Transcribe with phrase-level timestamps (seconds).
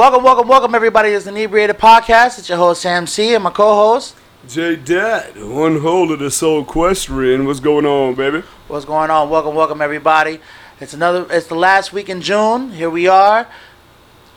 [0.00, 1.10] Welcome, welcome, welcome, everybody.
[1.10, 2.38] It's the Inebriated Podcast.
[2.38, 4.16] It's your host, Sam C, and my co host.
[4.48, 7.44] J Dad, one hold of the soul equestrian.
[7.44, 8.42] What's going on, baby?
[8.68, 9.28] What's going on?
[9.28, 10.40] Welcome, welcome, everybody.
[10.80, 12.72] It's another, it's the last week in June.
[12.72, 13.46] Here we are.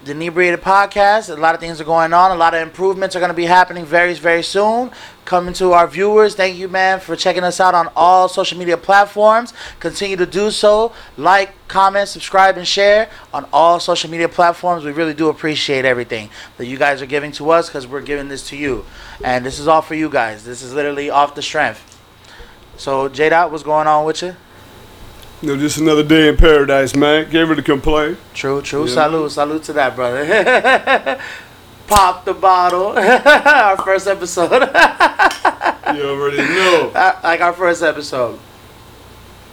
[0.03, 1.29] The Inebriated Podcast.
[1.29, 2.31] A lot of things are going on.
[2.31, 4.91] A lot of improvements are going to be happening very, very soon.
[5.23, 8.75] Coming to our viewers, thank you, man, for checking us out on all social media
[8.75, 9.53] platforms.
[9.79, 10.91] Continue to do so.
[11.15, 14.83] Like, comment, subscribe, and share on all social media platforms.
[14.83, 18.27] We really do appreciate everything that you guys are giving to us because we're giving
[18.27, 18.85] this to you.
[19.23, 20.43] And this is all for you guys.
[20.43, 21.81] This is literally off the strength.
[22.75, 24.35] So, J what's going on with you?
[25.43, 27.29] You know, just another day in paradise, man.
[27.29, 28.15] Can't really complain.
[28.33, 28.85] True, true.
[28.87, 28.93] Yeah.
[28.93, 31.19] Salute, salute to that, brother.
[31.87, 32.97] Pop the bottle.
[32.97, 34.51] our first episode.
[35.93, 36.91] You already know.
[36.95, 38.39] Uh, like our first episode.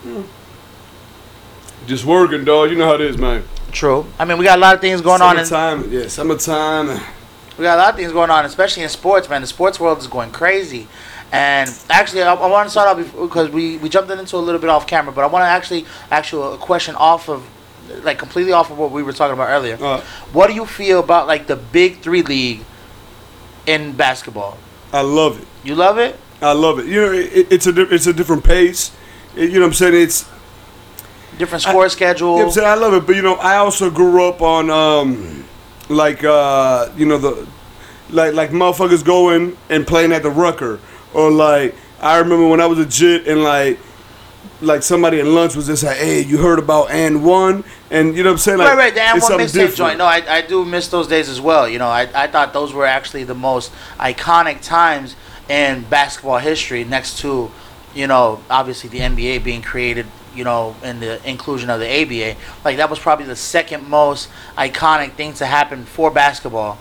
[0.03, 0.23] Hmm.
[1.87, 2.71] Just working, dog.
[2.71, 3.43] You know how it is, man.
[3.73, 4.07] True.
[4.19, 5.39] I mean, we got a lot of things going on.
[5.39, 6.87] In, Summertime, yeah, summertime.
[7.59, 9.43] we got a lot of things going on, especially in sports, man.
[9.43, 10.87] The sports world is going crazy.
[11.33, 14.61] And actually, I, I want to start off because we, we jumped into a little
[14.61, 17.45] bit off camera, but I want to actually actually a question off of,
[18.03, 19.79] like completely off of what we were talking about earlier.
[19.81, 20.01] Uh,
[20.33, 22.61] What do you feel about like the Big Three league
[23.67, 24.59] in basketball?
[24.93, 25.47] I love it.
[25.63, 26.19] You love it?
[26.43, 26.87] I love it.
[26.87, 28.91] You know, it, it's a di- it's a different pace.
[29.37, 29.95] It- you know what I'm saying?
[29.95, 30.29] It's
[31.39, 32.33] Different score schedule.
[32.35, 32.67] You know I'm saying?
[32.67, 35.45] I love it, but you know, I also grew up on um
[35.89, 37.47] like uh you know the
[38.11, 40.81] like like motherfuckers going and playing at the Rucker
[41.15, 43.79] or like I remember when I was a jit and like
[44.63, 48.23] like somebody in lunch was just like, "Hey, you heard about and one?" And you
[48.23, 48.59] know what I'm saying?
[48.59, 48.95] Like, right, right.
[48.95, 49.99] The AND1 something mixtape joint.
[49.99, 51.69] No, I, I do miss those days as well.
[51.69, 55.17] You know, I, I thought those were actually the most iconic times
[55.49, 57.51] in basketball history next to,
[57.95, 62.39] you know, obviously the NBA being created, you know, and the inclusion of the ABA.
[62.65, 66.79] Like, that was probably the second most iconic thing to happen for basketball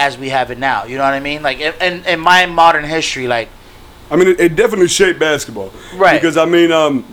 [0.00, 0.84] as we have it now.
[0.84, 1.42] You know what I mean?
[1.42, 3.48] Like, in, in, in my modern history, like,
[4.10, 5.70] I mean, it, it definitely shaped basketball.
[5.94, 6.14] Right.
[6.20, 7.04] Because I mean, um,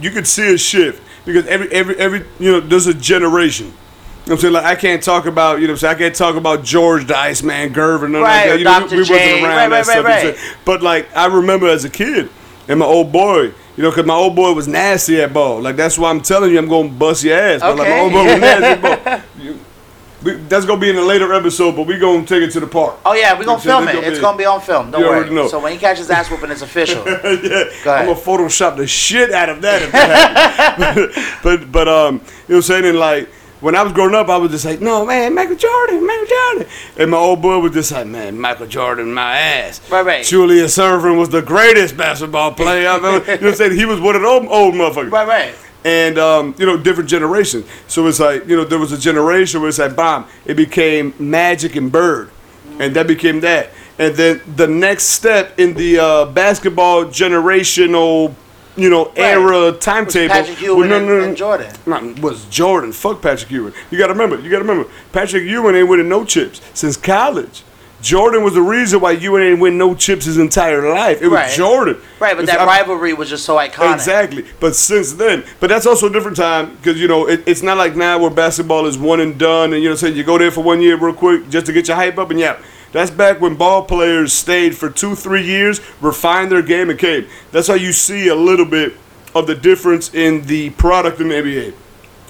[0.00, 3.66] you could see a shift because every every every you know there's a generation.
[3.66, 4.54] You know I'm saying?
[4.54, 7.16] Like I can't talk about you know I'm saying I can't talk about George the
[7.18, 8.58] Iceman Gervin none Right, like that.
[8.58, 9.96] You know, we, we wasn't around Right, that right, stuff.
[9.96, 10.56] right, what I'm saying?
[10.64, 12.30] But like I remember as a kid
[12.68, 13.42] and my old boy,
[13.76, 15.60] you know, because my old boy was nasty at ball.
[15.60, 17.60] Like that's why I'm telling you I'm gonna bust your ass.
[17.60, 18.00] But like my Okay.
[18.02, 19.44] old boy was nasty at ball.
[19.44, 19.60] You-
[20.26, 22.66] we, that's gonna be in a later episode, but we gonna take it to the
[22.66, 22.98] park.
[23.06, 24.04] oh, yeah, we're going to film what I'm saying?
[24.04, 24.08] it.
[24.08, 24.90] It's be- going to be on film.
[24.90, 25.30] Don't worry.
[25.30, 25.46] know.
[25.46, 27.04] So when he catches ass whooping, it's official.
[27.06, 29.82] yeah, I'm gonna Photoshop the shit out of that.
[29.82, 32.84] If that but but um, you know what I'm saying?
[32.86, 33.28] And like
[33.60, 36.72] when I was growing up, I was just like, no man, Michael Jordan, Michael Jordan,
[36.98, 39.80] and my old boy was just like, man, Michael Jordan, my ass.
[39.90, 40.24] Right, right.
[40.24, 43.18] Julius Erving was the greatest basketball player I've ever.
[43.18, 43.76] You know what I'm saying?
[43.78, 45.12] He was one of those old motherfuckers.
[45.12, 45.54] right, right.
[45.86, 47.64] And um, you know, different generations.
[47.86, 50.26] So it's like you know, there was a generation where it's like, bomb.
[50.44, 52.30] It became Magic and Bird,
[52.80, 53.70] and that became that.
[53.96, 58.34] And then the next step in the uh, basketball generational,
[58.76, 60.34] you know, era timetable.
[60.34, 61.72] Patrick Ewing well, no, and, no, no, and Jordan.
[61.86, 62.90] no, was Jordan.
[62.92, 63.72] Fuck Patrick Ewing.
[63.92, 64.40] You got to remember.
[64.40, 64.90] You got to remember.
[65.12, 67.62] Patrick Ewing ain't winning no chips since college.
[68.02, 71.22] Jordan was the reason why Ewing ain't win no chips his entire life.
[71.22, 71.50] It was Right.
[71.50, 71.96] Jordan.
[72.20, 73.94] Right, but It's- that I- rivalry was just so iconic.
[73.94, 74.44] Exactly.
[74.60, 77.78] But since then, but that's also a different time because you know it, it's not
[77.78, 80.50] like now where basketball is one and done, and you know, say you go there
[80.50, 82.56] for one year real quick just to get your hype up, and yeah,
[82.92, 87.24] that's back when ball players stayed for two, three years, refined their game, and came.
[87.50, 88.92] That's how you see a little bit
[89.34, 91.72] of the difference in the product in the NBA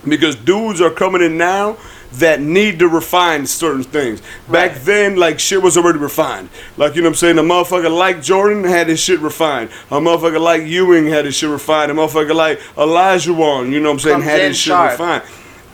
[0.08, 1.76] because dudes are coming in now
[2.14, 4.20] that need to refine certain things.
[4.50, 4.84] Back Right.
[4.84, 6.48] then, like shit was already refined.
[6.76, 9.70] Like you know what I'm saying, a motherfucker like Jordan had his shit refined.
[9.90, 11.90] A motherfucker like Ewing had his shit refined.
[11.90, 14.92] A motherfucker like Olajuwon, you know what I'm saying, Comes had his shit sharp.
[14.92, 15.22] refined.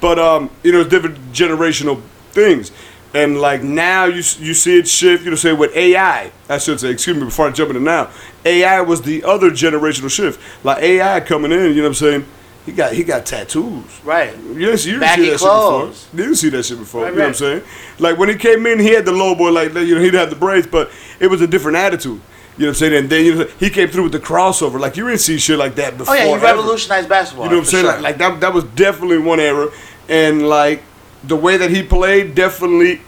[0.00, 2.00] But um, you know, different generational
[2.32, 2.72] things.
[3.14, 6.80] And like now you you see it shift, you know, say with AI, I should
[6.80, 8.08] say, excuse me, before I jump into now,
[8.44, 10.40] AI was the other generational shift.
[10.64, 12.26] Like AI coming in, you know what I'm saying?
[12.64, 14.00] He got he got tattoos.
[14.04, 14.36] Right.
[14.54, 16.02] Yes, you didn't see that clothes.
[16.02, 16.18] shit before.
[16.18, 17.02] You didn't see that shit before.
[17.02, 17.40] Right, you know right.
[17.40, 17.62] what I'm saying?
[17.98, 19.84] Like when he came in, he had the low boy like that.
[19.84, 22.20] You know, he didn't have the braids, but it was a different attitude.
[22.56, 22.94] You know what I'm saying?
[22.94, 24.78] And then you know, he came through with the crossover.
[24.78, 26.14] Like you didn't see shit like that before.
[26.14, 26.44] Oh yeah, he ever.
[26.44, 27.46] revolutionized basketball.
[27.46, 27.84] You know what I'm saying?
[27.84, 27.92] sure.
[27.94, 29.68] Like, like that, that was definitely one era,
[30.08, 30.82] and like
[31.24, 33.00] the way that he played definitely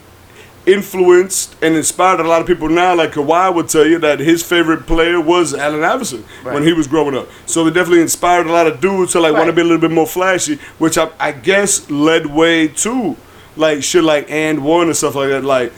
[0.66, 2.94] influenced and inspired a lot of people now.
[2.94, 6.54] Like Kawhi would tell you that his favorite player was Allen Iverson Right.
[6.54, 7.28] when he was growing up.
[7.46, 9.78] So it definitely inspired a lot of dudes to like want to be a little
[9.80, 13.16] bit more flashy, which I, I guess led way to
[13.56, 15.44] like shit like and one and stuff like that.
[15.44, 15.72] Like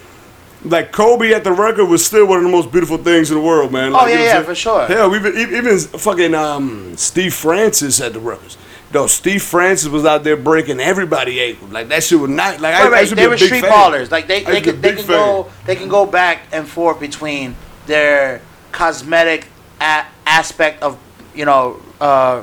[0.65, 3.43] like Kobe at the Rucker was still one of the most beautiful things in the
[3.43, 3.93] world, man.
[3.93, 4.87] Like, Oh, yeah, you know yeah, for sure.
[4.87, 8.57] Hell, even even fucking um, Steve Francis at the Ruckers.
[8.97, 11.71] No, Steve Francis was out there breaking everybody ankles.
[11.71, 13.09] Like that shit was not like Right, I right.
[13.11, 13.71] be They were street fan.
[13.71, 14.11] ballers.
[14.11, 16.07] Like they, I they used to can be a they can go they can go
[16.07, 17.55] back and forth between
[17.87, 18.41] their
[18.73, 19.49] cosmetic
[19.83, 20.97] a- aspect of
[21.35, 22.41] you know uh,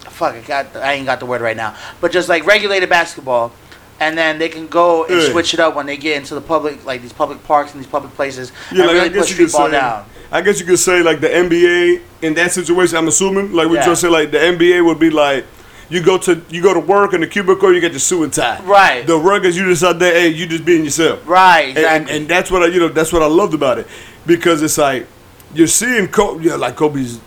[0.00, 3.52] fuck I got I ain't got the word right now, but just like regulated basketball.
[3.98, 5.30] And then they can go and Yeah.
[5.30, 7.90] switch it up when they get into the public, like these public parks and these
[7.90, 10.04] public places, Yeah, and like, I really guess put you street could ball say- down.
[10.30, 12.98] I guess you could say like the NBA in that situation.
[12.98, 13.86] I'm assuming like we Yeah.
[13.86, 15.46] just say like the NBA would be like
[15.88, 18.32] you go to you go to work in the cubicle, you get your suit and
[18.32, 18.60] tie.
[18.64, 19.06] Right.
[19.06, 21.26] The Ruckers, you just out there, hey, you just being yourself.
[21.26, 22.12] Right, And- exactly.
[22.12, 23.86] And, and that's what I you know that's what I loved about it
[24.26, 25.06] because it's like
[25.54, 27.20] you're seeing Kobe, yeah, like Kobe's.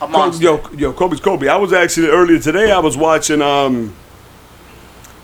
[0.00, 0.42] a monster.
[0.44, 1.48] Yo, yo, Kobe's Kobe.
[1.48, 2.70] I was actually earlier today.
[2.70, 3.94] I was watching um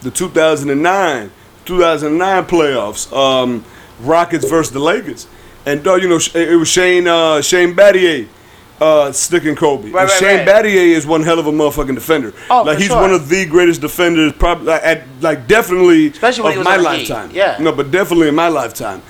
[0.02, 1.30] the 2009
[1.64, 3.64] 2009 playoffs, um,
[4.00, 5.28] Rockets versus the Lakers,
[5.64, 8.26] and dog, you know it was Shane uh, Shane Battier.
[8.82, 9.90] Uh, sticking Kobe.
[9.90, 10.64] Right, and right, Shane right.
[10.64, 12.34] Battier is one hell of a motherfucking defender.
[12.50, 13.00] Oh, like he's sure.
[13.00, 16.90] one of the greatest defenders, probably like, at like definitely Especially of my on the
[16.90, 17.08] Heat.
[17.08, 17.30] lifetime.
[17.32, 17.58] Yeah.
[17.60, 19.00] no, but definitely in my lifetime.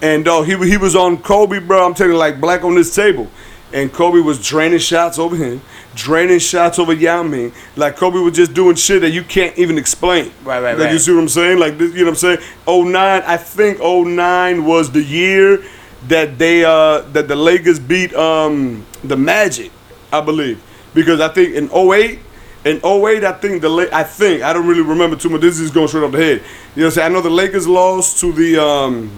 [0.00, 1.84] And dog, he he was on Kobe, bro.
[1.84, 3.28] I'm telling you, like black on this table.
[3.72, 5.62] And Kobe was draining shots over him,
[5.96, 7.52] draining shots over Yao Ming.
[7.74, 10.30] Like Kobe was just doing shit that you can't even explain.
[10.44, 11.58] Right, right, like, You see what I'm saying?
[11.58, 12.92] Like this, you know what I'm saying?
[12.92, 15.64] 09, I think 09 was the year
[16.06, 19.70] that they uh that the Lakers beat um the Magic,
[20.12, 20.62] I believe.
[20.94, 22.18] Because I think in 08
[22.64, 25.40] in 08, I think the La- I think I don't really remember too much.
[25.40, 26.36] This is going straight off the head.
[26.36, 27.10] You know what I'm saying?
[27.10, 29.10] I know the Lakers lost to the um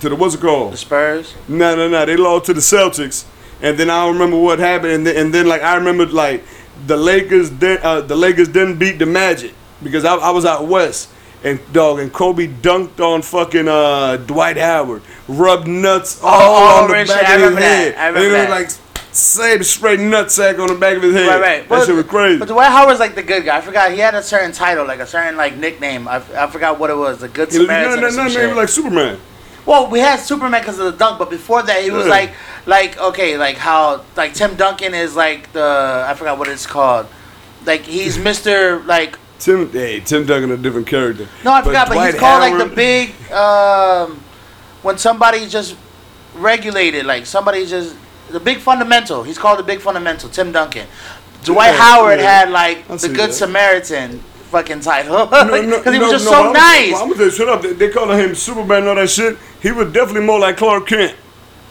[0.00, 0.72] to the what's it called?
[0.72, 1.34] the Spurs.
[1.48, 2.04] No, no, no.
[2.06, 3.24] They lost to the Celtics,
[3.60, 4.92] and then I don't remember what happened.
[4.92, 6.44] And then, and then like I remember like
[6.86, 9.52] the Lakers then uh, the Lakers didn't beat the Magic
[9.82, 11.08] because I, I was out west.
[11.44, 16.88] And dog and Kobe dunked on fucking uh, Dwight Howard, rubbed nuts all oh, on
[16.88, 17.62] the back of his that.
[17.62, 17.94] head.
[17.96, 18.50] I and remember it was that.
[18.50, 18.70] like
[19.12, 21.26] same straight nutsack on the back of his head.
[21.28, 21.68] Right, right.
[21.68, 22.38] That shit was crazy.
[22.38, 23.58] But Dwight Howard's like the good guy.
[23.58, 26.06] I forgot he had a certain title, like a certain like nickname.
[26.08, 27.18] I, I forgot what it was.
[27.18, 28.00] The Good Samaritan.
[28.00, 29.18] no, no, no, like Superman.
[29.66, 32.10] well, we had Superman because of the dunk, but before that, he was Yeah.
[32.10, 32.34] like,
[32.66, 37.06] like okay, like how like Tim Duncan is like the I forgot what it's called.
[37.66, 41.26] Like he's Mister like Tim, hey, Tim Duncan a different character.
[41.44, 44.22] no, I forgot, but he's called like the big um
[44.82, 45.76] when somebody just
[46.36, 47.96] regulated, like somebody just
[48.30, 49.24] the big fundamental.
[49.24, 50.28] He's called the big fundamental.
[50.28, 50.86] Tim Duncan.
[51.42, 52.40] Dwight Yeah, Howard yeah.
[52.40, 53.32] had like the Good that.
[53.32, 54.20] Samaritan
[54.52, 55.60] fucking title because no,
[55.92, 56.94] he was no, just no, so I'm, nice.
[56.94, 57.62] I'm gonna you straight up.
[57.62, 59.38] They, they calling him Superman and all that shit.
[59.60, 61.16] He was definitely more like Clark Kent.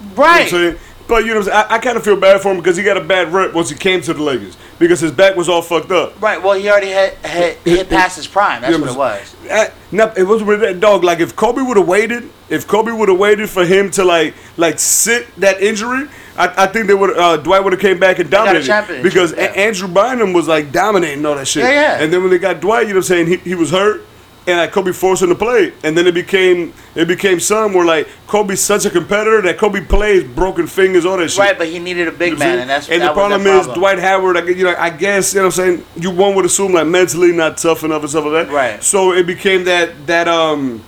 [0.02, 0.50] You know what I'm right.
[0.50, 0.78] saying?
[1.08, 1.66] But you know, what I'm saying?
[1.70, 3.70] I, I kind of feel bad for him because he got a bad rep once
[3.70, 6.20] he came to the Lakers because his back was all fucked up.
[6.22, 6.42] Right.
[6.42, 8.62] Well, he already had, had hit past his prime.
[8.62, 9.36] That's what it was.
[9.50, 11.04] I, no, it was with that dog.
[11.04, 14.34] Like if Kobe would have waited, if Kobe would have waited for him to like
[14.58, 18.20] like sit that injury, I, I think they would uh, Dwight would have came back
[18.20, 19.44] and dominated because yeah.
[19.44, 21.64] Andrew Bynum was like dominating all that shit.
[21.64, 22.04] Yeah, yeah.
[22.04, 24.06] And then when they got Dwight, you know what I'm saying, he, he was hurt.
[24.52, 27.86] And like Kobe forced him to play, and then it became it became some where
[27.86, 31.40] like Kobe's such a competitor that Kobe plays broken fingers, all that shit.
[31.40, 33.48] Right, but he needed a big You know man, and that's and that the problem
[33.48, 33.80] is problem.
[33.80, 34.36] Dwight Howard.
[34.36, 35.86] I, you know, I guess you know what I'm saying.
[35.96, 38.54] You one would assume like mentally not tough enough and stuff like that.
[38.54, 38.84] Right.
[38.84, 40.84] So it became that that um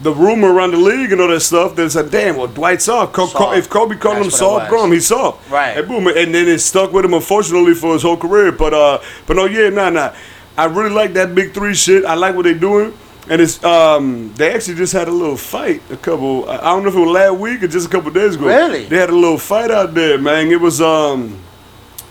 [0.00, 1.74] the rumor around the league and all that stuff.
[1.76, 3.12] That said, damn, well Dwight's soft.
[3.12, 3.56] Co- Soft.
[3.56, 5.50] if Kobe called him That's it soft, grum, he's soft.
[5.50, 5.76] Right.
[5.78, 8.52] And boom, and then it stuck with him unfortunately for his whole career.
[8.52, 10.12] But uh, but no, yeah, nah, nah.
[10.56, 12.04] I really like that big three shit.
[12.04, 12.96] I like what they're doing.
[13.28, 16.88] And it's um they actually just had a little fight a couple I don't know
[16.88, 18.46] if it was last week or just a couple days ago.
[18.46, 18.84] Really?
[18.84, 20.50] They had a little fight out there, man.
[20.50, 21.38] It was um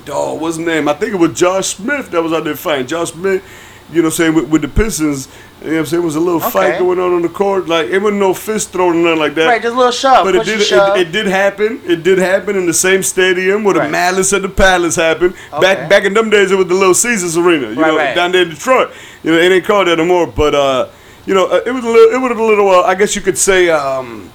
[0.09, 0.87] oh, what's his name?
[0.87, 2.87] I think it was Josh Smith that was out there fighting.
[2.87, 3.43] Josh Smith,
[3.91, 5.27] you know what I'm saying, with, with the Pistons,
[5.61, 7.67] you know what I'm saying, it was a little fight going on on the court.
[7.67, 9.47] Like it wasn't no fist thrown or nothing like that.
[9.47, 11.81] Right, just a little shove, But it did, it, it did happen.
[11.85, 13.91] It did happen in the same stadium where the Right.
[13.91, 15.35] Malice at the Palace happened.
[15.53, 15.61] Okay.
[15.61, 18.15] Back back in them days, it was the Little Caesars Arena, you Right, know, right.
[18.15, 18.91] down there in Detroit.
[19.23, 20.27] You know, it ain't called that anymore.
[20.27, 20.87] But uh,
[21.25, 23.21] you know, uh, it was a little, it was a little, uh, I guess you
[23.21, 24.31] could say, um,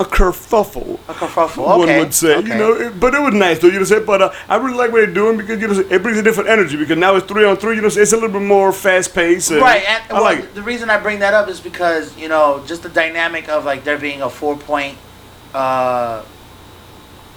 [0.00, 0.94] a kerfuffle.
[1.08, 2.48] A kerfuffle, One okay, would say, okay.
[2.48, 3.68] you know, it, but it was nice though.
[3.68, 6.02] You know, I'm but uh, I really like what they're doing because you know, it
[6.02, 7.76] brings a different energy because now it's three on three.
[7.76, 9.50] You know, it's a little bit more fast paced.
[9.50, 12.64] Right, and I well, like the reason I bring that up is because you know
[12.66, 14.96] just the dynamic of like there being a four point,
[15.52, 16.24] uh,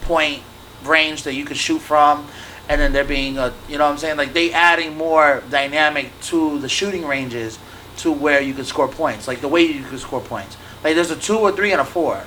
[0.02, 0.42] point
[0.86, 2.26] range that you could shoot from,
[2.70, 6.18] and then there being a you know what I'm saying like they adding more dynamic
[6.24, 7.60] to the shooting ranges
[7.98, 11.12] to where you could score points like the way you could score points like there's
[11.12, 12.24] a two or three and a four.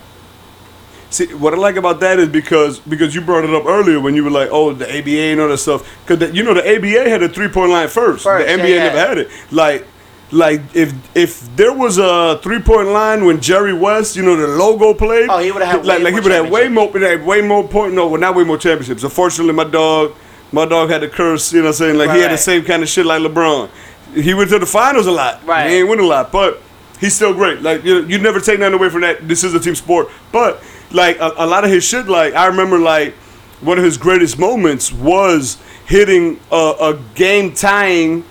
[1.11, 4.15] See, what I like about that is because because you brought it up earlier when
[4.15, 5.89] you were like, oh, the ABA and all that stuff.
[6.07, 8.25] Because you know the ABA had a three point line first.
[8.25, 8.83] First, the NBA yeah.
[8.85, 9.31] never had it.
[9.51, 9.87] Like
[10.33, 14.49] like if if there was a three point line when Jerry West, you know, the
[14.49, 15.29] logo played.
[15.31, 17.67] Oh, he would've had like like he would have way more, would have way more
[17.67, 17.95] point.
[17.95, 19.05] No, well, not way more championships.
[19.05, 20.15] Unfortunately, my dog,
[20.51, 21.53] my dog had the curse.
[21.53, 23.71] You know, what I'm saying like he had the same kind of shit like LeBron.
[24.15, 25.45] He went to the finals a lot.
[25.47, 25.71] Right.
[25.71, 26.61] He ain't win a lot, but
[26.99, 27.63] he's still great.
[27.63, 29.29] Like you, you never take nothing away from that.
[29.29, 32.07] This is a team sport, but like a, a lot of his shit.
[32.07, 33.15] Like I remember, like
[33.61, 38.25] one of his greatest moments was hitting a, a game tying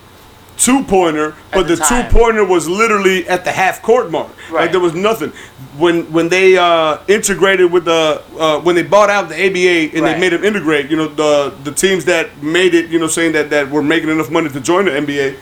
[0.56, 4.30] two pointer, but the the, two pointer was literally at the half court mark.
[4.50, 4.62] Right.
[4.62, 5.30] Like there was nothing.
[5.76, 10.02] When when they uh, integrated with the uh, when they bought out the ABA and
[10.04, 10.14] Right.
[10.14, 13.32] they made them integrate, you know the the teams that made it, you know, saying
[13.32, 15.36] that that were making enough money to join the NBA.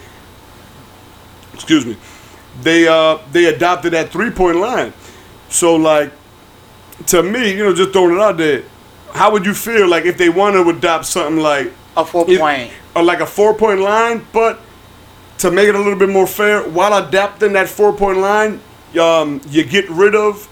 [1.53, 1.97] Excuse me.
[2.63, 4.93] They uh they adopted that three point line.
[5.49, 6.13] So like
[7.07, 8.63] to me, you know, just throwing it out there,
[9.13, 12.41] how would you feel like if they want to adopt something like A four if-
[12.41, 12.71] point.
[12.95, 14.61] or like a four point line, but
[15.39, 18.61] to make it a little bit more fair, while adapting that four point line,
[19.01, 20.49] um, you get rid of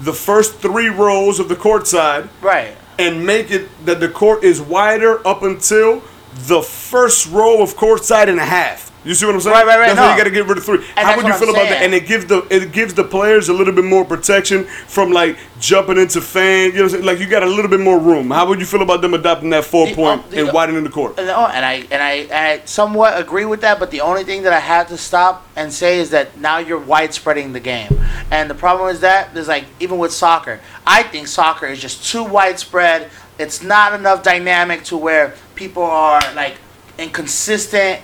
[0.00, 2.76] the first three rows of the court side Right.
[2.98, 6.02] and make it that the court is wider up until
[6.34, 8.92] the first row of court side and a half.
[9.06, 9.54] You see what I'm saying?
[9.54, 10.10] Right, right, right, That's no.
[10.10, 10.84] you got to get rid of three.
[10.96, 11.82] How would you feel about that?
[11.82, 15.38] And it gives the it gives the players a little bit more protection from like
[15.60, 16.74] jumping into fans.
[16.74, 17.04] You know, what I'm saying?
[17.04, 18.30] like you got a little bit more room.
[18.32, 20.82] How would you feel about them adopting that four The- point uh, the- and widening
[20.82, 21.18] the court?
[21.18, 24.42] And, oh, and I and I, I somewhat agree with that, but the only thing
[24.42, 28.00] that I have to stop and say is that now you're widespreading the game,
[28.32, 32.10] and the problem is that is like even with soccer, I think soccer is just
[32.10, 33.08] too widespread.
[33.38, 36.56] It's not enough dynamic to where people are like
[36.98, 38.00] in consistent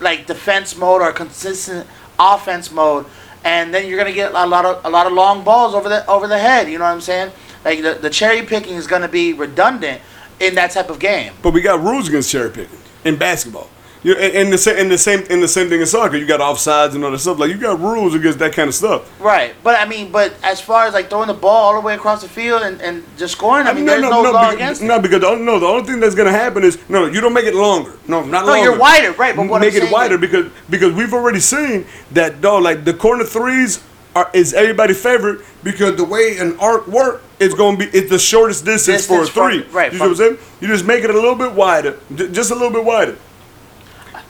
[0.00, 1.86] like defense mode or consistent
[2.18, 3.06] offense mode,
[3.44, 6.06] and then you're gonna get a lot of a lot of long balls over the
[6.06, 6.70] over the head.
[6.70, 7.32] You know what I'm saying?
[7.64, 10.00] Like the, the cherry picking is gonna be redundant
[10.40, 11.32] in that type of game.
[11.42, 13.68] But we got rules against cherry picking in basketball.
[14.02, 16.16] You and, and the same and the same and the same thing in soccer.
[16.16, 17.38] You got offsides and all that stuff.
[17.38, 19.20] Like you got rules against that kind of stuff.
[19.20, 21.94] Right, but I mean, but as far as like throwing the ball all the way
[21.94, 24.86] across the field and, and just scoring, I mean, there's no, law because, against it.
[24.86, 27.34] no, because the, only- no, the only thing that's gonna happen is no, you don't
[27.34, 27.92] make it longer.
[28.08, 28.46] No, not longer.
[28.46, 28.70] No, longer.
[28.70, 31.84] you're wider, right, but what I'm make it wider is- because because we've already seen
[32.12, 33.84] that though, like the corner threes
[34.16, 38.18] are is everybody's favorite because the way an arc work is gonna be it's the
[38.18, 39.72] shortest distance, for a Distance from- three.
[39.74, 40.38] right, You see what I'm saying?
[40.62, 43.16] You just make it a little bit wider, j- just a little bit wider.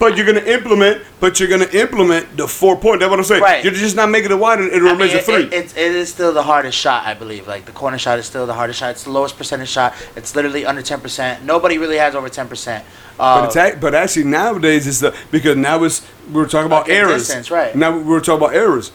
[0.00, 3.00] But you're gonna implement, but you're gonna implement the four point.
[3.00, 3.42] That's what I'm saying.
[3.42, 3.62] Right.
[3.62, 4.62] You're just not making it wider.
[4.64, 5.44] It I mean, remains a three.
[5.44, 7.46] it, it's it is still the hardest shot, I believe.
[7.46, 8.92] Like the corner shot is still the hardest shot.
[8.92, 9.92] It's the lowest percentage shot.
[10.16, 11.44] It's literally under ten percent.
[11.44, 12.82] Nobody really has over ten percent.
[13.18, 16.00] Uh, But it's act- but actually nowadays it's the because now it's
[16.32, 17.26] we are talking about errors.
[17.28, 17.76] distance, right.
[17.76, 18.92] Now we are talking about errors.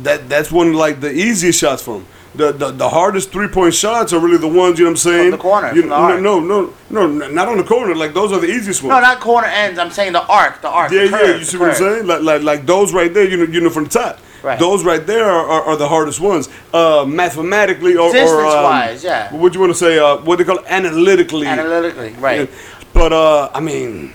[0.00, 2.04] That that's one of like the easiest shots from.
[2.36, 4.96] The, the, the hardest three point shots are really the ones you know what I'm
[4.96, 5.24] saying.
[5.26, 7.94] On the corner, You from no, no no no no not on the corner.
[7.94, 8.90] Like those are the easiest ones.
[8.90, 9.78] no, not corner ends.
[9.78, 10.92] I'm saying the arc, the arc.
[10.92, 11.36] yeah, the curve, yeah.
[11.36, 12.06] You see what I'm saying?
[12.06, 13.28] Like like like those right there.
[13.28, 14.20] You know you know from the top.
[14.42, 14.58] Right.
[14.60, 16.48] Those right there are, are, are the hardest ones.
[16.72, 19.34] Uh, mathematically or, or um, Distance-wise, yeah.
[19.34, 19.98] What do you want to say?
[19.98, 20.64] Uh, what they call it?
[20.68, 21.48] analytically.
[21.48, 22.48] Analytically, right.
[22.48, 22.56] Yeah.
[22.92, 24.12] But uh, I mean,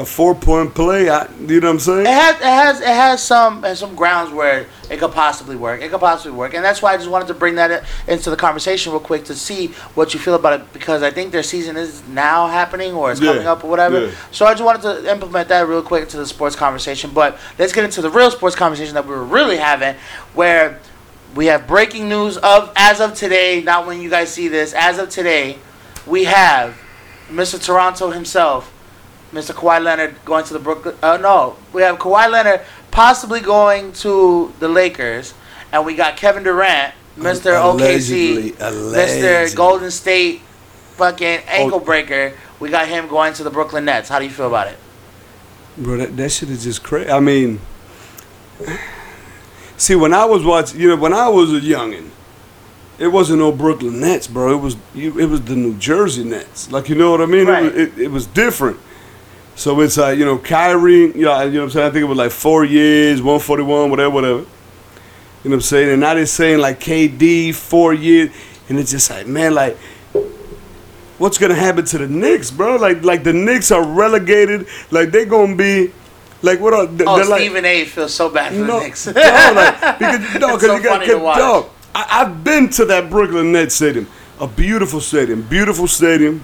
[0.00, 1.08] a four point play.
[1.08, 2.00] I, you know what I'm saying?
[2.00, 5.82] It has it has it has some has some grounds where it could possibly work.
[5.82, 8.36] It could possibly work, and that's why I just wanted to bring that into the
[8.36, 11.76] conversation real quick to see what you feel about it because I think their season
[11.76, 14.06] is now happening or it's Yeah, coming up or whatever.
[14.06, 14.12] yeah.
[14.32, 17.10] So I just wanted to implement that real quick into the sports conversation.
[17.14, 19.94] But let's get into the real sports conversation that we were really having,
[20.34, 20.80] where
[21.34, 23.62] we have breaking news of as of today.
[23.62, 24.72] Not when you guys see this.
[24.72, 25.58] As of today,
[26.06, 26.76] we have
[27.28, 27.62] Mr.
[27.62, 28.72] Toronto himself.
[29.32, 29.54] Mr.
[29.54, 30.96] Kawhi Leonard going to the Brooklyn.
[31.02, 35.34] Uh, no, we have Kawhi Leonard possibly going to the Lakers,
[35.72, 37.62] and we got Kevin Durant, Mr.
[37.62, 39.28] Allegedly, OKC, allegedly.
[39.28, 39.56] Mr.
[39.56, 40.40] Golden State,
[40.96, 42.32] fucking ankle breaker.
[42.58, 44.08] We got him going to the Brooklyn Nets.
[44.08, 44.78] How do you feel about it?
[45.78, 47.10] Bro, that, that shit is just crazy.
[47.10, 47.60] I mean,
[49.76, 52.10] see, when I was watching, you know, when I was a youngin',
[52.98, 54.52] it wasn't no Brooklyn Nets, bro.
[54.52, 56.70] It was you, it was the New Jersey Nets.
[56.70, 57.46] Like you know what I mean?
[57.46, 57.64] Right.
[57.64, 58.78] It, was, it, it was different.
[59.60, 61.08] So it's like you know, Kyrie.
[61.14, 61.86] You know, you know what I'm saying?
[61.86, 64.38] I think it was like four years, 141, whatever, whatever.
[64.38, 64.46] You know
[65.50, 65.90] what I'm saying?
[65.90, 68.30] And now they're saying like KD four years,
[68.70, 69.76] and it's just like man, like
[71.18, 72.76] what's gonna happen to the Knicks, bro?
[72.76, 74.66] Like like the Knicks are relegated.
[74.90, 75.92] Like they're gonna be
[76.40, 77.84] like what are they- Oh, like Stephen A.
[77.84, 79.06] feels so bad for no, the Knicks.
[79.08, 81.36] no, like, because, no, It's so you got, funny to watch.
[81.36, 84.06] dog, I, I've been to that Brooklyn Nets stadium,
[84.40, 86.42] a beautiful stadium, beautiful stadium.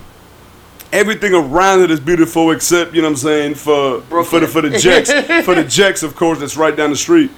[0.92, 4.62] Everything around it is beautiful except, you know what I'm saying, for for the for
[4.62, 5.10] the Jacks,
[5.44, 7.30] for the Jacks, of course, that's right down the street.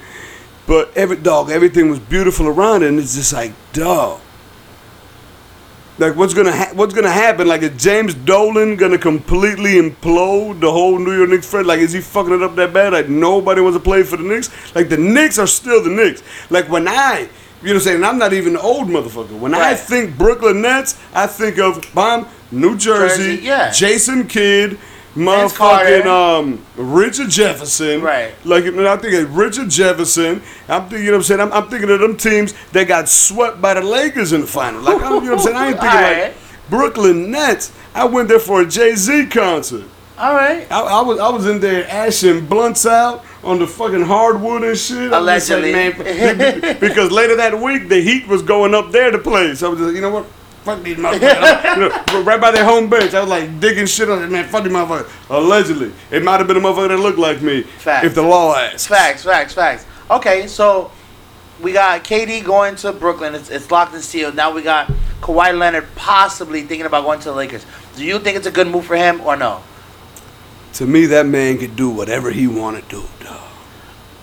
[0.67, 4.21] But every dog, everything was beautiful around it, and it's just like, dog.
[5.99, 7.45] Like what's gonna ha- what's gonna happen?
[7.47, 11.45] Like is James Dolan gonna completely implode the whole New York Knicks?
[11.45, 12.93] Fred, like is he fucking it up that bad?
[12.93, 14.49] Like nobody wants to play for the Knicks.
[14.73, 16.23] Like the Knicks are still the Knicks.
[16.49, 17.29] Like when I, you know,
[17.61, 19.37] what I'm saying, and I'm not even an old motherfucker.
[19.37, 23.71] When I think Brooklyn Nets, I think of bomb New Jersey, Jersey, yeah.
[23.71, 24.77] Jason Kidd.
[25.15, 28.31] Motherfucking um Richard Jefferson, Right.
[28.45, 31.41] Like when I think of Richard Jefferson, I'm thinking, you know what I'm saying.
[31.41, 34.81] I'm, I'm thinking of them teams that got swept by the Lakers in the final.
[34.81, 35.55] Like I'm, you know what I'm saying.
[35.57, 36.17] I ain't thinking Alright.
[36.27, 36.35] like
[36.69, 37.73] Brooklyn Nets.
[37.95, 39.85] I went there for a Jay Z concert.
[40.17, 40.71] All right.
[40.71, 44.77] I, I was I was in there ashing blunts out on the fucking hardwood and
[44.77, 44.97] shit.
[44.97, 45.71] Just like, Allegedly.
[45.73, 45.91] man,
[46.79, 49.55] because later that week the Heat was going up there to play.
[49.55, 50.25] So I was just, you know what?
[50.75, 52.23] Fuck these motherfuckers.
[52.25, 53.13] Right by their home bench.
[53.13, 54.29] I was like digging shit on it.
[54.29, 55.09] Man, fuck these motherfuckers.
[55.29, 55.91] Allegedly.
[56.11, 57.61] It might have been a motherfucker that looked like me.
[57.63, 58.05] Facts.
[58.05, 58.85] If the law asks.
[58.87, 59.85] Facts, facts, facts.
[60.11, 60.91] Okay, so
[61.61, 63.35] we got KD going to Brooklyn.
[63.35, 64.35] It's, it's locked and sealed.
[64.35, 64.87] Now we got
[65.21, 67.65] Kawhi Leonard possibly thinking about going to the Lakers.
[67.95, 69.61] Do you think it's a good move for him or no?
[70.73, 73.41] To me, that man could do whatever he wanted to do, dog.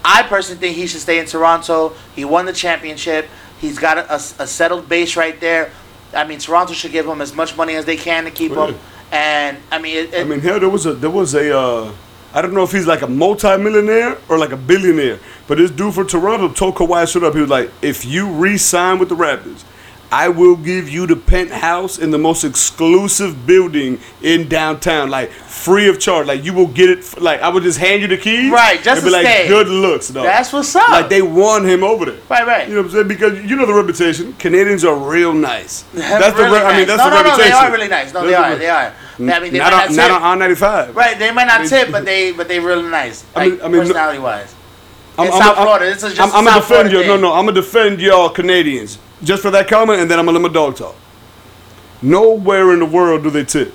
[0.05, 1.95] I personally think he should stay in Toronto.
[2.15, 3.27] He won the championship.
[3.61, 5.73] He's got a, a- a settled base right there.
[6.17, 8.67] I mean, Toronto should give him as much money as they can to keep Oh,
[8.69, 8.79] him.
[9.13, 11.93] And I mean, it, it, I mean, hell, there was a there was a uh,
[12.35, 15.95] I don't know if he's like a multi-millionaire or like a billionaire, but this dude
[15.95, 19.65] for Toronto told Kawhi straight up, he was like, if you re-sign with the Raptors,
[20.13, 25.89] I will give you the penthouse in the most exclusive building in downtown, like free
[25.89, 26.27] of charge.
[26.29, 27.21] Like you will get it.
[27.21, 29.49] Like I would just hand you the keys, Right, just and be like, stay.
[29.49, 30.25] good looks, dog.
[30.25, 30.89] that's what's up.
[30.91, 32.21] like they won him over there.
[32.31, 32.69] Right, right.
[32.69, 33.09] You know what I'm saying?
[33.09, 34.33] Because you know the reputation.
[34.35, 35.83] Canadians are real nice.
[35.93, 36.45] That's the.
[36.45, 38.13] Really Re- I mean, that's no, the no, no, they are really nice.
[38.15, 38.53] No, they That's the are.
[38.53, 38.95] re- They are.
[39.37, 40.95] I mean, they not might on, not not on I-95.
[40.95, 43.25] Right, they might not tip, but they but they really nice.
[43.35, 44.55] I mean- I mean, personality wise.
[45.19, 47.07] I'm, In I'm- South I'm- Florida, this is just I'm, I'm gonna defend Florida you.
[47.07, 50.39] No, no, I'm gonna defend y'all Canadians just for that comment, and then I'm gonna
[50.39, 50.95] let my dog talk.
[52.03, 53.73] Nowhere in the world do they tip.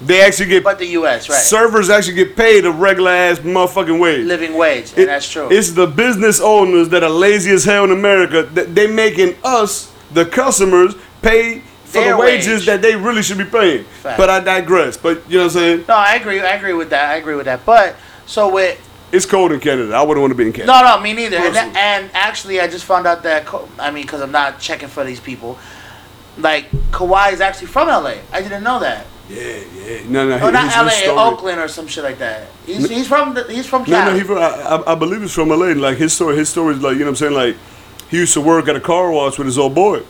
[0.00, 1.28] They actually get But the U.S.
[1.28, 4.24] right, servers actually get paid a regular ass motherfucking wage.
[4.26, 5.48] living wage, and It- that's true.
[5.50, 8.42] It's the business owners that are lazy as hell in America.
[8.54, 12.66] That they making us, the customers, pay for Their the wages wage.
[12.66, 13.84] that they really should be paying.
[14.02, 14.18] Fact.
[14.18, 14.96] But I digress.
[14.96, 15.84] But you know what I'm saying?
[15.88, 16.40] no, I agree.
[16.40, 17.10] I agree with that.
[17.10, 17.64] I agree with that.
[17.66, 17.96] But
[18.26, 18.78] so with
[19.10, 19.94] It's cold in Canada.
[19.94, 20.72] I wouldn't want to be in Canada.
[20.72, 21.36] no, no, me neither.
[21.38, 21.76] And, Personally.
[21.78, 25.04] and actually, I just found out that Ka- I mean, because I'm not checking for
[25.04, 25.58] these people.
[26.36, 28.20] Like Kawhi is actually from L.A.
[28.32, 29.06] I didn't know that.
[29.28, 29.42] Yeah,
[29.74, 30.00] yeah.
[30.08, 30.34] No, no.
[30.36, 30.90] Oh, his- not his L.A.
[30.90, 32.48] story- Oakland or some shit like that.
[32.66, 34.12] He's, he's from the, he's from No, Cali.
[34.12, 35.72] no, he from, I, I- I believe he's from LA.
[35.72, 37.34] Like his story, his story is like you know what I'm saying.
[37.34, 37.56] Like
[38.10, 40.02] he used to work at a car wash with his old boy,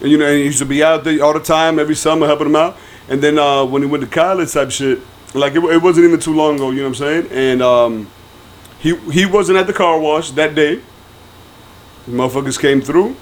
[0.00, 2.26] and you know, and he used to be out there all the time, every summer
[2.26, 2.76] helping him out.
[3.08, 5.00] And then uh, when he went to college, type shit,
[5.34, 6.70] like it, it wasn't even too long ago.
[6.70, 7.28] You know what I'm saying?
[7.30, 8.10] And um,
[8.84, 10.76] he he wasn't at the car wash that day.
[12.06, 13.16] The motherfuckers came through,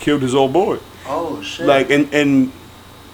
[0.00, 0.78] killed his old boy.
[1.06, 1.66] oh shit.
[1.66, 2.52] Like and and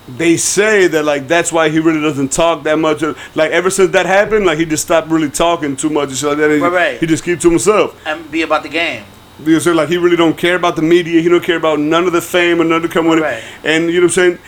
[0.07, 3.03] they say that like that's why he really doesn't talk that much.
[3.35, 6.29] Like ever since that happened, like he just stopped really talking too much and shit
[6.31, 6.51] like that.
[6.51, 7.01] He, Right, right.
[7.01, 8.01] he just keeps to himself.
[8.07, 9.05] and be about the game.
[9.45, 11.21] You know, so like he really don't care about the media.
[11.21, 13.39] He don't care about none of the fame or none of the come with Right.
[13.43, 13.45] it.
[13.65, 14.39] And you know what I'm saying,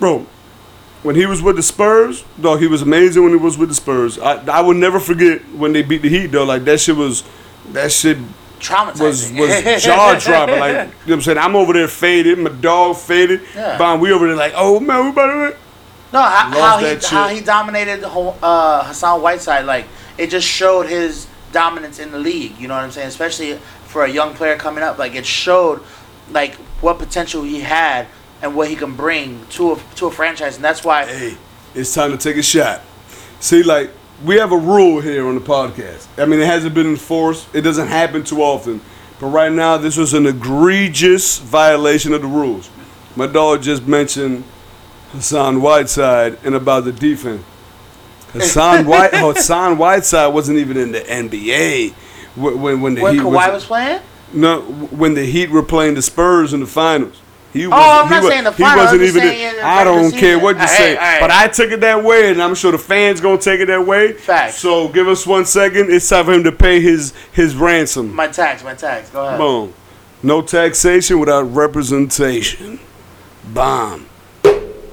[0.00, 0.26] bro.
[1.06, 3.22] When he was with the Spurs, dog, he was amazing.
[3.22, 6.08] When he was with the Spurs, I I will never forget when they beat the
[6.08, 6.42] Heat, though.
[6.42, 7.22] Like that shit was,
[7.68, 8.18] that shit
[8.58, 9.00] Traumatizing.
[9.00, 9.32] was
[9.64, 10.58] was jaw dropping.
[10.58, 13.42] Like you know what I'm saying, I'm over there faded, my dog faded.
[13.54, 13.78] Yeah.
[13.78, 15.38] Bon, we over there like, oh man, we about to.
[15.38, 15.54] Win.
[16.12, 19.86] No, how, how he how he dominated the whole uh, Hassan Whiteside, like
[20.18, 22.58] it just showed his dominance in the league.
[22.58, 23.06] You know what I'm saying?
[23.06, 25.84] Especially for a young player coming up, like it showed
[26.30, 28.08] like what potential he had
[28.42, 31.06] and what he can bring to a to a franchise, and that's why.
[31.06, 31.36] Hey,
[31.74, 32.82] it's time to take a shot.
[33.40, 33.90] See, like
[34.24, 36.06] we have a rule here on the podcast.
[36.18, 37.54] I mean, it hasn't been enforced.
[37.54, 38.80] It doesn't happen too often.
[39.20, 42.68] But right now, this was an egregious violation of the rules.
[43.14, 44.44] My dog just mentioned
[45.12, 47.42] Hassan Whiteside and about the defense.
[48.32, 51.92] Hassan White, Hassan Whiteside wasn't even in the NBA
[52.36, 54.00] when when, when the When Heat Kawhi was playing,
[54.32, 57.20] no when the Heat were playing the Spurs in the finals.
[57.56, 59.22] He Oh, I'm not he saying the he finals, wasn't I'm even.
[59.22, 61.20] saying in I don't care what you say, right.
[61.20, 63.86] but I took it that way, and I'm sure the fans gonna take it that
[63.86, 64.12] way.
[64.12, 64.56] Facts.
[64.58, 65.90] So give us one second.
[65.90, 68.14] It's time for him to pay his his ransom.
[68.14, 69.10] my tax, my tax.
[69.10, 69.38] Go ahead.
[69.38, 69.74] Boom.
[70.22, 72.80] No taxation without representation.
[73.52, 74.06] Bomb.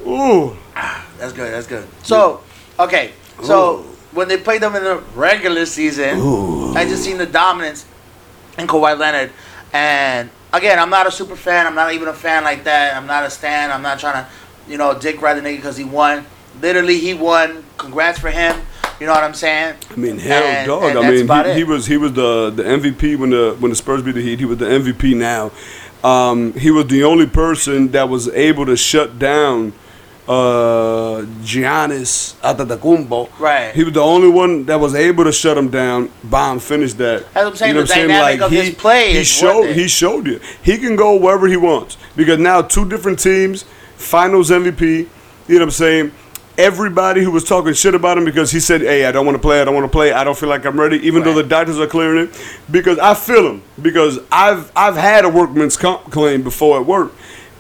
[0.05, 0.55] Ooh.
[0.75, 1.53] Ah, that's good.
[1.53, 1.87] That's good.
[2.03, 2.41] So,
[2.79, 3.11] okay.
[3.41, 6.19] So when they played them in the regular season,
[6.77, 7.85] I just seen the dominance
[8.57, 9.31] in Kawhi Leonard.
[9.71, 11.67] And again, I'm not a super fan.
[11.67, 12.95] I'm not even a fan like that.
[12.95, 13.71] I'm not a stan.
[13.71, 14.29] I'm not trying to,
[14.71, 16.25] you know, dick ride the nigga because he won.
[16.61, 17.63] Literally, he won.
[17.77, 18.55] Congrats for him.
[18.99, 19.75] You know what I'm saying?
[19.91, 20.83] I mean, hell, And- dog.
[20.83, 23.75] and I mean, he, he was he was the the MVP when the when the
[23.75, 24.39] Spurs beat the Heat.
[24.39, 25.51] He was the MVP now.
[26.07, 29.73] um, he was the only person that was able to shut down
[30.27, 33.39] uh, Giannis Antetokounmpo.
[33.39, 33.75] Right.
[33.75, 36.09] He was the only one that was able to shut him down.
[36.23, 37.31] Bomb finished that.
[37.33, 40.39] That's what I'm saying, the dynamic of he, his play he showed he showed you
[40.61, 43.63] he can go wherever he wants because now two different teams,
[43.97, 44.81] Finals MVP.
[44.81, 45.07] You
[45.49, 46.11] know what I'm saying?
[46.55, 49.41] Everybody who was talking shit about him because he said, "Hey, I don't want to
[49.41, 49.59] play.
[49.59, 50.13] I don't want to play.
[50.13, 52.59] I don't feel like I'm ready," even though the doctors are clearing it.
[52.69, 57.11] Because I feel him because I've I've had a workman's comp claim before at work.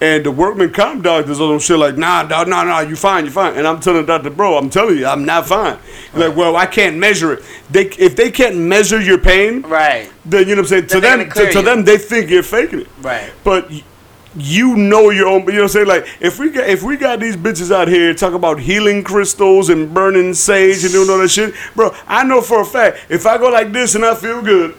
[0.03, 3.31] And the workman comp doctors on shit like, nah, dog, nah, nah, you fine, you
[3.31, 3.55] fine.
[3.55, 5.77] And I'm telling the doctor, bro, I'm telling you, I'm not fine.
[6.13, 7.45] Like, well, I can't measure it.
[7.71, 10.11] They, if they can't measure your pain, Right.
[10.25, 10.87] then you know what I'm saying.
[10.87, 12.87] To Then they're them, to, to them, they think you're faking it.
[13.01, 13.31] Right.
[13.45, 13.71] But
[14.35, 15.45] you know your own.
[15.45, 15.87] You know what I'm saying?
[15.87, 19.69] Like if we got if we got these bitches out here talking about healing crystals
[19.69, 21.95] and burning sage and doing all that shit, bro.
[22.07, 24.75] I know for a fact if I go like this and I feel good,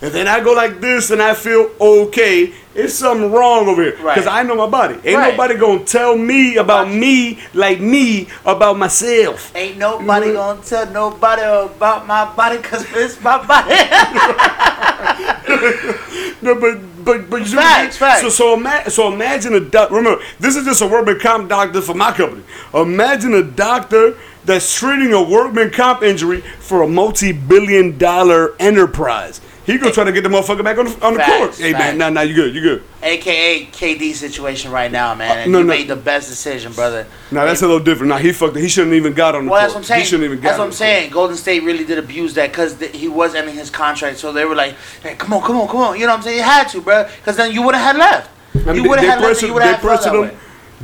[0.00, 3.96] and then I go like this and I feel okay, it's something wrong over here.
[4.00, 4.14] Right.
[4.14, 4.94] Because I know my body.
[5.04, 5.30] Ain't Right.
[5.32, 9.52] nobody gonna tell me about me like me about myself.
[9.54, 10.36] Ain't nobody mm-hmm.
[10.36, 13.74] gonna tell nobody about my body because it's my body.
[16.42, 18.20] No, but but but you Facts, facts.
[18.20, 19.90] So so, ima- so imagine a doc.
[19.90, 22.42] Remember, this is just a workman comp doctor for my company.
[22.74, 29.40] Imagine a doctor that's treating a workman comp injury for a multi-billion dollar enterprise.
[29.66, 31.56] He gonna try to get the motherfucker back on the, on the Facts, court.
[31.58, 31.84] Hey facts.
[31.84, 32.84] man, nah, nah, you good, you good.
[33.02, 35.38] AKA KD situation right now, man.
[35.38, 35.68] And uh, no, you no.
[35.68, 37.04] made the best decision, brother.
[37.32, 38.10] Now that's a little different.
[38.10, 38.56] Now he fucked.
[38.56, 38.60] it.
[38.60, 39.62] He shouldn't even got on the Well, court.
[39.62, 40.00] that's what I'm saying.
[40.02, 41.10] He shouldn't even got that's what I'm saying.
[41.10, 44.54] Golden State really did abuse that because he was ending his contract, so they were
[44.54, 46.36] like, "Hey, come on, come on, come on." You know what I'm saying?
[46.38, 48.30] You had to, bro, because then you would have had left.
[48.54, 49.42] I mean, you would have had they left.
[49.42, 50.36] You would they have felt pressured way.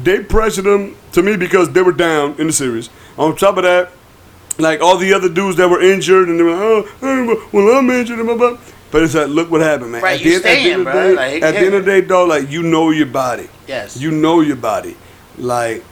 [0.03, 2.91] They pressured him to me because they were down in the series.
[3.17, 3.93] On top of that,
[4.59, 7.89] like all the other dudes that were injured, and they were like, oh, well, I'm
[7.91, 8.19] injured.
[8.19, 8.59] And blah, blah.
[8.93, 10.03] But it's like, look what happened, man.
[10.03, 11.03] Right, at you the, end, at the end of the bro.
[11.03, 13.49] day, Like, at the end of the day, dog, like you know your body.
[13.67, 13.97] Yes.
[14.01, 14.97] You know your body.
[15.39, 15.83] Like.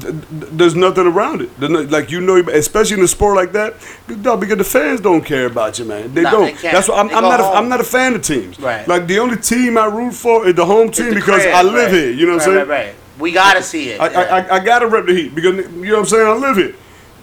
[0.00, 1.50] th- th- There's nothing around it.
[1.60, 3.74] No- like you know, your- especially in a sport like that,
[4.22, 6.12] dog, because the fans don't care about you, man.
[6.14, 6.56] They Nah, don't.
[6.62, 6.70] they.
[6.72, 7.40] That's why I'm, I'm not.
[7.40, 7.44] A.
[7.44, 8.58] I'm not a fan of teams.
[8.60, 8.86] Right.
[8.88, 11.62] Like the only team I root for is the home team The because crib, I
[11.62, 11.92] live right.
[11.92, 12.10] here.
[12.10, 12.68] You know what right, I'm saying?
[12.68, 12.94] Right, right.
[13.18, 14.00] We gotta see it.
[14.00, 14.18] I, yeah.
[14.20, 16.26] I, I, I gotta rep the Heat because you know what I'm saying.
[16.28, 16.74] I live here,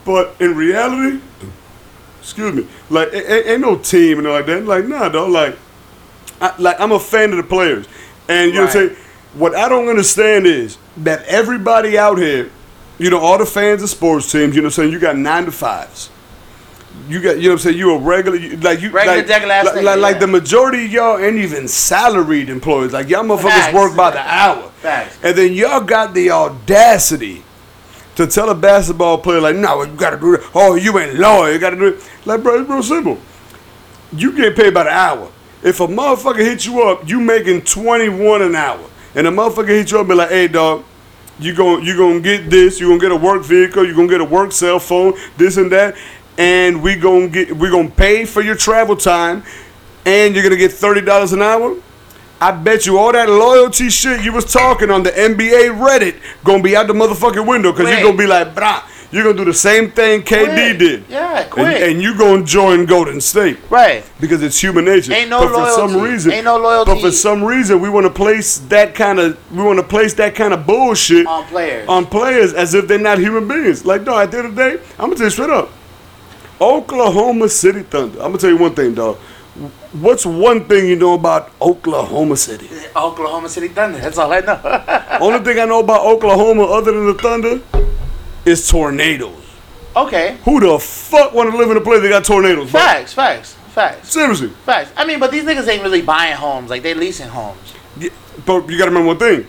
[0.04, 1.20] but in reality,
[2.26, 4.66] excuse me, like a- a- ain't no team and all like that.
[4.66, 5.30] Like nah, dog.
[5.30, 5.58] Like,
[6.42, 7.88] I, like I'm a fan of the players,
[8.28, 8.98] and you know what I'm saying.
[9.36, 12.50] What I don't understand is that everybody out here,
[12.98, 14.92] you know, all the fans of sports teams, you know what I'm saying.
[14.94, 16.10] You got nine to fives.
[17.10, 17.78] You got, you know what I'm saying.
[17.78, 21.18] You a regular, like you, Regular like, like, nigga, like, like the majority of y'all
[21.18, 22.94] ain't even salaried employees.
[22.94, 23.74] Like y'all motherfuckers Facts.
[23.76, 24.70] work by the hour.
[24.78, 25.20] Facts.
[25.22, 27.44] And then y'all got the audacity
[28.15, 30.41] to tell a basketball player like, "No, you gotta do it.
[30.54, 31.51] Oh, you ain't loyal.
[31.51, 33.17] You gotta do it." Like, bro, it's real simple.
[34.15, 35.30] You get paid by the hour.
[35.63, 38.80] If a motherfucker hit you up, you making twenty one an hour,
[39.15, 40.84] and a motherfucker hit you up, be like, "Hey, dog."
[41.38, 42.80] You gon' you gonna get this.
[42.80, 43.86] You gonna get a work vehicle.
[43.86, 45.15] You gonna get a work cell phone.
[45.36, 45.95] This and that,
[46.38, 49.43] and we gonna get we gonna pay for your travel time,
[50.06, 51.75] and you're gonna get thirty dollars an hour.
[52.41, 56.62] I bet you all that loyalty shit you was talking on the NBA Reddit gonna
[56.62, 59.54] be out the motherfucking window because you're gonna be like, brah, you're gonna do the
[59.54, 60.78] same thing KD Quick.
[60.80, 61.04] did.
[61.10, 61.82] Yeah, And, quick.
[61.82, 64.04] and you gonna join Golden State right.
[64.19, 65.13] because it's human nature.
[65.13, 66.12] Ain't no but for some loyalty.
[66.12, 66.91] reason, Ain't no loyalty.
[66.91, 70.13] But for some reason, we want to place that kind of we want to place
[70.15, 71.88] that kind of bullshit On players.
[71.88, 73.86] on players as if they're not human beings.
[73.86, 75.69] Like, no, at the end of the day, I'm gonna tell you straight up.
[76.60, 78.17] Oklahoma City Thunder.
[78.19, 79.17] I'm gonna tell you one thing, dog.
[79.94, 82.70] What's one thing you know about Oklahoma City?
[82.96, 84.00] Oklahoma City Thunder.
[84.00, 84.60] That's all I know.
[85.22, 87.62] Only thing I know about Oklahoma, other than the Thunder,
[88.46, 89.41] is tornadoes.
[89.96, 90.38] okay.
[90.44, 92.70] Who the fuck want to live in a place that got tornadoes?
[92.70, 92.82] bro?
[92.82, 93.13] Facts.
[93.13, 93.54] Facts.
[93.70, 94.12] Facts.
[94.12, 94.50] Seriously.
[94.50, 94.91] Facts.
[94.98, 96.70] I mean, but these niggas ain't really buying homes.
[96.70, 97.74] Like they leasing homes.
[97.98, 98.10] Yeah,
[98.46, 99.48] but you got to remember one thing.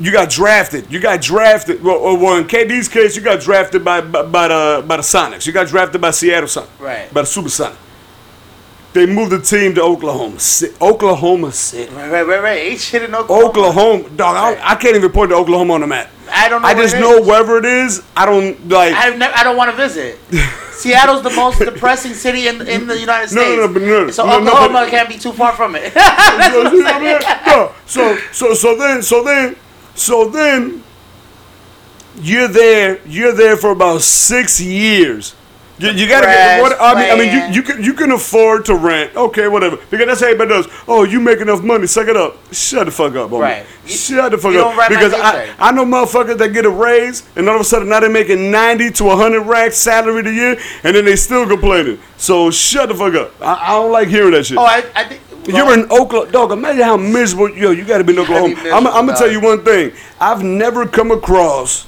[0.00, 0.90] You got drafted.
[0.90, 1.82] You got drafted.
[1.84, 5.46] Well, well, in KD's case, you got drafted by, by by the by the Sonics.
[5.46, 6.80] You got drafted by Seattle Sonics.
[6.80, 7.12] Right.
[7.14, 7.76] By the Supersonics.
[8.94, 10.74] They moved the team to Oklahoma City.
[10.80, 11.92] Oklahoma City.
[11.92, 12.10] Right.
[12.10, 12.22] Right.
[12.26, 12.40] Right.
[12.42, 12.58] Right.
[12.70, 13.48] Ain't shit in Oklahoma.
[13.48, 14.36] Oklahoma, dog.
[14.36, 16.10] I, I can't even point to Oklahoma on the map.
[16.30, 16.68] I don't know.
[16.68, 17.26] I where just it know is.
[17.26, 18.02] wherever it is.
[18.16, 18.94] I don't like.
[18.94, 20.18] I've never, I don't want to visit.
[20.74, 23.56] Seattle's the most depressing city in in the United No, States.
[23.58, 25.92] no, no, but no, so no, no, Oklahoma but- can't be too far from it.
[25.94, 27.46] You know what?
[27.46, 29.56] No, so so so then so then
[29.94, 30.82] so then
[32.20, 35.34] you're there you're there for about six years.
[35.78, 37.10] You, you gotta get what I mean.
[37.10, 39.16] I mean, you, you can you can afford to rent.
[39.16, 39.76] Okay, whatever.
[39.90, 40.68] Because that's how everybody does.
[40.86, 41.88] Oh, you make enough money.
[41.88, 42.36] Suck it up.
[42.52, 43.40] Shut the fuck up, homie.
[43.40, 43.66] Right.
[43.84, 44.88] Shut the fuck you up.
[44.88, 45.52] Because I.
[45.58, 48.52] I know motherfuckers that get a raise and all of a sudden now they're making
[48.52, 51.98] ninety to hundred racks salary a year and then they still complaining.
[52.18, 53.32] So shut the fuck up.
[53.42, 54.58] I, I don't like hearing that shit.
[54.58, 56.52] oh, I, I think You're in Oklahoma, dog.
[56.52, 57.50] Imagine how miserable.
[57.50, 58.76] Yo, you got to be in gotta be Oklahoma.
[58.76, 59.92] I'm, I'm gonna tell you one thing.
[60.20, 61.86] I've never come across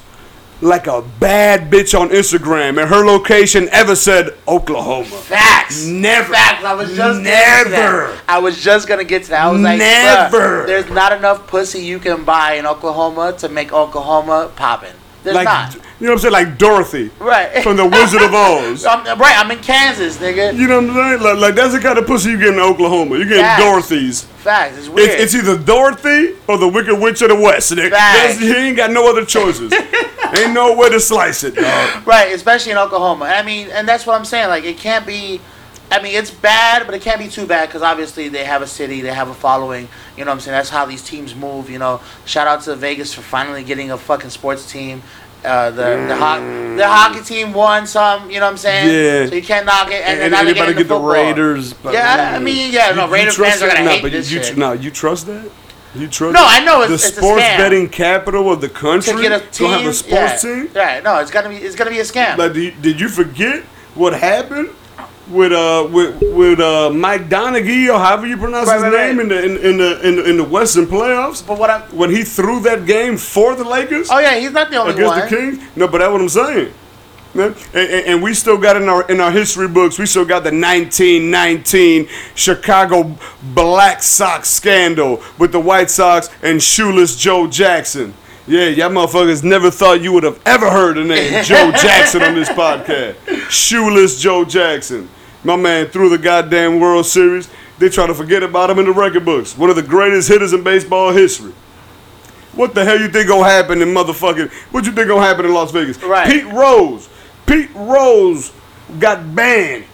[0.61, 5.05] like a bad bitch on Instagram and her location ever said Oklahoma.
[5.05, 5.85] Facts.
[5.85, 6.33] Never.
[6.33, 6.63] Facts.
[6.63, 8.17] I was just Never.
[8.27, 9.45] I was just gonna get to that.
[9.45, 10.65] I was like, Never.
[10.65, 14.95] There's not enough pussy you can buy in Oklahoma to make Oklahoma poppin'.
[15.23, 15.75] There's Like, not.
[15.75, 16.33] you know what I'm saying?
[16.33, 17.63] Like Dorothy Right.
[17.63, 18.85] from the Wizard of Oz.
[18.89, 19.37] I'm, right.
[19.37, 20.55] I'm in Kansas, nigga.
[20.55, 21.21] You know what I'm saying?
[21.21, 23.17] Like, like that's the kind of pussy you get in Oklahoma.
[23.17, 23.61] You get Facts.
[23.63, 24.23] Dorothy's.
[24.23, 24.77] Facts.
[24.77, 25.09] It's weird.
[25.09, 27.71] It's, it's either Dorothy or the Wicked Witch of the West.
[27.73, 27.91] Nigga.
[27.91, 28.39] Facts.
[28.39, 29.73] He ain't got no other choices.
[30.37, 32.05] ain't no way to slice it, dog.
[32.07, 33.25] Right, especially in Oklahoma.
[33.25, 34.47] I mean, and that's what I'm saying.
[34.49, 35.41] Like, it can't be.
[35.89, 38.67] I mean, it's bad, but it can't be too bad because obviously they have a
[38.67, 39.87] city, they have a following.
[40.17, 40.57] You know what I'm saying?
[40.57, 41.69] That's how these teams move.
[41.69, 45.01] You know, shout out to Vegas for finally getting a fucking sports team.
[45.45, 48.29] Uh, the the, ho- the hockey team won some.
[48.29, 48.87] You know what I'm saying?
[48.87, 49.29] Yeah.
[49.29, 50.01] So you can't knock it.
[50.01, 50.99] And, And, then now anybody get the.
[50.99, 51.73] Raiders.
[51.73, 54.43] but- Yeah, I mean, yeah, no, Raider trust fans are gonna hate but this you,
[54.43, 54.57] shit.
[54.57, 55.49] No, you trust that?
[55.95, 56.33] You trust?
[56.33, 56.43] No.
[56.43, 59.13] I know it's- the it's a sports betting capital of the country.
[59.13, 60.69] To get a team, have a sports yeah, team.
[60.73, 61.03] Right?
[61.03, 62.37] No, it's gonna be it's gonna be a scam.
[62.37, 63.63] Like, did you, did you forget
[63.95, 64.69] what happened
[65.29, 69.17] with uh with with uh Mike Donaghy or however you pronounce Right, his right, name
[69.17, 69.23] right.
[69.23, 72.09] in the in, in the in, the- in the Western playoffs but what I'm when
[72.09, 75.19] he threw that game for the Lakers oh yeah, he's not the only one.
[75.19, 75.49] against one.
[75.51, 75.75] the Kings?
[75.77, 76.73] No, but that's what I'm saying.
[77.33, 77.53] Man.
[77.73, 80.43] And, and, and we still got in our in our history books, we still got
[80.43, 83.15] the 1919 Chicago
[83.53, 88.13] Black Sox scandal with the White Sox and shoeless Joe Jackson.
[88.47, 92.33] Yeah, y'all motherfuckers never thought you would have ever heard the name Joe Jackson on
[92.33, 93.15] this podcast.
[93.49, 95.09] Shoeless Joe Jackson.
[95.43, 97.49] My man threw the goddamn World Series.
[97.79, 99.57] They try to forget about him in the record books.
[99.57, 101.53] One of the greatest hitters in baseball history.
[102.53, 104.51] What the hell you think gonna happen in motherfucking?
[104.71, 106.01] What you think gonna happen in Las Vegas?
[106.01, 106.27] Right.
[106.27, 107.07] Pete Rose.
[107.45, 108.51] Pete Rose
[108.99, 109.85] got banned.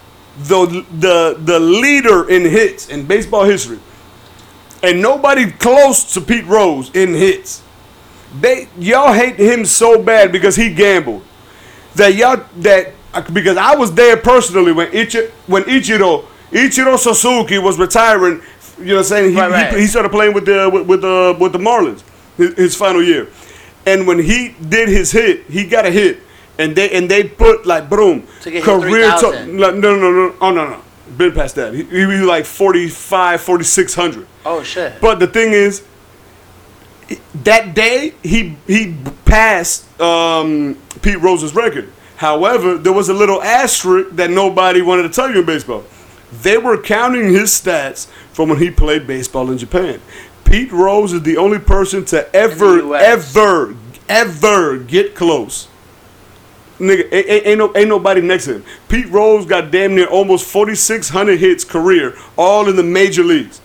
[0.44, 3.78] The the the leader in hits in baseball history,
[4.82, 7.62] and nobody close to Pete Rose in hits.
[8.40, 11.22] They y'all hate him so bad because he gambled.
[11.94, 17.78] That y'all that because I was there personally when Ichi, when Ichiro Ichiro Suzuki was
[17.78, 18.40] retiring.
[18.78, 19.30] You know what I'm saying?
[19.32, 19.72] He, Right, right.
[19.74, 22.02] he, he started playing with the with, with the with the Marlins
[22.36, 23.28] his, his final year,
[23.86, 26.18] and when he did his hit, he got a hit,
[26.58, 29.56] and they and they put like boom To get career to, 3,000.
[29.56, 30.80] no no no no oh no no
[31.16, 35.00] been past that he, he was like 45 4600 Oh shit.
[35.00, 35.84] but the thing is,
[37.44, 41.90] that day he he passed um, Pete Rose's record.
[42.16, 45.84] However, there was a little asterisk that nobody wanted to tell you in baseball.
[46.42, 50.00] They were counting his stats from when he played baseball in Japan.
[50.44, 53.74] Pete Rose is the only person to ever, ever,
[54.08, 55.68] ever get close.
[56.78, 58.64] Nigga, ain't, ain't, no, ain't nobody next to him.
[58.88, 63.60] Pete Rose got damn near almost 4,600 hits career, all in the major leagues.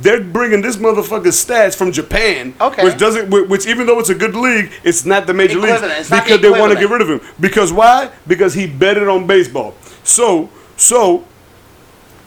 [0.00, 2.84] They're bringing this motherfucker's stats from Japan, Okay.
[2.84, 6.00] which doesn't, which even though it's a good league, it's not the major leagues Equivalent.
[6.00, 7.20] It's not because the they want to get rid of him.
[7.38, 8.10] Because why?
[8.26, 9.74] Because he betted on baseball.
[10.02, 11.24] So, so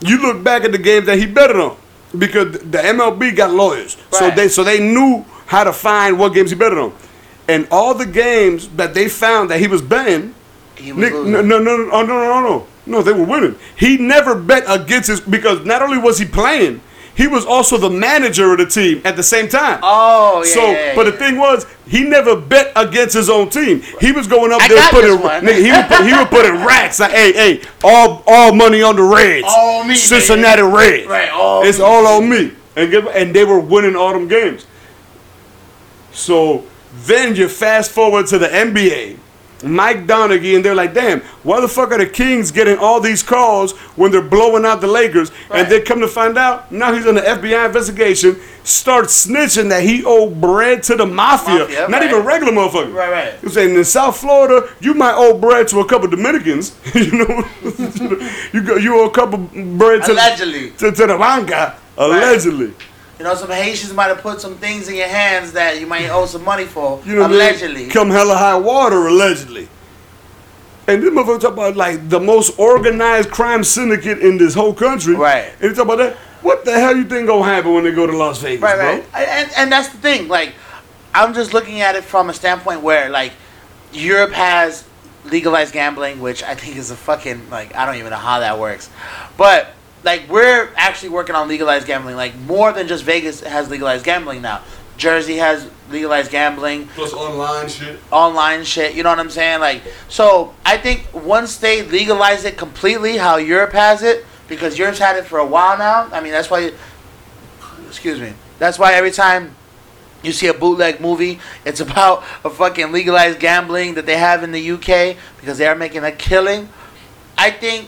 [0.01, 1.77] you look back at the games that he betted on
[2.17, 4.19] because the MLB got lawyers, right.
[4.19, 6.93] so they so they knew how to find what games he betted on,
[7.47, 10.35] and all the games that they found that he was betting.
[10.75, 13.55] He was Nick, no, no, no, no, no, no, no, no, they were winning.
[13.75, 16.81] He never bet against his because not only was he playing,
[17.15, 19.79] he was also the manager of the team at the same time.
[19.83, 20.53] Oh yeah.
[20.53, 23.81] So, yeah, but the thing was, he never bet against his own team.
[23.99, 26.65] He was going up I there putting, nigga, he would put, he would put in
[26.65, 31.29] racks like, hey, hey, all all money on the Reds, All me, Cincinnati Reds, Right,
[31.29, 31.83] all it's me.
[31.85, 34.65] all on me, and get, and they were winning all them games.
[36.11, 36.65] So
[37.05, 39.17] then you fast forward to the NBA.
[39.63, 43.23] Mike Donaghy, and they're like, damn, why the fuck are the Kings getting all these
[43.23, 45.31] calls when they're blowing out the Lakers?
[45.49, 45.61] Right.
[45.61, 49.83] And they come to find out, now he's in the FBI investigation, starts snitching that
[49.83, 52.09] he owed bread to the mafia, Mafia, not right.
[52.09, 52.93] even regular motherfucker.
[52.93, 53.39] Right, right.
[53.39, 56.75] He's saying in South Florida, you might owe bread to a couple Dominicans.
[56.95, 57.49] you know,
[58.53, 60.71] you go, you owe a couple bread to, Allegedly.
[60.71, 62.73] to, to the banca, allegedly.
[63.19, 66.09] You know, some Haitians might have put some things in your hands that you might
[66.09, 67.01] owe some money for.
[67.05, 67.87] You know, allegedly.
[67.89, 69.69] come hella high water, allegedly.
[70.87, 75.15] And this motherfucker talk about like the most organized crime syndicate in this whole country.
[75.15, 75.51] Right.
[75.61, 76.15] And he talk about that.
[76.41, 78.85] What the hell you think gonna happen when they go to Las Vegas, Right, bro?
[78.85, 79.05] right.
[79.15, 80.27] And, and that's the thing.
[80.27, 80.53] Like,
[81.13, 83.31] I'm just looking at it from a standpoint where, like,
[83.93, 84.83] Europe has
[85.23, 88.59] legalized gambling, which I think is a fucking, like, I don't even know how that
[88.59, 88.89] works.
[89.37, 89.69] But,
[90.03, 92.15] like, we're actually working on legalized gambling.
[92.15, 94.61] Like, more than just Vegas has legalized gambling now.
[94.97, 96.87] Jersey has legalized gambling.
[96.89, 97.99] Plus online shit.
[98.11, 98.95] online shit.
[98.95, 99.59] You know what I'm saying?
[99.59, 104.99] Like, so I think once they legalize it completely, how Europe has it, because Europe's
[104.99, 106.09] had it for a while now.
[106.11, 106.71] I mean, that's why
[107.87, 108.33] excuse me.
[108.59, 109.55] That's why every time
[110.23, 114.51] you see a bootleg movie, it's about a fucking legalized gambling that they have in
[114.51, 116.69] the UK because they are making a killing.
[117.37, 117.87] I think,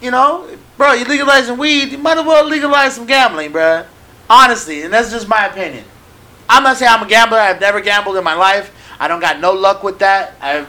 [0.00, 0.48] you know,
[0.80, 3.84] bro, you legalizing weed, you might as well legalize some gambling, bro.
[4.30, 5.84] Honestly, and that's just my opinion.
[6.48, 7.36] I'm not saying I'm a gambler.
[7.36, 8.74] I've never gambled in my life.
[8.98, 10.36] I don't got no luck with that.
[10.40, 10.66] I've,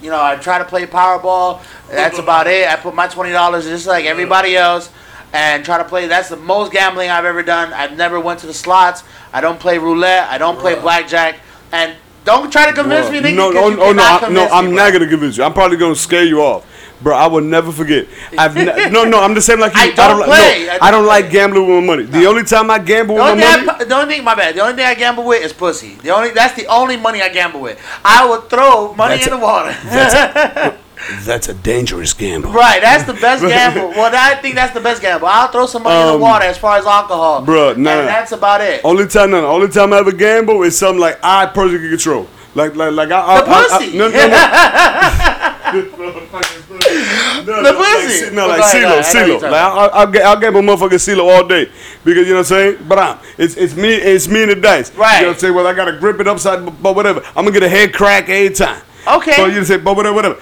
[0.00, 1.60] you know, I try to play Powerball.
[1.90, 2.68] That's about it.
[2.68, 4.90] I put my twenty dollars just like everybody else,
[5.34, 6.06] and try to play.
[6.06, 7.70] That's the most gambling I've ever done.
[7.74, 9.04] I've never went to the slots.
[9.30, 10.26] I don't play roulette.
[10.30, 11.38] I don't play blackjack.
[11.70, 13.20] And don't try to convince me.
[13.20, 15.36] Nigga, no, 'cause oh, you oh, oh no, I, no, I'm me, not gonna convince
[15.36, 15.44] you.
[15.44, 16.64] I'm probably gonna scare you off,
[17.02, 17.16] bro.
[17.16, 18.06] I will never forget.
[18.38, 19.20] I've ne- no, no.
[19.20, 19.80] I'm the same like you.
[19.80, 20.66] I don't like- play.
[20.66, 21.32] no, I I don't don't like play.
[21.32, 22.02] gambling with my money.
[22.04, 23.68] The only time I gamble with my money.
[23.68, 24.54] I, the only thing, my bad.
[24.54, 25.94] The only thing I gamble with is pussy.
[26.02, 27.78] The only that's the only money I gamble with.
[28.04, 30.76] I will throw money That's in a- the water.
[31.24, 32.52] That's a dangerous gamble.
[32.52, 33.88] right, that's the best gamble.
[33.88, 35.28] Well, I think that's the best gamble.
[35.28, 37.90] I'll throw some money in Um, the water as far as alcohol, Bro, nah.
[38.00, 38.82] And that's about it.
[38.84, 42.28] Only time, no, no, only time I ever gamble is something like I personally control.
[42.54, 43.96] Like, like, like I, I, The I- I- pussy.
[43.96, 44.26] no, no,
[46.52, 46.56] no.
[47.46, 48.24] no, The no, pussy.
[48.26, 49.22] Like, no, like go ahead, go CeeLo.
[49.22, 49.42] I know CeeLo.
[49.42, 51.70] Like, I, I, I'll, ga- I'll gamble motherfucking CeeLo all day
[52.04, 52.78] because you know what I'm saying.
[52.88, 54.94] But I'm, it's it's me, it's me and the dice.
[54.94, 55.16] Right.
[55.16, 55.54] You know what I'm saying?
[55.54, 57.20] Well, I gotta grip it upside, but, but whatever.
[57.36, 58.82] I'm gonna get a head crack every time.
[59.06, 59.32] Okay.
[59.32, 60.40] So you say, but whatever, whatever.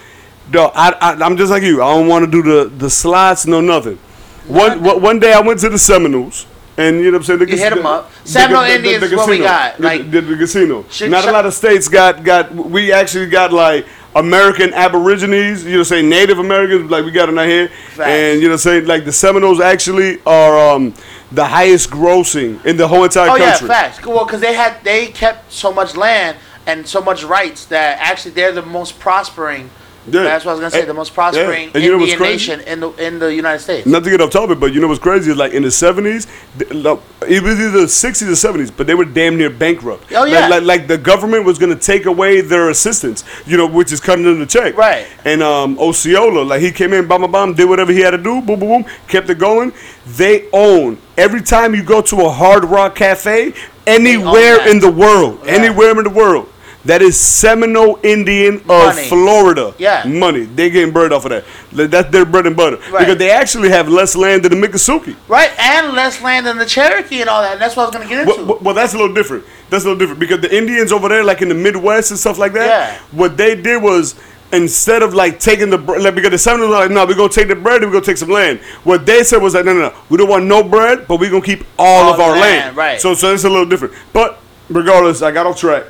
[0.50, 1.82] Dog, I, I, I'm just like you.
[1.82, 3.98] I don't want to do the the slots, no nothing.
[4.46, 6.46] One one one day I went to the Seminoles.
[6.78, 7.38] And you know what I'm saying?
[7.40, 8.12] The You hit 'em the- up.
[8.22, 9.48] the- Seminole the- the- Indians the is what we casino.
[9.50, 10.84] got, like- the, the casino.
[10.88, 12.54] Should- Not a lot of states got got.
[12.54, 15.64] We actually got like American Aborigines.
[15.64, 16.90] You know, say Native Americans.
[16.90, 17.68] Like we got out here.
[17.68, 18.00] Facts.
[18.00, 20.94] And you know, say like the Seminoles actually are um,
[21.32, 23.68] the highest grossing in the whole entire Oh yeah, country.
[23.68, 24.04] facts.
[24.04, 28.32] Well, because they had they kept so much land and so much rights that actually
[28.32, 29.70] they're the most prospering.
[30.12, 30.24] Yeah.
[30.24, 30.84] That's what I was gonna say.
[30.84, 31.14] The most yeah.
[31.14, 33.86] prospering you know Indian nation in the in the United States.
[33.86, 36.26] Not to get off topic, but you know what's crazy is like in the seventies,
[36.58, 40.04] it was either the sixties or seventies, but they were damn near bankrupt.
[40.12, 40.40] Oh, yeah.
[40.40, 44.00] like, like, like the government was gonna take away their assistance, you know, which is
[44.00, 44.76] cutting them the check.
[44.76, 45.06] Right.
[45.24, 48.18] And um, Osceola, like he came in, bam, bam, bam, did whatever he had to
[48.18, 49.72] do, boom, boom, boom, kept it going.
[50.06, 53.52] They own every time you go to a Hard Rock Cafe
[53.86, 55.52] anywhere in the world, Yeah.
[55.52, 56.48] anywhere in the world.
[56.88, 59.08] That is Seminole Indian of Money.
[59.08, 59.74] Florida.
[59.76, 60.04] Yeah.
[60.06, 60.44] Money.
[60.44, 61.44] They getting bread off of that.
[61.90, 62.76] That's their bread and butter.
[62.90, 63.00] Right.
[63.00, 65.14] Because they actually have less land than the Miccosukee.
[65.28, 67.52] Right, and less land than the Cherokee and all that.
[67.52, 68.34] And that's what I was gonna get into.
[68.34, 69.44] Well, well, well, that's a little different.
[69.68, 72.38] That's a little different because the Indians over there, like in the Midwest and stuff
[72.38, 72.98] like that, Yeah.
[73.12, 74.14] what they did was
[74.50, 77.28] instead of like taking the bread, like, because the Seminoles were like, no, we're gonna
[77.28, 78.60] take the bread and we're gonna take some land.
[78.84, 81.28] What they said was like, no, no, no, we don't want no bread, but we're
[81.30, 82.76] gonna keep all, All of our land, land.
[82.78, 82.98] right.
[82.98, 83.92] So, so it's a little different.
[84.14, 84.38] But
[84.70, 85.84] regardless, I got off track.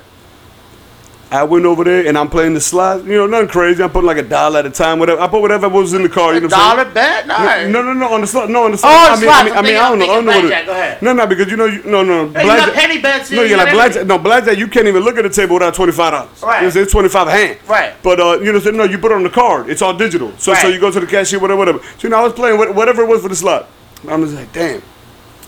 [1.31, 3.05] I went over there and I'm playing the slot.
[3.05, 3.83] You know, nothing crazy.
[3.83, 5.21] I'm putting like a dollar at a time, whatever.
[5.21, 6.33] I put whatever was in the car.
[6.33, 7.27] You know a dollar bet?
[7.27, 7.37] No,
[7.69, 8.49] No, no, no, on the slot.
[8.49, 8.93] No, on the slot.
[8.93, 9.41] Oh, I mean, slots.
[9.41, 10.05] I mean, I mean, I don't know.
[10.05, 10.67] I don't know what blackjack.
[10.67, 11.03] Go ahead.
[11.03, 13.31] No, no, because you know, you, no, no, Hey, you got penny bets.
[13.31, 14.07] No, you like blackjack.
[14.07, 14.57] No, blackjack.
[14.57, 16.43] You can't even look at the table without twenty five dollars.
[16.43, 16.62] Right.
[16.62, 17.59] You know, it's twenty five a hand.
[17.69, 17.95] Right.
[18.03, 19.69] But uh, you know, so, no, you put it on the card.
[19.69, 20.33] It's all digital.
[20.38, 21.79] So, so you go to the cashier, whatever, whatever.
[21.83, 23.69] So you know, I was playing whatever it was for the slot.
[24.09, 24.83] I'm just like, damn.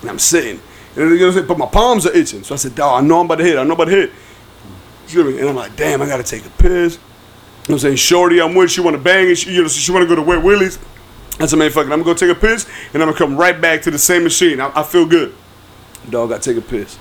[0.02, 0.60] And I'm sitting,
[0.96, 1.46] and you know, what I'm saying?
[1.46, 2.42] but my palms are itching.
[2.42, 3.52] So I said, dog, I know I'm about to hit.
[3.58, 4.12] I know I'm about to hit.
[5.14, 5.38] You?
[5.38, 6.94] And I'm like, damn, I gotta take a piss.
[6.94, 7.02] You know
[7.62, 8.70] what I'm saying, Shorty, I'm with.
[8.70, 10.78] She want to bang, and she, you know, she want to go to Wet Willie's.
[11.38, 11.92] I said, man, fuck it.
[11.92, 14.24] I'm gonna go take a piss, and I'm gonna come right back to the same
[14.24, 14.60] machine.
[14.60, 15.34] I, I feel good.
[16.08, 16.98] Dog, I take a piss.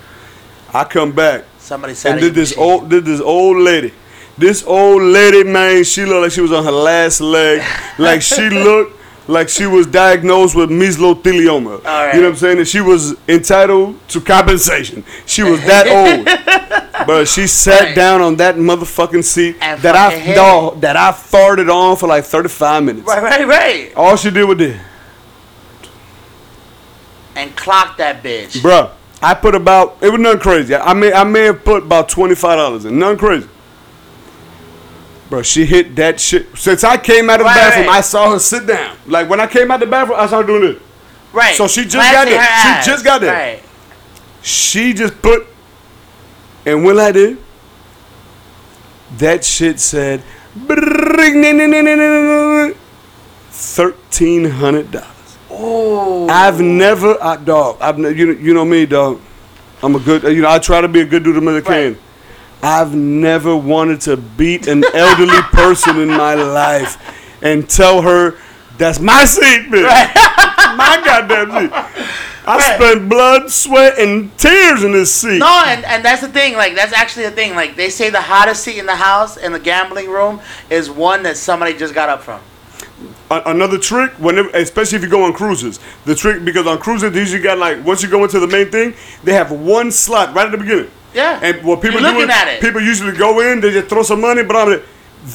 [0.74, 3.94] I come back, Somebody said and did this old, did this old lady.
[4.38, 7.62] This old lady, man, she looked like she was on her last leg.
[8.00, 8.99] Like she looked
[9.30, 11.84] like she was diagnosed with mesothelioma.
[11.84, 12.14] right.
[12.16, 12.58] You know what I'm saying?
[12.58, 15.04] And she was entitled to compensation.
[15.26, 15.88] She was that
[16.98, 17.06] old.
[17.08, 17.96] But she sat Right.
[17.96, 22.24] down on that motherfucking seat And that I dog, that I farted on for like
[22.26, 23.08] 35 minutes.
[23.08, 23.94] Right, right, right.
[23.96, 24.80] All she did was this.
[27.36, 28.58] And clock that bitch.
[28.62, 28.90] Bruh,
[29.22, 30.76] I put about it was nothing crazy.
[30.76, 33.00] I may I may have put about twenty five dollars in.
[33.00, 33.50] Nothing crazy.
[35.30, 36.48] Bro, she hit that shit.
[36.58, 37.98] Since I came out of the Right, bathroom, right.
[37.98, 38.98] I saw her sit down.
[39.06, 40.82] Like when I came out the bathroom, I saw her doing this.
[41.32, 41.56] Right.
[41.56, 42.42] So she just Planting got there.
[42.42, 43.32] her She just got there.
[43.34, 43.64] Right.
[44.42, 45.48] She just put
[46.66, 47.38] and when I did,
[49.18, 50.22] that shit said
[53.52, 55.38] thirteen hundred dollars.
[55.52, 56.28] Ooh.
[56.30, 57.78] I've never, I, dog.
[57.82, 59.20] I've you know, you know me, dog.
[59.82, 61.98] I'm a good, you know, I try to be a good dude as I can.
[62.62, 66.98] I've never wanted to beat an elderly person in my life
[67.42, 68.36] and tell her
[68.78, 69.84] that's my seat, bitch.
[70.78, 71.72] my goddamn seat.
[72.46, 72.76] I Right.
[72.76, 75.38] spent blood, sweat, and tears in this seat.
[75.38, 76.56] No, and, and that's the thing.
[76.56, 77.54] Like that's actually the thing.
[77.56, 81.24] Like they say, the hottest seat in the house in the gambling room is one
[81.24, 82.42] that somebody just got up from.
[83.30, 87.20] another trick, whenever, especially if you go on cruises, the trick because on cruises they
[87.20, 90.46] usually got like once you go into the main thing, they have one slot right
[90.48, 90.90] at the beginning.
[91.14, 91.40] Yeah.
[91.42, 92.62] And what people You're looking is at it.
[92.62, 94.82] people usually go in, they just throw some money, but I'm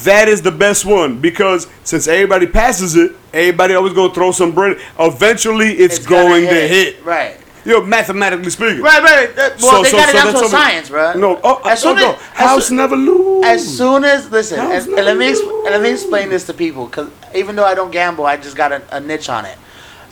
[0.03, 4.51] that is the best one because since everybody passes it, everybody always gonna throw some
[4.51, 4.77] bread.
[4.99, 7.03] Eventually, it's, It's gonna to hit.
[7.05, 7.37] Right.
[7.65, 8.81] You know, mathematically speaking.
[8.81, 9.35] Right, right.
[9.35, 11.13] That- well, So- they so- got it so down that's to something- science, bro.
[11.13, 12.11] No, oh, as oh, soon no.
[12.13, 13.45] as, House as, never lose.
[13.45, 16.85] as soon as listen, House and, let me exp- let me explain this to people
[16.87, 19.57] because even though I don't gamble, I just got a, a niche on it.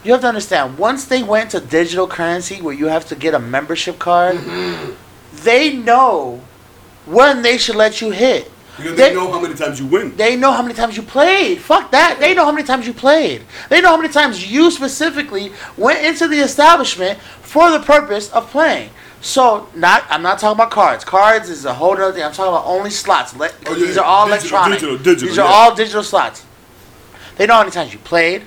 [0.04, 0.78] You have to understand.
[0.78, 4.92] Once they went to digital currency, where you have to get a membership card, Mm-hmm.
[5.44, 6.42] They know
[7.06, 8.50] when they should let you hit.
[8.78, 10.16] because they- they know how many times you win.
[10.18, 11.62] They know how many times you played.
[11.62, 12.20] Fuck that.
[12.20, 13.44] They know how many times you played.
[13.70, 18.50] They know how many times you specifically went into the establishment for the purpose of
[18.50, 18.90] playing.
[19.22, 21.06] So not I'm not talking about cards.
[21.06, 22.24] Cards is a whole other thing.
[22.24, 23.36] I'm talking about only slots.
[23.36, 24.80] Le- Oh, yeah, these are all digital, electronic.
[24.80, 25.54] digital, digital, these are yeah.
[25.56, 26.42] all digital slots.
[27.38, 28.42] They know how many times you played,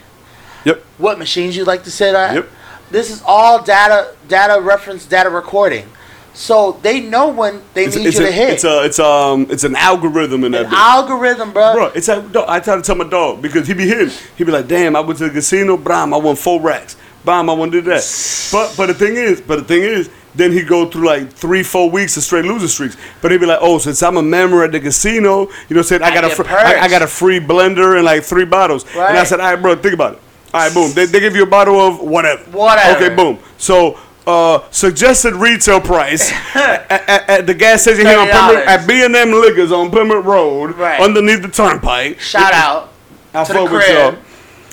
[0.64, 0.82] Yep.
[0.98, 2.34] what machines you like to sit at.
[2.34, 2.48] Yep.
[2.90, 5.88] This is all data data reference data recording.
[6.36, 8.50] So they know when they It's, need it's, you a, to hit.
[8.50, 10.66] it's a it's um it's an algorithm in that.
[10.66, 11.72] An algorithm, bro.
[11.72, 14.10] Bro, it's like dog, I try to tell my dog because he be hitting.
[14.36, 17.48] He be like, "Damn, I went to the casino, bram, I won four racks, bam,
[17.48, 18.04] I want to do that."
[18.52, 21.62] But but the thing is, but the thing is, then he go through like three,
[21.62, 22.98] four weeks of straight loser streaks.
[23.22, 26.02] But he be like, "Oh, since I'm a member at the casino, you know, said
[26.02, 28.84] I I got a fr- I, I got a free blender and like three bottles."
[28.94, 29.08] Right.
[29.08, 30.18] And I said, "All right, bro, think about it.
[30.52, 30.92] All right, boom.
[30.92, 32.42] They, they give you a bottle of whatever.
[32.50, 33.02] Whatever.
[33.06, 33.38] Okay, boom.
[33.56, 38.84] So." Uh, suggested retail price at, at, at the gas station here on Plymouth, at
[38.84, 41.00] B&M Liquors on Plymouth Road, Right.
[41.00, 42.18] underneath the turnpike.
[42.18, 42.92] Shout out.
[43.32, 44.16] I to fuck with y'all.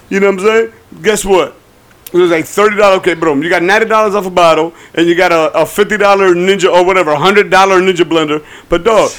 [0.09, 0.73] You know what I'm saying?
[1.03, 1.55] Guess what?
[2.11, 2.99] It was like thirty dollars.
[2.99, 3.35] Okay, bro.
[3.35, 6.71] You got ninety dollars off a bottle, and you got a, a fifty dollar Ninja
[6.71, 8.45] or whatever, hundred dollar Ninja blender.
[8.69, 9.11] But dog,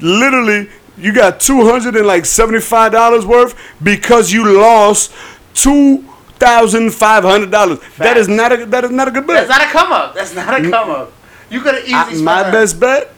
[0.00, 0.68] literally,
[0.98, 5.12] you got two hundred and like seventy five dollars worth because you lost
[5.54, 6.04] two
[6.40, 7.78] thousand five hundred dollars.
[7.98, 9.46] That is not a that is not a good bet.
[9.46, 10.14] That's not a come up.
[10.14, 10.70] That's not a mm.
[10.70, 11.12] come up.
[11.50, 12.52] You could have easily I- my that.
[12.52, 13.12] best bet,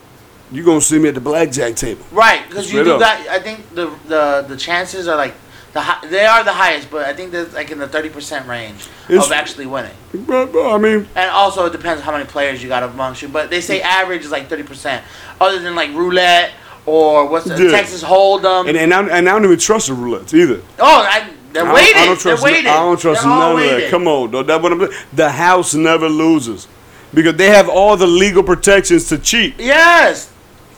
[0.51, 2.05] you gonna see me at the blackjack table.
[2.11, 3.01] Right, because you do up.
[3.01, 3.27] got.
[3.29, 5.35] I think the the the chances are like
[5.73, 8.89] the they are the highest, but I think they're like in the thirty percent range
[9.09, 9.95] It's- of actually winning.
[10.13, 13.29] Bro, bro, I mean, And also it depends how many players you got amongst you.
[13.29, 15.05] But they say average is like thirty percent,
[15.41, 16.51] other than like roulette
[16.85, 17.71] or what's the Yeah.
[17.71, 18.69] Texas Hold'em.
[18.69, 20.61] and and I, and I don't even trust the roulettes either.
[20.81, 21.97] oh, I, they're I waiting.
[21.97, 22.43] I don't trust.
[22.43, 22.71] they're waiting.
[22.71, 23.91] I don't trust They're none of that.
[23.91, 24.43] Come on, though.
[24.43, 24.89] That what I'm.
[25.13, 26.69] The house never loses
[27.15, 29.55] because they have all the legal protections to cheat.
[29.59, 30.33] Yes,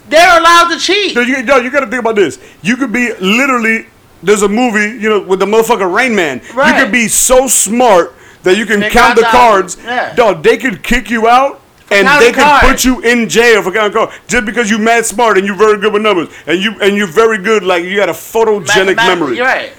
[0.09, 1.15] they're allowed to cheat.
[1.15, 2.39] Yo, you, yo, you got to think about this.
[2.63, 3.87] You could be literally.
[4.23, 6.41] There's a movie, you know, with the motherfucker Rain Man.
[6.55, 6.79] Right.
[6.79, 9.77] You could be so smart that you can Figure count the cards.
[9.83, 10.15] Yeah.
[10.15, 11.61] Dog, they could kick you out.
[11.91, 12.67] And counting they could cards.
[12.67, 15.79] put you in jail for counting cards just because you mad smart and you're very
[15.79, 19.39] good with numbers and you and you're very good like you got a photogenic memory.
[19.39, 19.73] Right.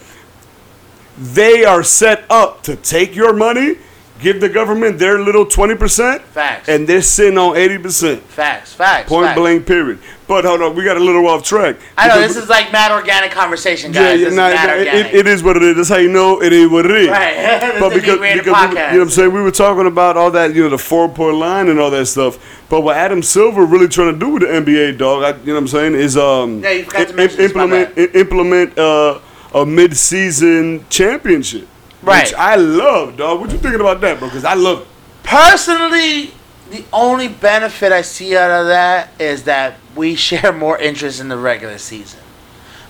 [1.18, 3.78] They are set up to take your money,
[4.20, 6.68] give the government their little 20%, Facts.
[6.70, 8.20] and they're sitting on 80%.
[8.20, 8.74] Facts.
[8.74, 9.10] Facts.
[9.10, 9.40] Point facts.
[9.40, 10.00] blank, period.
[10.28, 11.76] But hold on, we got a little off track.
[11.98, 14.20] I know this is like mad organic conversation, guys.
[14.20, 15.76] Yeah, yeah, nah, it, it is what it is.
[15.76, 17.10] That's how you know it is what it is.
[17.10, 17.74] Right.
[17.80, 20.56] But because, because we, you know what I'm saying, we were talking about all that,
[20.56, 22.40] you know, the four point line and all that stuff.
[22.70, 25.54] But what Adam Silver really trying to do with the NBA, dog, I, you know
[25.54, 29.20] what I'm saying, is um, Yeah, you forgot to mention implement i- implement uh,
[29.56, 31.68] a mid season championship.
[32.04, 32.28] Right.
[32.28, 33.40] Which I love, dog.
[33.40, 34.28] What you thinking about that, bro?
[34.28, 34.88] Because I love it.
[35.24, 36.34] Personally,
[36.70, 41.30] the only benefit I see out of that is that we share more interest in
[41.30, 42.20] the regular season.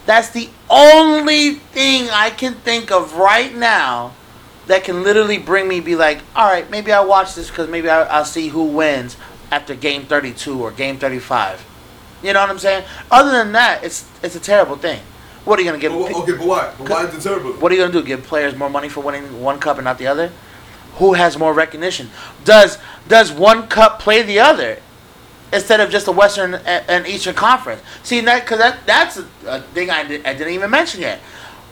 [0.05, 4.13] That's the only thing I can think of right now
[4.67, 7.89] that can literally bring me be like, all right, maybe I'll watch this because maybe
[7.89, 9.17] I'll, I'll see who wins
[9.51, 11.63] after game 32 or game 35.
[12.23, 12.85] You know what I'm saying?
[13.11, 14.99] Other than that, it's it's a terrible thing.
[15.45, 15.93] What are you gonna give?
[15.93, 16.73] Okay, but why?
[16.77, 17.53] But why is it terrible?
[17.53, 18.03] What are you gonna do?
[18.03, 20.31] Give players more money for winning one cup and not the other?
[20.95, 22.09] Who has more recognition?
[22.43, 24.79] Does does one cup play the other
[25.53, 27.81] instead of just the Western and, and Eastern Conference?
[28.01, 31.19] See that because that that's a, a thing I, did, I didn't even mention yet.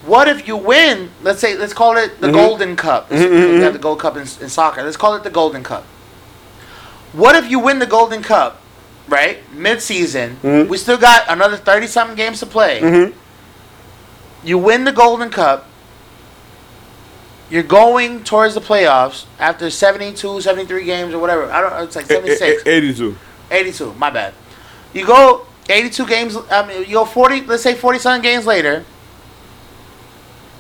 [0.06, 1.10] What if you win?
[1.24, 2.36] Let's say let's call it the mm-hmm.
[2.36, 3.10] Golden Cup.
[3.10, 3.74] Let's- mm-hmm, We have mm-hmm.
[3.74, 4.84] the Gold Cup in, in soccer.
[4.84, 5.84] Let's call it the Golden Cup.
[7.14, 8.62] What if you win the Golden Cup,
[9.08, 9.40] right?
[9.54, 13.12] Mid season, we still got another thirty something games to play.
[14.44, 15.68] You win the Golden Cup.
[17.50, 21.52] You're going towards the playoffs after 72, 73 games or whatever.
[21.52, 21.84] I don't.
[21.84, 23.16] It's like Eh, 76, 82.
[23.52, 23.94] 82.
[23.94, 24.34] My bad.
[24.94, 26.38] You go 82 games.
[26.50, 27.42] I mean, you go 40.
[27.42, 28.86] Let's say 40 something games later.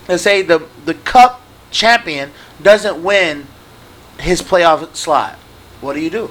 [0.08, 2.32] Let's say the the Cup champion
[2.62, 3.48] doesn't win
[4.20, 5.36] his playoff slot.
[5.82, 6.30] What do you do?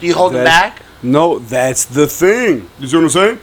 [0.00, 0.82] Do you hold him back?
[1.02, 2.68] No, that's the thing.
[2.78, 3.38] You see what I'm saying?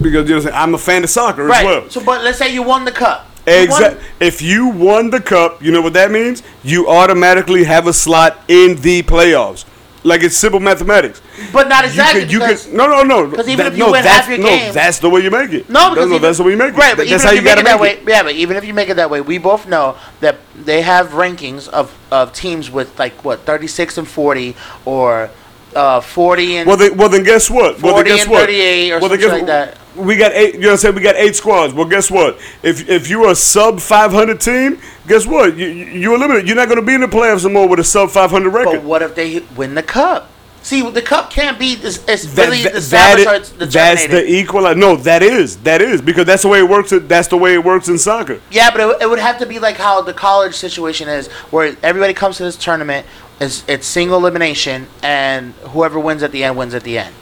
[0.00, 0.68] Because you know, what I'm?
[0.70, 1.58] I'm a fan of soccer Right.
[1.60, 1.90] as well.
[1.90, 3.26] So, but let's say you won the Cup.
[3.46, 4.04] Exactly.
[4.20, 6.42] If you won the cup, you know what that means?
[6.62, 9.64] You automatically have a slot in the playoffs.
[10.04, 11.20] Like it's simple mathematics.
[11.52, 12.20] But not exactly.
[12.22, 13.30] You can, you because- no, no, no.
[13.30, 15.52] 'cause even That- if you no, win half your no, that's the way you make
[15.52, 15.68] it.
[15.68, 16.76] No, because that's, no, even, that's the way you make it.
[16.78, 18.02] Right, but that's even how if you make it that way, it.
[18.06, 21.08] yeah, but even if you make it that way, we both know that they have
[21.10, 24.54] rankings of, of teams with like what thirty six and forty
[24.86, 25.28] or
[25.74, 27.80] uh, forty and Well, they, well, then guess what?
[27.82, 28.40] well, then 40 guess and what?
[28.40, 29.78] 38 or well, then guess like that.
[29.96, 30.54] We got eight.
[30.54, 30.94] You know what I'm saying?
[30.94, 31.74] We got eight squads.
[31.74, 32.38] Well, guess what?
[32.62, 35.56] If if you're a sub 500 team, guess what?
[35.56, 36.46] You you you're limited.
[36.46, 38.72] You're not going to be in the playoffs anymore with a sub 500 record.
[38.76, 40.30] But what if they win the cup?
[40.62, 41.72] See, the cup can't be.
[41.72, 44.74] It's, it's That- really that- established that is- that's the equal.
[44.74, 46.92] No, that is that is because that's the way it works.
[46.94, 48.40] That's the way it works in soccer.
[48.50, 51.76] Yeah, but it, it would have to be like how the college situation is, where
[51.82, 53.06] everybody comes to this tournament.
[53.40, 57.14] It's, it's single elimination, and whoever wins at the end wins at the end.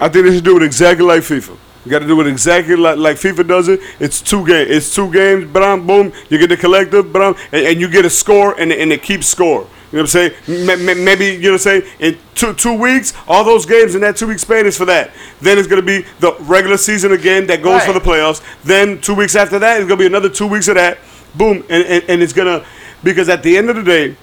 [0.00, 1.58] I think they should do it exactly like FIFA.
[1.86, 3.78] You got to do it exactly like, like FIFA does it.
[4.00, 4.68] It's two games.
[4.68, 5.44] It's two games.
[5.52, 6.12] Bam, boom.
[6.28, 7.12] You get the collective.
[7.12, 9.68] Bam, and, and you get a score, and and it keeps score.
[9.92, 11.04] You know what I'm saying?
[11.04, 11.82] Maybe you know what I'm saying.
[12.00, 15.12] In two two weeks, all those games in that two week span is for that.
[15.40, 18.42] Then it's gonna be the regular season again that goes for the playoffs.
[18.64, 20.98] Then two weeks after that, it's gonna be another two weeks of that.
[21.36, 22.66] Boom, and, and, and it's gonna
[23.04, 24.16] because at the end of the day,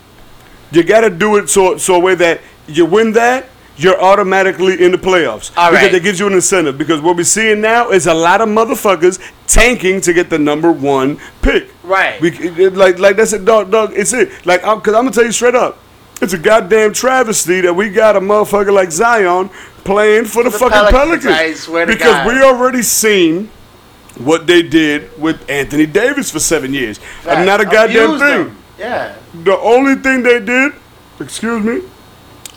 [0.73, 3.47] you got to do it so so a way that you win that
[3.77, 5.93] you're automatically in the playoffs All because right.
[5.95, 9.19] it gives you an incentive because what we're seeing now is a lot of motherfuckers
[9.47, 12.21] tanking to get the number one pick Right.
[12.21, 12.31] we
[12.69, 15.55] like like that's it dog dog it's it like because I'm, gonna tell you straight
[15.55, 15.79] up
[16.21, 19.49] it's a goddamn travesty that we got a motherfucker like Zion
[19.83, 22.27] playing for the, The fucking Pelicans, Pelicans, I swear to because God.
[22.27, 23.49] we already seen
[24.19, 28.43] what they did with Anthony Davis for seven years and not a goddamn Abuse thing
[28.45, 28.57] them.
[28.77, 29.15] Yeah.
[29.33, 30.73] the only thing they did,
[31.19, 31.81] excuse me,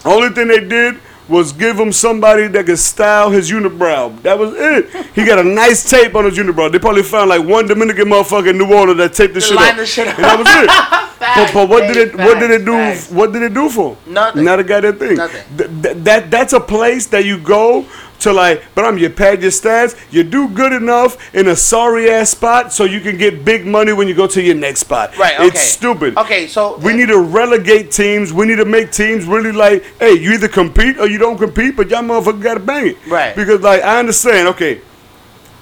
[0.04, 4.20] only thing they did was give him somebody that could style his unibrow.
[4.22, 5.06] That was it.
[5.14, 6.70] He got a nice tape on his unibrow.
[6.70, 9.76] They probably found like one Dominican motherfucker in New Orleans that taped the shit up.
[9.76, 10.66] the shit And that was it.
[11.18, 12.16] but, but what did it?
[12.16, 12.72] What did it do?
[12.72, 13.10] Facts.
[13.10, 13.96] What did it do for?
[13.96, 14.14] him?
[14.14, 14.44] Nothing.
[14.44, 15.16] Not a goddamn thing.
[15.16, 15.56] Nothing.
[15.56, 17.86] Th- th- that that's a place that you go
[18.20, 19.96] to like, but I'm you pad your stats.
[20.10, 23.92] You do good enough in a sorry ass spot so you can get big money
[23.92, 25.16] when you go to your next spot.
[25.16, 25.46] Right, okay.
[25.46, 26.16] It's stupid.
[26.16, 28.32] Okay, so We need to relegate teams.
[28.32, 31.76] We need to make teams really like, hey, you either compete or you don't compete,
[31.76, 33.06] but y'all motherfucker gotta bang it.
[33.06, 33.34] Right.
[33.36, 34.80] Because like I understand, okay,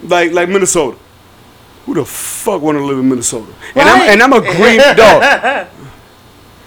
[0.03, 0.99] like like Minnesota.
[1.87, 3.53] Who the fuck want to live in Minnesota?
[3.75, 5.69] And I'm and I'm a green dog.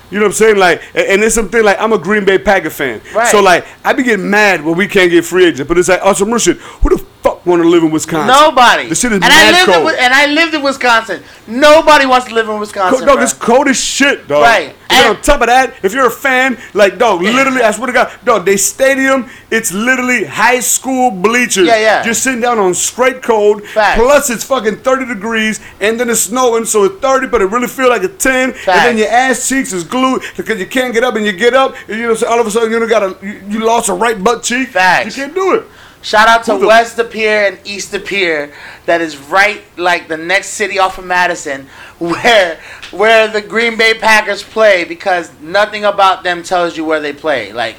[0.10, 0.58] You know what I'm saying?
[0.58, 3.01] Like, and and it's something like I'm a Green Bay Packer fan.
[3.14, 3.28] Right.
[3.28, 5.68] So like, I be getting mad when we can't get free agents.
[5.68, 6.58] But it's like, also, real shit.
[6.58, 7.05] Who the
[7.48, 8.28] want to live in Wisconsin?
[8.28, 8.88] Nobody.
[8.89, 9.89] The shit is and I mad lived cold.
[9.93, 11.24] In, and I lived in Wisconsin.
[11.48, 13.00] Nobody wants to live in Wisconsin.
[13.00, 14.43] Co- dog, it's cold as shit, dog.
[14.43, 14.76] Right.
[14.89, 17.88] And And- on top of that, if you're a fan, like, dog, literally, I swear
[17.88, 21.68] to God, dog, they stadium, it's literally high school bleachers.
[21.68, 22.04] Yeah, yeah.
[22.04, 23.64] Just sitting down on straight cold.
[23.66, 24.00] Facts.
[24.00, 27.68] Plus, it's fucking 30 degrees, and then it's snowing, so it's 30, but it really
[27.68, 28.52] feel like a 10.
[28.52, 31.54] And then your ass cheeks is glued because you can't get up, and you get
[31.54, 33.60] up, and you know, so all of a sudden, you know, got a, you, you
[33.60, 34.70] lost a right butt cheek.
[34.70, 35.18] Facts.
[35.18, 35.64] You can't do it.
[36.08, 38.53] Shout out to Who the- West De Pere and East De Pere,
[38.86, 41.68] that is right like the next city off of Madison,
[41.99, 47.12] where where the Green Bay Packers play because nothing about them tells you where they
[47.12, 47.51] play.
[47.51, 47.76] Like,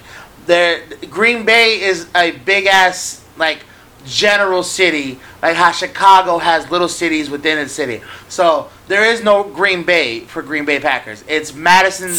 [1.09, 3.61] Green Bay is a big ass like
[4.05, 8.03] general city, like how Chicago has little cities within a city.
[8.29, 11.25] So there is no Green Bay for Green Bay Packers.
[11.29, 12.19] It's Madison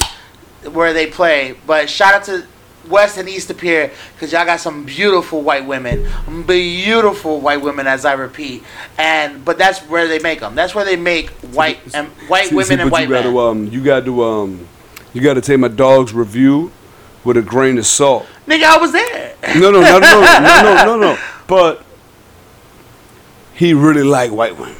[0.71, 1.55] where they play.
[1.67, 2.47] But shout out to
[2.87, 6.07] West and East appear because y'all got some beautiful white women,
[6.47, 8.63] beautiful white women, as I repeat.
[8.97, 10.55] And but that's where they make them.
[10.55, 13.37] That's where they make white and white See- women see, and white you gotta, men.
[13.39, 14.67] um, you got to, um,
[15.13, 16.71] you got to take my dog's review
[17.23, 18.25] with a grain of salt.
[18.47, 19.35] Nigga, I was there.
[19.55, 21.17] No, no, no, no, no, no, no, no.
[21.47, 21.83] But
[23.53, 24.75] he really like white women.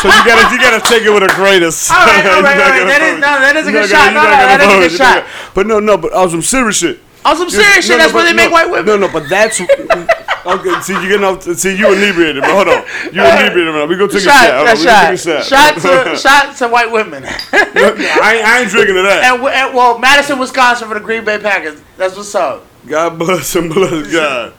[0.00, 2.00] So you gotta, you gotta take it with a grain of salt.
[2.00, 2.84] All right, all right, all right.
[2.86, 4.12] That is no, that is a good shot.
[4.12, 5.26] No, no, that is a good shot.
[5.54, 7.00] But no, no, but on some serious shit.
[7.24, 8.86] On some serious shit, No, no, that's where they make white women.
[8.86, 10.80] No, no, but that's okay.
[10.82, 11.42] See, you getting off.
[11.42, 12.42] See, you inebriated.
[12.42, 13.72] But hold on, you inebriated.
[13.74, 13.88] Man.
[13.88, 14.78] We gonna take Shot, a shot.
[14.78, 14.84] Shot,
[15.16, 16.04] gonna take a shot, shot.
[16.04, 17.24] to, shot to white women.
[17.52, 19.24] I, ain't- I ain't drinking to that.
[19.32, 21.80] and, and well, Madison, Wisconsin for the Green Bay Packers.
[21.96, 22.66] That's what's up.
[22.86, 24.52] God bless and bless God.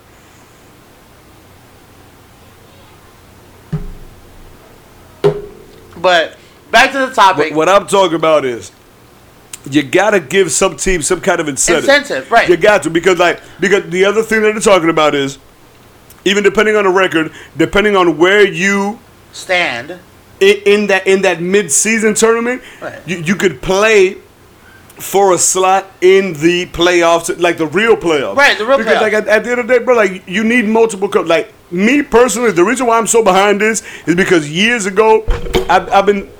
[5.96, 6.36] But
[6.70, 7.50] back to the topic.
[7.50, 8.70] What, what I'm talking about is
[9.70, 11.88] you gotta give some team some kind of incentive.
[11.88, 12.48] Incentive, right.
[12.48, 15.38] You got to because like because the other thing that they're talking about is
[16.24, 18.98] even depending on the record, depending on where you
[19.32, 19.98] Stand.
[20.40, 23.00] in, in that in that mid-season tournament, Right.
[23.06, 24.18] you, you could play
[24.98, 28.36] for a slot in the playoffs, like the real playoffs.
[28.36, 29.00] Right, the real because playoffs.
[29.02, 31.08] like at, at the end of the day, bro, like you need multiple.
[31.08, 35.24] Co- like me personally, the reason why I'm so behind this is because years ago,
[35.68, 36.30] I've, I've been.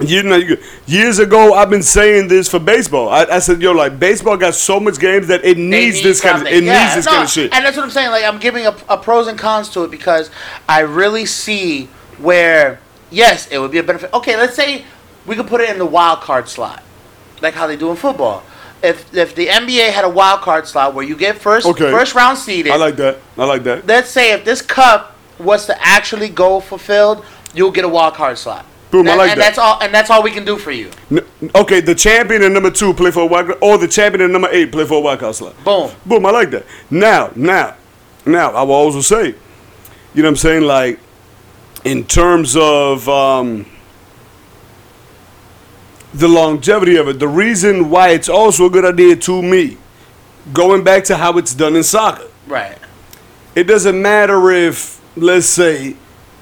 [0.00, 0.56] You know, you,
[0.86, 3.08] years ago, I've been saying this for baseball.
[3.08, 6.20] I, I said, yo, like baseball got so much games that it needs need this
[6.20, 7.54] kind of it Yeah, needs this no, kind of shit.
[7.54, 8.10] And that's what I'm saying.
[8.10, 10.30] Like I'm giving a, a pros and cons to it because
[10.68, 11.86] I really see
[12.18, 14.12] where yes, it would be a benefit.
[14.12, 14.84] Okay, let's say
[15.26, 16.82] we could put it in the wild card slot,
[17.40, 18.42] like how they do in football.
[18.82, 21.90] If if the NBA had a wild card slot where you get first Okay.
[21.92, 23.18] first round seeded, I like that.
[23.38, 23.86] I like that.
[23.86, 28.36] let's say if this cup was to actually go fulfilled, you'll get a wild card
[28.38, 28.64] slot.
[28.90, 29.44] Boom, I and, like and that.
[29.44, 29.80] that's all.
[29.82, 30.90] And that's all we can do for you.
[31.10, 31.24] N-
[31.54, 34.48] Okay, the champion and number two play for a card, or the champion and number
[34.50, 35.54] eight play for a card slot.
[35.64, 35.90] Boom.
[36.06, 36.64] Boom, I like that.
[36.90, 37.76] Now, now,
[38.26, 40.62] now, I will also say, you know what I'm saying?
[40.62, 40.98] Like,
[41.84, 43.64] in terms of um,
[46.12, 49.78] the longevity of it, the reason why it's also a good idea to me,
[50.52, 52.76] going back to how it's done in soccer, Right.
[53.54, 55.96] it doesn't matter if, let's say,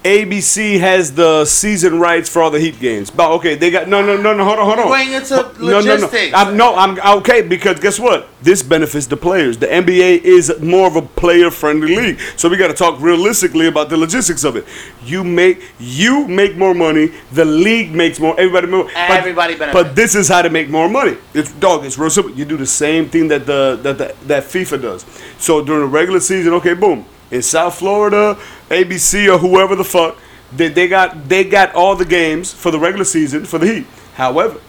[0.05, 3.11] ABC has the season rights for all the Heat games.
[3.11, 4.45] But okay, they got no, no, no, no.
[4.45, 4.87] Hold on, hold on.
[4.87, 5.95] Going into no, no, no.
[5.95, 6.35] logistics.
[6.35, 8.29] I'm, no, I'm okay because guess what?
[8.41, 9.59] This benefits the players.
[9.59, 13.89] The NBA is more of a player-friendly league, so we got to talk realistically about
[13.91, 14.65] the logistics of it.
[15.05, 17.13] You make you make more money.
[17.33, 18.39] The league makes more.
[18.39, 18.85] Everybody more.
[18.85, 19.83] but- Everybody benefits.
[19.83, 21.17] But this is how to make more money.
[21.35, 21.85] It's dog.
[21.85, 22.33] It's real simple.
[22.33, 25.05] You do the same thing that the that the, that FIFA does.
[25.39, 27.05] So during the regular season, okay, boom.
[27.31, 30.17] In South Florida, ABC or whoever the fuck,
[30.53, 33.87] they, they got they got all the games for the regular season for the Heat.
[34.15, 34.61] However,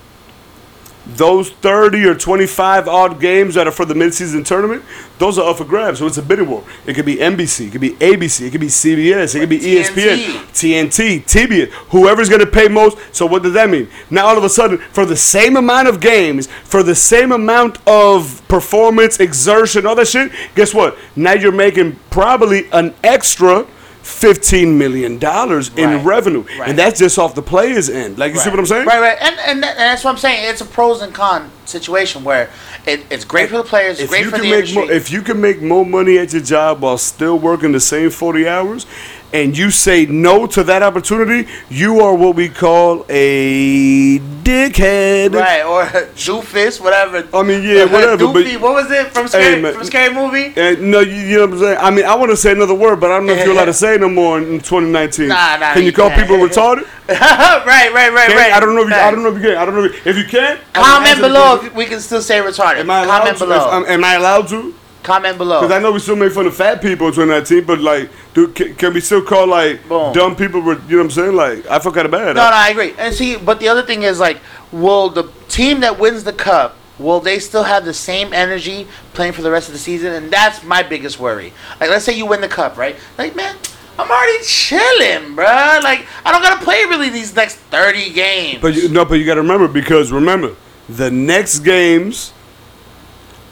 [1.15, 4.83] those 30 or 25 odd games that are for the midseason tournament,
[5.17, 5.99] those are up for grabs.
[5.99, 6.63] So it's a bidding war.
[6.85, 9.57] It could be NBC, it could be ABC, it could be CBS, it could be
[9.57, 10.17] E ESPN,
[10.53, 12.97] TNT, TBS, whoever's going to pay most.
[13.13, 13.89] So what does that mean?
[14.09, 17.77] Now all of a sudden, for the same amount of games, for the same amount
[17.87, 20.97] of performance, exertion, all that shit, guess what?
[21.15, 23.67] Now you're making probably an extra.
[24.09, 26.05] Fifteen million dollars in Right.
[26.05, 26.69] revenue, Right.
[26.69, 28.17] and that's just off the players' end.
[28.17, 28.85] Like you see what I'm saying?
[28.85, 30.49] Right, right, and and, that, and that's what I'm saying.
[30.49, 32.49] It's a pros and con situation where
[32.85, 34.81] it, it's great for the players, if great you for can the make industry.
[34.83, 38.09] more, if you can make more money at your job while still working the same
[38.09, 38.85] 40 hours
[39.31, 45.63] and you say no to that opportunity you are what we call a dickhead right,
[45.63, 45.83] or
[46.15, 47.27] doofus, whatever.
[47.33, 49.73] I mean, yeah, whatever, but- what was it from Scary, man.
[49.73, 50.53] from Scary Movie?
[50.59, 51.77] and no, you, you know what I'm saying.
[51.79, 53.65] I mean, I want to say another word, but I don't know if you're allowed
[53.65, 55.27] to say no more in, in 2019.
[55.27, 56.87] Nah, nah, Can you you call people retarded?
[57.09, 58.53] right, right, right, Can- right.
[58.53, 58.81] I don't know.
[58.83, 59.57] If you, I don't know if you can.
[59.57, 60.59] I don't know if, if you can.
[60.73, 62.79] Comment below if we can still say retarded.
[62.79, 63.43] Am I allowed Comment to?
[63.45, 63.67] below.
[63.67, 64.73] If, um, am I allowed to?
[65.03, 65.61] Comment below.
[65.61, 68.53] Because I know we still make fun of fat people in 2019, but like, dude,
[68.53, 70.13] can, can we still call like Boom.
[70.13, 70.59] dumb people?
[70.59, 71.35] You know what I'm saying?
[71.35, 72.35] Like, I feel kind of bad.
[72.35, 72.93] No, no, I agree.
[72.97, 74.39] And see, but the other thing is like,
[74.71, 79.33] will the team that wins the cup will they still have the same energy playing
[79.33, 80.13] for the rest of the season?
[80.13, 81.53] And that's my biggest worry.
[81.79, 82.97] Like, let's say you win the cup, right?
[83.17, 83.55] Like, man,
[83.97, 85.45] I'm already chilling, bro.
[85.45, 88.61] Like, I don't gotta play really these next thirty games.
[88.61, 90.55] But you, no, but you got to remember because remember,
[90.87, 92.33] the next games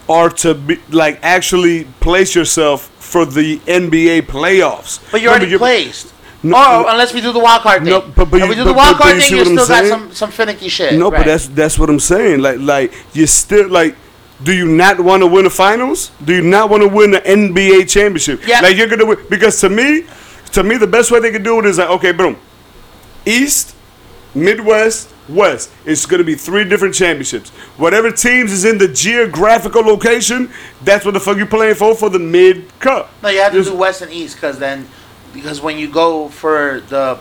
[0.08, 5.00] are to be like actually place yourself for the NBA playoffs.
[5.10, 6.14] But you're Remember, already placed.
[6.42, 7.90] No, oh, unless we do the wild card thing.
[7.90, 9.86] No, but- but if we you- do the wild card you thing, you still got
[9.86, 10.94] some some finicky shit.
[10.94, 11.18] No, right.
[11.18, 12.40] but that's that's what I'm saying.
[12.40, 13.96] Like like you still like.
[14.40, 16.12] Do you not want to win the finals?
[16.24, 18.46] Do you not want to win the NBA championship?
[18.46, 18.60] Yeah.
[18.60, 20.04] Like you're gonna win because to me,
[20.52, 22.36] to me the best way they could do it is like okay, boom,
[23.26, 23.74] East,
[24.36, 25.70] Midwest, West.
[25.84, 27.50] It's gonna be three different championships.
[27.76, 30.50] Whatever teams is in the geographical location,
[30.82, 33.10] that's what the fuck you playing for for the mid cup.
[33.22, 34.86] No, you have to Just- do West and East because then,
[35.34, 37.18] because when you go for the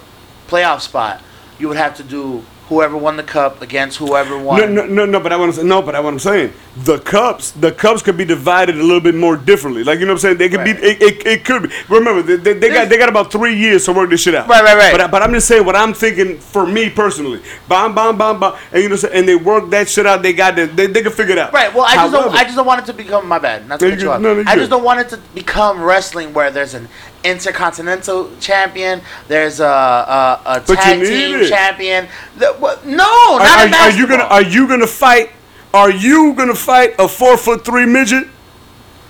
[0.48, 1.22] playoff spot,
[1.60, 4.60] you would have to do whoever won the cup against whoever won.
[4.60, 5.20] No, no, no, no.
[5.20, 5.82] But I want to say no.
[5.82, 6.54] But I what I'm saying.
[6.78, 9.84] The cups, the cups could be divided a little bit more differently.
[9.84, 10.38] Like you know what I'm saying.
[10.38, 10.80] They could Right.
[10.80, 10.88] be.
[10.88, 11.70] It, it, it could be.
[11.90, 14.48] Remember, they, they, they got they got about three years to work this shit out.
[14.48, 14.98] Right, right, right.
[14.98, 17.42] But but I'm just saying what I'm thinking for me personally.
[17.68, 18.56] Bam, bam, bam, bam.
[18.72, 19.20] And you know, what I'm saying?
[19.20, 20.22] and they work that shit out.
[20.22, 20.76] They got it.
[20.76, 21.54] They, they can figure it out.
[21.54, 21.74] Right.
[21.74, 22.36] Well, I just don't.
[22.36, 23.68] I just don't want it to become my bad.
[23.68, 26.74] Not to you you no, I just don't want it to become wrestling where there's
[26.74, 26.88] an
[27.28, 31.50] intercontinental champion, there's a a, a tag team it.
[31.50, 32.08] champion.
[32.38, 35.32] The, what, no, Are, not are, in are you gonna Are you gonna fight?
[35.74, 38.28] Are you gonna fight a four foot three midget?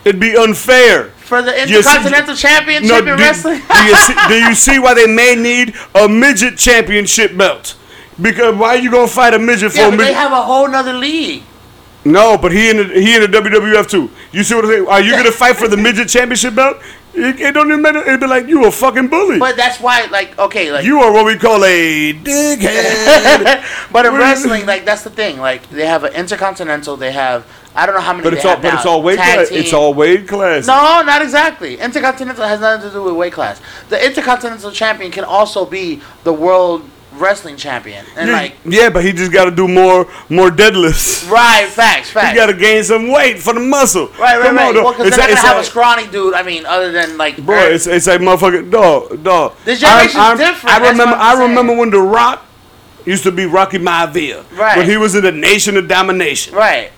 [0.05, 1.09] It'd be unfair.
[1.29, 3.61] for the You see- intercontinental championship No, in do, wrestling?
[3.73, 7.75] do you see, do you see why they may need a midget championship belt?
[8.21, 10.07] Because why are you gonna fight a midget for yeah, a but midget?
[10.07, 11.43] they have a whole nother league.
[12.05, 14.09] no, but he in the he in the WWF too.
[14.31, 14.87] You see what I'm saying?
[14.87, 16.77] Are you gonna fight for the midget championship belt?
[17.17, 17.99] It, it don't even matter.
[17.99, 19.39] It'd be like you a fucking bully.
[19.39, 23.63] But that's why, like, okay, like you are what we call a dickhead.
[23.91, 25.39] but in wrestling, like that's the thing.
[25.39, 26.95] Like they have an intercontinental.
[26.95, 27.45] They have
[27.77, 28.23] I don't know how many.
[28.23, 28.75] but it's all but now.
[28.75, 29.49] it's all weight Tag class.
[29.49, 29.59] team.
[29.59, 30.65] It's all weight class.
[30.65, 31.79] No, not exactly.
[31.79, 33.61] Intercontinental has nothing to do with weight class.
[33.89, 39.11] The intercontinental champion can also be the world wrestling champion, and like yeah, but he
[39.11, 41.29] just got to do more more deadlifts.
[41.31, 42.29] right facts, facts.
[42.29, 44.07] He got to gain some weight for the muscle.
[44.19, 44.75] Right, right, Come right.
[44.75, 46.33] on, well, because It's they're not like- gonna have a scrawny dude.
[46.33, 49.53] I mean, other than like, like- Bro, it's, it's like motherfucking dog, dog.
[49.65, 52.45] This generation's I'm- I'm- different, I remember, I'm remember when The Rock
[53.05, 54.43] used to be Rocky Maivia.
[54.57, 54.77] Right.
[54.77, 56.53] When he was in the Nation of Domination.
[56.55, 56.91] right.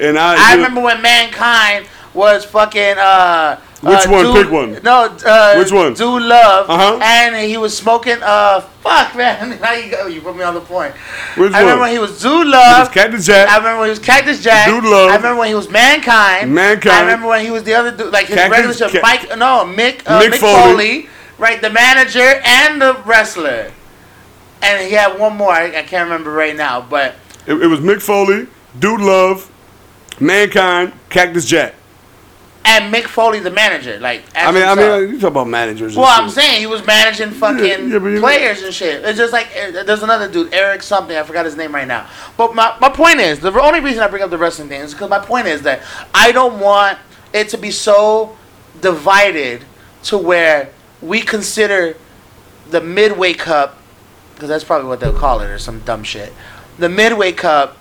[0.00, 2.96] And I, I remember when mankind was fucking.
[2.98, 4.24] uh Which uh, one?
[4.26, 4.78] Dude- Pick one.
[4.84, 5.94] No, uh, Which one?
[5.94, 6.70] Dude Love.
[6.70, 7.00] Uh-huh.
[7.02, 8.18] And he was smoking.
[8.22, 9.60] Uh, fuck, man.
[9.60, 10.06] Now you go.
[10.06, 10.94] You put me on the point.
[11.36, 11.80] Which I remember one?
[11.80, 12.92] when he was Dude It was Love.
[12.92, 13.48] Cactus Jack.
[13.48, 14.68] I remember when he was Cactus Jack.
[14.68, 15.10] Dude Love.
[15.10, 16.54] I remember when he was Mankind.
[16.54, 16.94] Mankind.
[16.94, 19.00] I remember when he was the other dude, like his Cactus regular.
[19.00, 21.02] Ca- Mike, no, Mick, uh, Mick Mick, Foley.
[21.02, 21.08] Foley.
[21.38, 21.60] right?
[21.60, 23.72] The manager and the wrestler.
[24.62, 25.50] And he had one more.
[25.50, 27.16] I, I can't remember right now, but
[27.48, 28.46] It, it was Mick Foley,
[28.78, 29.50] Dude Love,
[30.20, 31.74] Mankind, Cactus Jack.
[32.64, 34.22] And Mick Foley, the manager, like.
[34.34, 35.96] I mean, I mean, you talk about managers.
[35.96, 39.04] Well, I'm saying he was managing fucking yeah, know- players and shit.
[39.04, 41.16] It's just like uh, there's another dude, Eric something.
[41.16, 42.08] I forgot his name right now.
[42.36, 44.92] But my, my point is the only reason I bring up the wrestling thing is
[44.92, 45.82] because my point is that
[46.14, 46.98] I don't want
[47.32, 48.36] it to be so
[48.80, 49.64] divided
[50.04, 51.96] to where we consider
[52.70, 53.78] the midway cup
[54.34, 56.32] because that's probably what they'll call it or some dumb shit.
[56.78, 57.76] The midway cup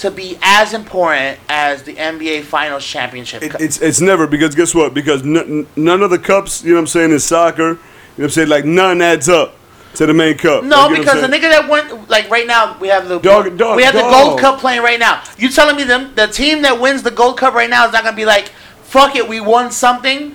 [0.00, 3.42] to be as important as the NBA Finals championship.
[3.42, 4.94] It, it's it's never because guess what?
[4.94, 7.68] Because n- n- none of the cups, you know what I'm saying, in soccer, you
[7.68, 7.78] know
[8.16, 9.54] what I'm saying, like none adds up
[9.94, 10.64] to the main cup.
[10.64, 13.76] No, Like, because the nigga that went like right now we have the Dog- dog-
[13.76, 14.00] we have the.
[14.00, 15.22] Gold Cup playing right now.
[15.36, 18.04] You telling me them the team that wins the Gold Cup right now is not
[18.04, 18.50] gonna be like
[18.84, 20.34] fuck it, we won something.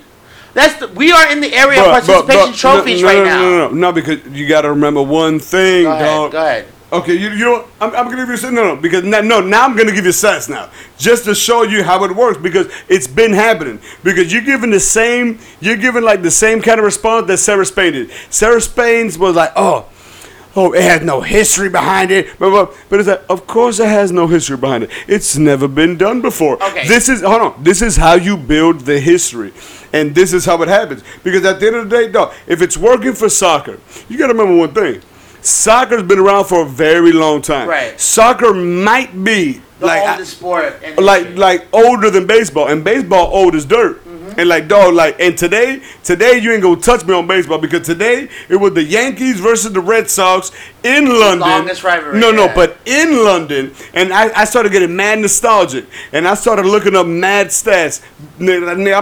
[0.54, 1.98] That's the, we are in the area saying?
[1.98, 3.42] of But- but- participation but- trophies no, no, right no, now.
[3.42, 6.32] No, no, no, no, because you got to remember one thing, Go ahead, dog.
[6.32, 6.66] go ahead.
[6.92, 7.68] Okay, you, you know?
[7.82, 10.06] I'm, I'm gonna give you a no no because now, no now I'm gonna give
[10.06, 14.32] you stats now just to show you how it works because it's been happening because
[14.32, 17.94] you're giving the same you're giving like the same kind of response that Sarah Spain
[17.94, 18.12] did.
[18.30, 19.90] Sarah Spain's was like oh
[20.56, 23.88] oh it has no history behind it but but, but it's like of course it
[23.88, 24.92] has no history behind it.
[25.08, 26.62] It's never been done before.
[26.64, 26.88] Okay.
[26.88, 29.54] This is hold on this is how you build the history.
[29.92, 31.04] And this is how it happens.
[31.24, 33.80] Because at the end of the day, dog, if it's working for soccer,
[34.10, 35.02] you gotta remember one thing.
[35.46, 37.68] Soccer's been around for a very long time.
[37.68, 38.00] Right.
[38.00, 40.82] Soccer might be The like oldest sport.
[40.98, 44.05] Like like older than baseball, and baseball old as dirt.
[44.38, 47.86] And like dog, like and today, today you ain't gonna touch me on baseball because
[47.86, 50.52] today it was the Yankees versus the Red Sox
[50.84, 51.40] in London.
[51.40, 52.56] longest rivalry, No, no, yeah.
[52.56, 57.08] but in London, and I, I started getting mad nostalgic, and I started looking up
[57.08, 58.02] mad stats.
[58.40, 58.46] I'm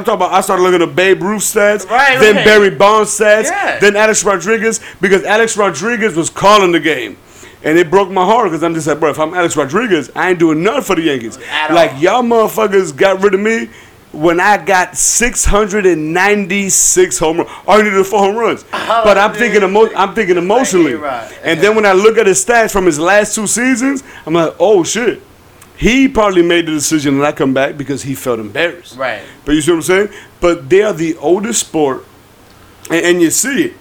[0.03, 2.45] talking about I started looking up Babe Ruth stats, Right, then right.
[2.45, 3.79] Barry Bonds stats, Yeah.
[3.79, 7.17] then Alex Rodriguez because Alex Rodriguez was calling the game.
[7.65, 10.31] And it broke my heart because I'm just like, bro, if I'm Alex Rodriguez, I
[10.31, 11.38] ain't doing nothing for the Yankees.
[11.71, 13.69] Like, y'all motherfuckers got rid of me
[14.14, 17.49] when I got 696 home runs.
[17.68, 18.64] All you needed four home runs.
[18.72, 20.93] Oh, but I'm thinking, emo- I'm thinking emotionally.
[20.93, 21.34] A-Rod.
[21.43, 24.55] And then when I look at his stats from his last two seasons, I'm like,
[24.59, 25.22] oh shit.
[25.76, 28.95] He probably made the decision that I come back because he felt embarrassed.
[28.95, 29.24] Right.
[29.43, 30.09] But you see what I'm saying?
[30.39, 32.05] But they are the oldest sport,
[32.91, 33.74] and, and you see it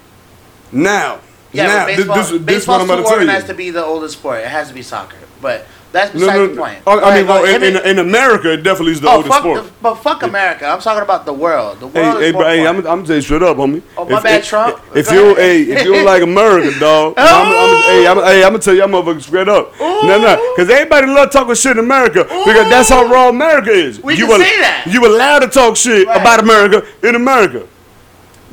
[0.72, 1.20] now.
[1.53, 3.18] Yeah, now, baseball, this, this, this what baseball's I'm about to tell you.
[3.20, 4.41] organized to be the oldest sport.
[4.41, 5.18] It has to be soccer.
[5.43, 6.78] But that's No, no, the point.
[6.86, 9.28] I ahead, mean, go well, in, in, in America, it definitely is the oh, oldest
[9.32, 9.64] fuck sport.
[9.64, 10.66] the, but fuck America.
[10.66, 11.80] I'm talking about the world.
[11.80, 12.86] The world Hey, is hey, more hey, I'm.
[12.86, 13.82] I'm you straight up, homie.
[13.97, 14.80] Oh, my bad, Trump.
[14.95, 18.59] If you, hey, if you like America, dog, I'm, I'm, hey, I'm, hey, I'm gonna
[18.59, 19.72] tell y'all motherfuckers straight up.
[19.80, 24.01] No, no, because everybody love talking shit in America because that's how raw America is.
[24.03, 24.86] We you can al- say that.
[24.90, 26.20] You allowed to talk shit Right.
[26.20, 27.68] about America in America.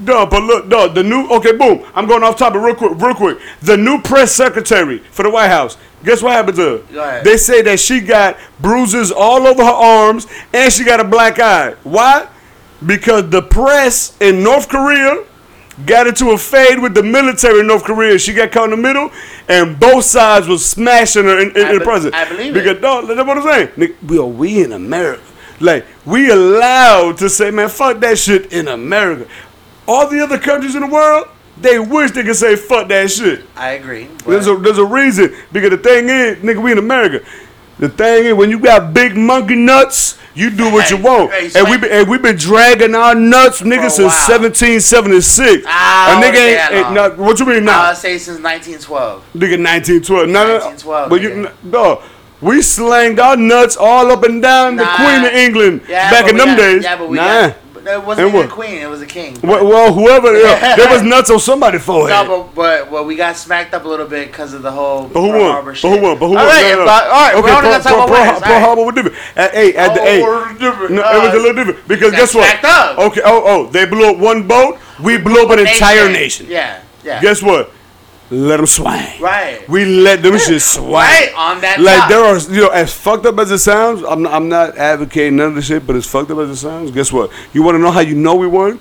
[0.04, 3.14] Dog, but look, dog, the new, okay, boom, I'm going off topic real quick, real
[3.14, 3.38] quick.
[3.62, 6.84] The new press secretary for the White House, guess what happened to her?
[7.24, 11.40] They say that she got bruises all over her arms and she got a black
[11.40, 11.76] eye.
[11.84, 12.28] Why?
[12.86, 15.26] Because the press in North Korea
[15.86, 18.18] got into a fade with the military in North Korea.
[18.18, 19.12] She got caught in the middle,
[19.48, 22.14] and both sides was smashing her in, in, I in the be- present.
[22.16, 22.64] I believe it.
[22.64, 23.44] because, dog, that's what I'm
[23.78, 23.96] saying.
[24.06, 25.24] We are we in America.
[25.62, 29.28] Like we allowed to say, man, fuck that shit in America.
[29.88, 31.28] All the other countries in the world,
[31.62, 33.46] they wish they could say fuck that shit.
[33.56, 34.06] I agree.
[34.26, 37.26] There's a there's a reason because the thing is, nigga, we in America.
[37.80, 41.32] The thing is, when you got big monkey nuts, you do what you want.
[41.32, 45.64] hey, and we been, and we been dragging our nuts, nigga, since 1776.
[45.66, 47.84] Ah, I a nigga ain't, ain't not, what you mean now?
[47.84, 49.24] I'll say since 1912.
[49.34, 50.28] nigga, 1912.
[50.28, 52.04] No, no, 1912, But you, dog,
[52.42, 56.36] we slanged our nuts all up and down the Queen of England Yeah, back in
[56.36, 56.84] them got- days.
[56.84, 57.24] Yeah, but we nah.
[57.48, 57.58] got.
[57.90, 58.82] But it wasn't a queen.
[58.82, 59.40] It was a king.
[59.42, 62.28] well, well, whoever, yeah, there was nuts on somebody's forehead.
[62.28, 65.08] No, but, but well, we got smacked up a little bit because of the whole.
[65.08, 65.52] But who Pearl won?
[65.52, 65.92] Harbor But shit.
[65.92, 66.20] who won?
[66.20, 66.48] But who all won?
[66.48, 66.86] Right, No, no.
[66.86, 68.42] but, all right, we're Okay, only Pearl, gonna talk about Pearl, winners.
[68.42, 68.62] Pearl right.
[68.62, 69.18] Harbor was different.
[69.38, 70.20] Uh, hey, at the, Oh, hey.
[70.94, 72.64] No, Uh, it was a little different because guess what?
[72.64, 72.98] up.
[73.00, 74.78] Okay, oh, oh, they blew up one boat.
[75.02, 76.46] We blew up an entire nation.
[76.50, 77.22] Yeah, yeah.
[77.22, 77.72] Guess what?
[78.32, 79.22] Let them swing.
[79.22, 79.66] Right.
[79.68, 80.92] We let them just swing.
[80.92, 82.10] Right, on that Like top.
[82.10, 84.04] there are, you know, as fucked up as it sounds.
[84.04, 86.56] I'm not, I'm not advocating none of this shit, but as fucked up as it
[86.58, 87.32] sounds, guess what?
[87.54, 88.80] You want to know how you know we won?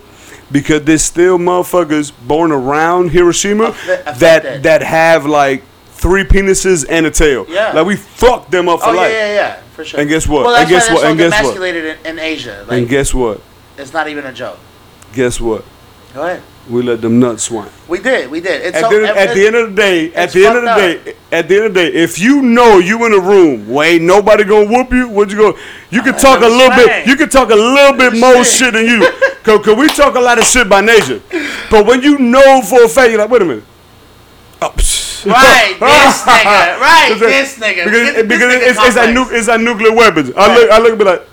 [0.51, 3.73] Because there's still motherfuckers born around Hiroshima
[4.19, 7.45] that that have like three penises and a tail.
[7.49, 7.73] Yeah.
[7.73, 9.13] Like we fucked them up for Oh yeah, life.
[9.13, 10.01] yeah, yeah, for sure.
[10.01, 10.45] And guess what?
[10.45, 11.01] Well, that's And guess why what?
[11.03, 11.75] they're And so guess what?
[12.07, 12.65] in, in Asia.
[12.67, 13.41] Like, And guess what?
[13.77, 14.59] it's not even a joke.
[15.13, 15.65] Guess what?
[16.15, 16.43] Go ahead.
[16.69, 17.67] We let them nuts swing.
[17.89, 18.61] We did, we did.
[18.67, 20.69] It's At, so, the, at the end of the day, at the end of the
[20.69, 23.67] fucked day, at the end of the day, if you know you in a room
[23.69, 25.59] where ain't nobody gonna whoop you, what you go?
[25.91, 27.07] You can talk a little bit.
[27.07, 28.47] You can talk a little bit more Shit.
[28.47, 29.01] shit than you,
[29.45, 31.23] cause, 'cause we talk a lot of shit by nature.
[31.71, 33.65] But when you know for a fact, you're like, wait a minute.
[34.61, 34.75] Oh.
[35.27, 36.81] Right, this nigga.
[36.81, 37.85] Right, this nigga.
[37.85, 39.15] Because, this because nigga it's, it's, complex.
[39.31, 40.33] nu- it's that nuclear weapons.
[40.37, 40.55] I Right.
[40.61, 41.28] look, I look and be like,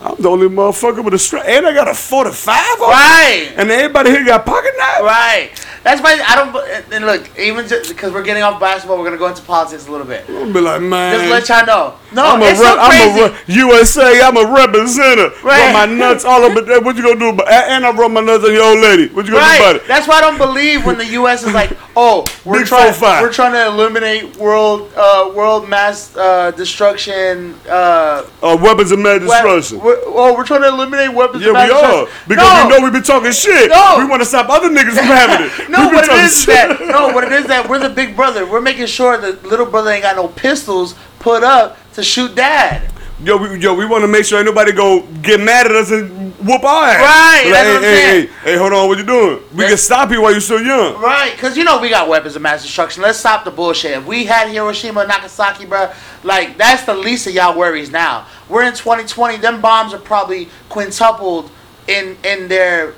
[0.00, 2.90] I'm the only motherfucker with a strap, and I got a 45 on.
[2.90, 3.52] Right.
[3.56, 5.02] And everybody here got pocket knives.
[5.02, 5.50] Right.
[5.82, 6.92] That's why I don't.
[6.92, 9.90] And look, even just because we're getting off basketball, we're gonna go into politics a
[9.90, 10.24] little bit.
[10.28, 11.28] I'm gonna be like, man.
[11.28, 11.94] Just let y'all know.
[12.12, 13.20] No, I'm a, it's rep, so I'm crazy.
[13.20, 14.22] a re- USA.
[14.22, 15.42] I'm a representative.
[15.44, 15.72] Right.
[15.74, 16.80] Rub my nuts all over there.
[16.80, 17.48] What you gonna do about?
[17.50, 19.08] And I rub my nuts on your old lady.
[19.08, 19.86] What you gonna do about it?
[19.88, 21.42] That's why I don't believe when the U.S.
[21.44, 23.22] is like, "Oh, we're Big trying, 4-5.
[23.22, 27.54] we're trying to eliminate world, uh, world mass uh, destruction.
[27.68, 29.80] Uh, Uh, weapons of mass we- destruction.
[29.88, 32.68] We're, oh, we're trying to eliminate weapons Yeah, we are because no.
[32.68, 33.70] we know we've been talking shit.
[33.70, 33.96] No.
[33.98, 35.68] We want to stop other niggas from having it.
[35.78, 36.48] No, what it is shit.
[36.48, 38.46] that no, what it is that we're the big brother.
[38.46, 42.90] We're making sure that little brother ain't got no pistols put up to shoot dad.
[43.24, 45.90] Yo, we, yo, we want to make sure ain't nobody go get mad at us
[45.90, 47.00] and whoop our ass.
[47.00, 48.26] Right, Like, that's hey, what I'm hey, saying.
[48.28, 49.40] hey, hey, hold on, what you doing?
[49.50, 51.00] We That's- can stop you while you're still young.
[51.00, 53.02] Right, because you know we got weapons of mass destruction.
[53.02, 53.90] Let's stop the bullshit.
[53.98, 55.90] If we had Hiroshima and Nagasaki, bro,
[56.22, 58.26] like that's the least of y'all worries now.
[58.48, 59.38] We're in 2020.
[59.38, 61.50] Them bombs are probably quintupled
[61.88, 62.94] in in their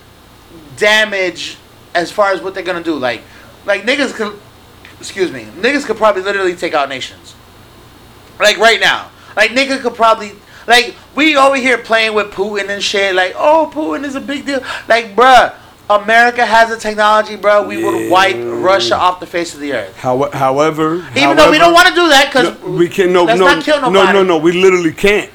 [0.77, 1.57] damage
[1.95, 2.97] as far as what they're gonna do.
[2.97, 3.23] Like,
[3.65, 4.39] like niggas could,
[4.99, 7.35] excuse me, niggas could probably literally take out nations.
[8.39, 10.33] Like right now, like nigga could probably.
[10.67, 13.15] Like we over here playing with Putin and shit.
[13.15, 14.63] Like, oh, Putin is a big deal.
[14.87, 15.53] Like, bruh,
[15.89, 17.67] America has the technology, bro.
[17.67, 19.97] We would wipe Russia off the face of the earth.
[19.97, 23.11] How, however, Even though we don't want to do that, because no, we can't.
[23.11, 24.13] No, let's no, not kill no, nobody.
[24.13, 24.39] no, no.
[24.39, 25.31] We literally can't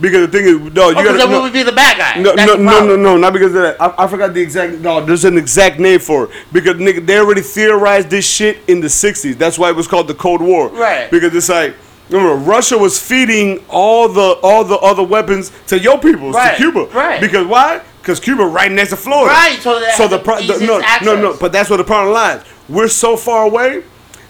[0.00, 1.18] because the thing is, no, you Oh, gotta.
[1.18, 2.20] then we No, would be the bad guy.
[2.20, 3.80] no, That's no, no, no, no, not because of that.
[3.80, 4.78] I, I forgot the exact.
[4.78, 8.80] No, there's an exact name for it because nigga, they already theorized this shit in
[8.80, 9.36] the '60s.
[9.38, 10.68] That's why it was called the Cold War.
[10.70, 11.08] Right.
[11.10, 11.76] Because it's like.
[12.12, 16.56] Remember, Russia was feeding all the all the other weapons to your people, Right, to
[16.56, 16.84] Cuba.
[16.94, 17.20] right.
[17.20, 17.80] Because why?
[18.00, 19.32] Because Cuba right next to Florida.
[19.34, 20.60] Right, so so the, the pro- the easiest
[21.04, 21.36] no, no, no.
[21.38, 22.42] But that's where the problem lies.
[22.68, 23.82] We're so far away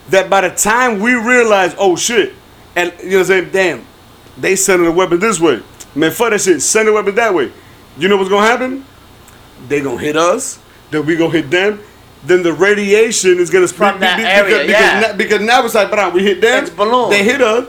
[0.09, 2.33] that by the time we realize, oh shit,
[2.75, 3.85] and you know what I'm saying, damn,
[4.37, 5.61] they sending the weapon this way.
[5.95, 6.61] Man, fuck that shit.
[6.61, 7.51] Send the weapon that way.
[7.97, 8.85] You know what's gonna happen?
[9.67, 10.59] They gonna hit us.
[10.91, 11.79] Then we gonna hit them.
[12.25, 14.99] Then the radiation is gonna spread be- that be- area, because, yeah.
[14.99, 16.63] because, now, because now it's like, but we hit them.
[16.63, 17.09] It's balloon.
[17.09, 17.67] They hit us.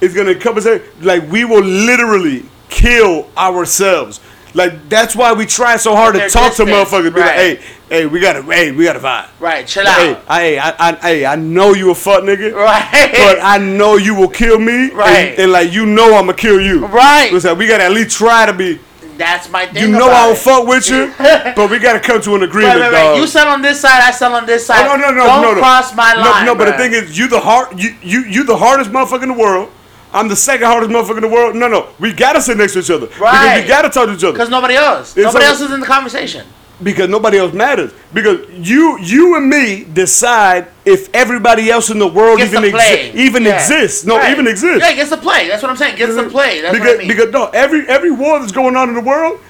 [0.00, 4.20] It's gonna come and say, like we will literally kill ourselves.
[4.54, 7.14] Like that's why we try so hard to talk to distant, motherfuckers.
[7.14, 9.28] Be like, hey, hey, we gotta, hey, we gotta vibe.
[9.40, 10.24] Right, chill Hey, out.
[10.26, 13.12] hey, I, I, hey, I know you a fuck nigga, Right.
[13.12, 15.38] but I know you will kill me, Right.
[15.38, 17.32] And, like you know I'ma kill you, Right.
[17.32, 18.78] Listen, we gotta at least try to be.
[19.18, 19.82] That's my thing.
[19.82, 20.38] You know I don't it.
[20.38, 23.02] fuck with you, but we gotta come to an agreement, Wait, wait, wait.
[23.02, 23.16] dog.
[23.18, 24.86] You sell on this side, I sell on this side.
[24.86, 25.60] Oh, no, no, no, Don't no, no.
[25.60, 26.46] cross my No, line.
[26.46, 29.28] no, but the thing is, you the hard, you, you, you the hardest motherfucker in
[29.28, 29.70] the world.
[30.14, 31.56] I'm the second hardest motherfucker in the world.
[31.56, 33.62] No, no, we gotta sit next to each other because Right.
[33.62, 35.16] we gotta talk to each other Because nobody else.
[35.16, 36.46] It's nobody a- else is in the conversation.
[36.82, 37.92] Because nobody else matters.
[38.12, 43.14] Because you, you and me decide if everybody else in the world Gets even exi-
[43.14, 43.54] even Yeah.
[43.54, 44.04] exists.
[44.04, 44.30] No, Right.
[44.32, 44.80] even exists.
[44.86, 45.48] Yeah, gets to play.
[45.48, 45.96] That's what I'm saying.
[45.96, 46.60] Gets to play.
[46.60, 47.08] That's because, what I mean.
[47.08, 49.40] because no, every every war that's going on in the world,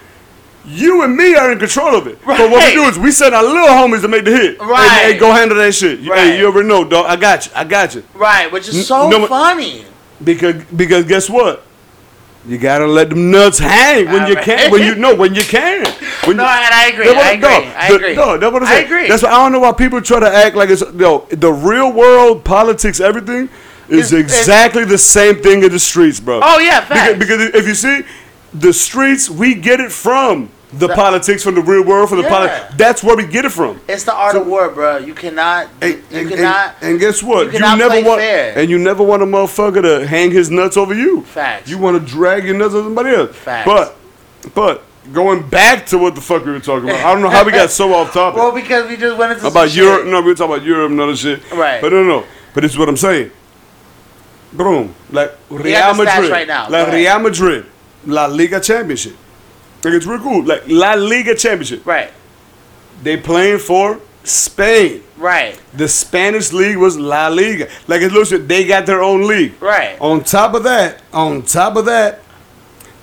[0.64, 2.18] you and me are in control of it.
[2.24, 4.60] But what we do is we send our little homies to make the hit.
[4.60, 4.88] Hey, Right.
[5.02, 6.06] Hey, go handle that shit.
[6.08, 6.18] Right.
[6.18, 7.06] Hey, you ever know, dog.
[7.06, 7.52] I got you.
[7.54, 8.04] I got you.
[8.14, 9.84] right, which is so no, funny.
[10.22, 11.64] Because because guess what?
[12.44, 14.44] You gotta let them nuts hang when you Alright.
[14.44, 14.70] can.
[14.72, 15.86] When you know when you can.
[16.24, 17.08] When No, you, and I agree.
[17.08, 17.40] I agree.
[17.40, 19.08] no, I the- No, that's what I'm I agree.
[19.08, 21.26] That's why I don't know why people try to act like it's yo.
[21.30, 23.48] The real world, politics, everything
[23.88, 26.40] is It's- it's- exactly the same thing in the streets, bro.
[26.42, 28.02] Oh, yeah, because, because if you see
[28.54, 32.24] the streets, we get it from the, The- politics, from the real world, from the
[32.24, 32.30] Yeah.
[32.30, 32.74] politics.
[32.76, 33.80] That's where we get it from.
[33.88, 34.96] It's the art So- of war, bro.
[34.98, 35.68] You cannot.
[35.80, 36.74] And, you and- cannot.
[36.80, 37.46] and, and guess what?
[37.46, 38.54] you cannot never want fair.
[38.58, 41.22] and you never want a motherfucker to hang his nuts over you.
[41.22, 41.68] Facts.
[41.68, 43.36] You want to drag your nuts over somebody else.
[43.36, 43.66] Facts.
[43.66, 43.96] But
[44.54, 47.44] but going back to what the fuck we were talking about, I don't know how
[47.44, 50.02] we got so off topic well, because we just went into about Europe.
[50.02, 50.06] shit.
[50.12, 51.42] No, we were talking about Europe and other shit.
[51.52, 51.80] Right.
[51.80, 52.24] But no, no.
[52.54, 53.30] But this is what I'm saying.
[54.52, 54.94] Boom.
[55.10, 56.30] Like Real got the stats Madrid.
[56.30, 56.68] right now.
[56.68, 56.92] Like.
[56.92, 57.66] Real Madrid.
[58.06, 59.16] La Liga Championship.
[59.84, 60.44] Like it's real cool.
[60.44, 61.84] Like La Liga Championship.
[61.86, 62.10] Right.
[63.02, 65.02] They playing for Spain.
[65.16, 65.60] Right.
[65.74, 67.68] The Spanish league was La Liga.
[67.88, 69.60] Like it looks, like they got their own league.
[69.60, 69.96] Right.
[70.00, 72.20] On top of that, on top of that,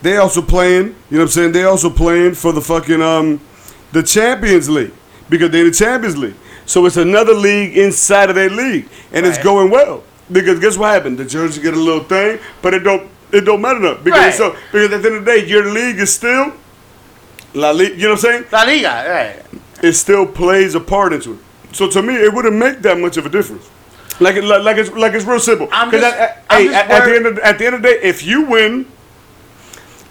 [0.01, 0.85] they also playing.
[1.09, 1.51] You know what I'm saying?
[1.51, 3.41] They also playing for the fucking um,
[3.91, 4.93] the Champions League
[5.29, 6.35] because they're in the Champions League.
[6.65, 10.03] So it's another league inside of their league, and it's going well.
[10.31, 11.17] Because guess what happened?
[11.17, 14.33] The Jersey get a little thing, but it don't it don't matter enough because Right.
[14.33, 16.53] so because at the end of the day, your league is still
[17.53, 17.95] La Liga.
[17.95, 18.45] You know what I'm saying?
[18.51, 19.05] La Liga.
[19.09, 19.61] Right.
[19.83, 21.39] it still plays a part into it.
[21.71, 23.69] So to me, it wouldn't make that much of a difference.
[24.19, 25.67] Like like, like it's like it's real simple.
[25.71, 27.65] I'm 'Cause just- at, at- I'm hey, just at, at the end of at the
[27.65, 28.85] end of the day, if you win,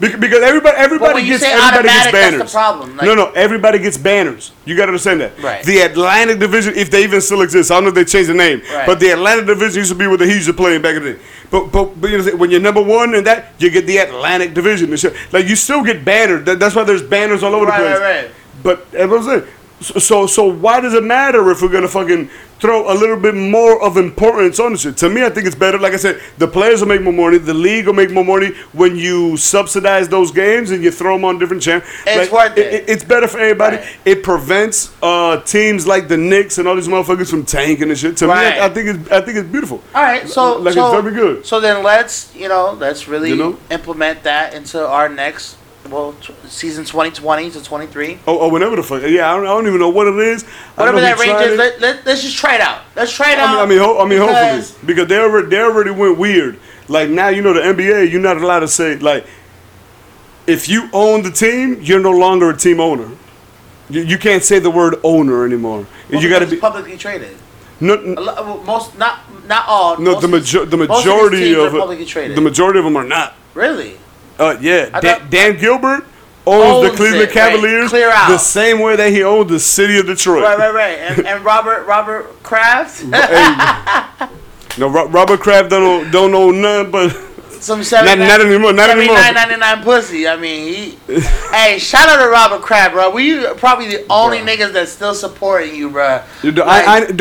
[0.00, 2.52] because, everybody everybody gets everybody gets banners.
[2.52, 2.96] problem.
[2.96, 4.52] Like, no, no, everybody gets banners.
[4.64, 5.38] You got to understand that.
[5.42, 5.64] Right.
[5.64, 8.34] The Atlantic Division, if they even still exist, I don't know if they changed the
[8.34, 8.86] name, Right.
[8.86, 11.02] but the Atlantic Division used to be where the Heat used to play back in
[11.02, 11.20] the day.
[11.50, 14.54] But but, but you know, when you're number one in that, you get the Atlantic
[14.54, 14.90] Division.
[15.32, 16.44] Like you still get banners.
[16.44, 18.00] That, that's why there's banners all over Right, the place.
[18.00, 18.30] right, right.
[18.62, 22.30] But as I'm saying, so, so so why does it matter if we're gonna fucking
[22.60, 24.96] throw a little bit more of importance on the shit?
[24.98, 25.78] To me, I think it's better.
[25.78, 27.38] Like I said, the players will make more money.
[27.38, 31.24] The league will make more money when you subsidize those games and you throw them
[31.24, 31.88] on different channels.
[32.06, 32.88] It's worth it.
[32.88, 33.76] It's better for everybody.
[33.76, 33.96] Right.
[34.04, 38.16] It prevents uh, teams like the Knicks and all these motherfuckers from tanking and shit.
[38.18, 38.54] To Right.
[38.54, 39.82] me, I, I think it's I think it's beautiful.
[39.94, 41.44] All right, so like so, it's very good.
[41.46, 43.58] So then let's you know let's really You know?
[43.70, 45.57] implement that into our next
[45.90, 48.18] well t- season 2020 to 23.
[48.26, 49.02] Oh, oh, whenever the fuck.
[49.02, 50.44] Yeah, I don't, I don't even know what it is.
[50.76, 52.82] I Whatever that range is, let, let, let's just try it out.
[52.96, 53.62] Let's try it I mean, out.
[53.62, 56.58] I mean, ho- I mean, because- hopefully, because they already they already went weird.
[56.88, 59.26] Like now, you know, the NBA, you're not allowed to say like,
[60.46, 63.10] if you own the team, you're no longer a team owner.
[63.90, 65.86] You, you can't say the word owner anymore.
[66.10, 67.36] well, you got to be publicly traded.
[67.80, 67.96] no,
[68.64, 69.98] most not not all.
[69.98, 70.18] no.
[70.20, 72.36] The these- the of majority of publicly traded.
[72.36, 73.34] the majority of them are not.
[73.54, 73.98] really?
[74.38, 76.04] Uh, yeah, I Dan, thought- Dan Gilbert
[76.46, 77.32] owns, the Owns Cleveland it, right.
[77.34, 78.28] Cavaliers Clear out.
[78.28, 80.44] the same way that he owned the city of Detroit.
[80.44, 80.98] Right, right, right.
[80.98, 83.04] And, and Robert Robert Kraft,
[84.78, 87.10] No, Ro- Robert Kraft don't own, don't own none, but
[87.50, 89.16] some seventy not anymore, not anymore.
[89.16, 90.28] nine ninety nine pussy.
[90.28, 90.98] I mean, he.
[91.52, 93.10] hey, shout out to Robert Kraft, bro.
[93.10, 96.22] We probably the only niggas that's still supporting you, bro.
[96.44, 97.20] You know, Like, I, I, I, ain't,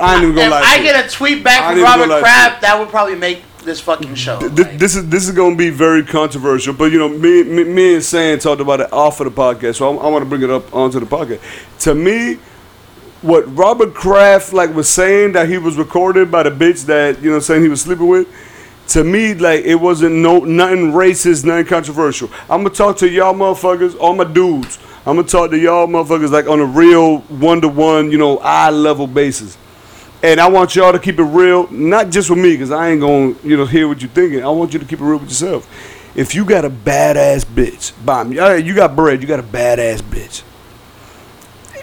[0.00, 0.62] I ain't even gonna if lie.
[0.64, 0.92] I to you.
[0.92, 4.14] get a tweet back I from Robert to Kraft, that would probably make this fucking
[4.16, 4.40] show.
[4.40, 7.62] Th- Like, this is this is gonna be very controversial, but you know, me me,
[7.64, 10.28] me and Sam talked about it off of the podcast, so I, I want to
[10.28, 11.40] bring it up onto the podcast.
[11.80, 12.38] To me,
[13.22, 17.30] what Robert Kraft like was saying that he was recorded by the bitch that you
[17.30, 18.26] know saying he was sleeping with.
[18.88, 22.30] To me, like it wasn't no nothing racist, nothing controversial.
[22.48, 24.78] I'm gonna talk to y'all motherfuckers, all my dudes.
[25.04, 28.38] I'm gonna talk to y'all motherfuckers like on a real one to one, you know,
[28.38, 29.58] eye level basis.
[30.22, 33.00] And I want y'all to keep it real, not just with me, because I ain't
[33.00, 34.42] gonna, you know, hear what you're thinking.
[34.42, 35.68] I want you to keep it real with yourself.
[36.16, 40.00] If you got a badass bitch, all right, you got bread, you got a badass
[40.02, 40.42] bitch,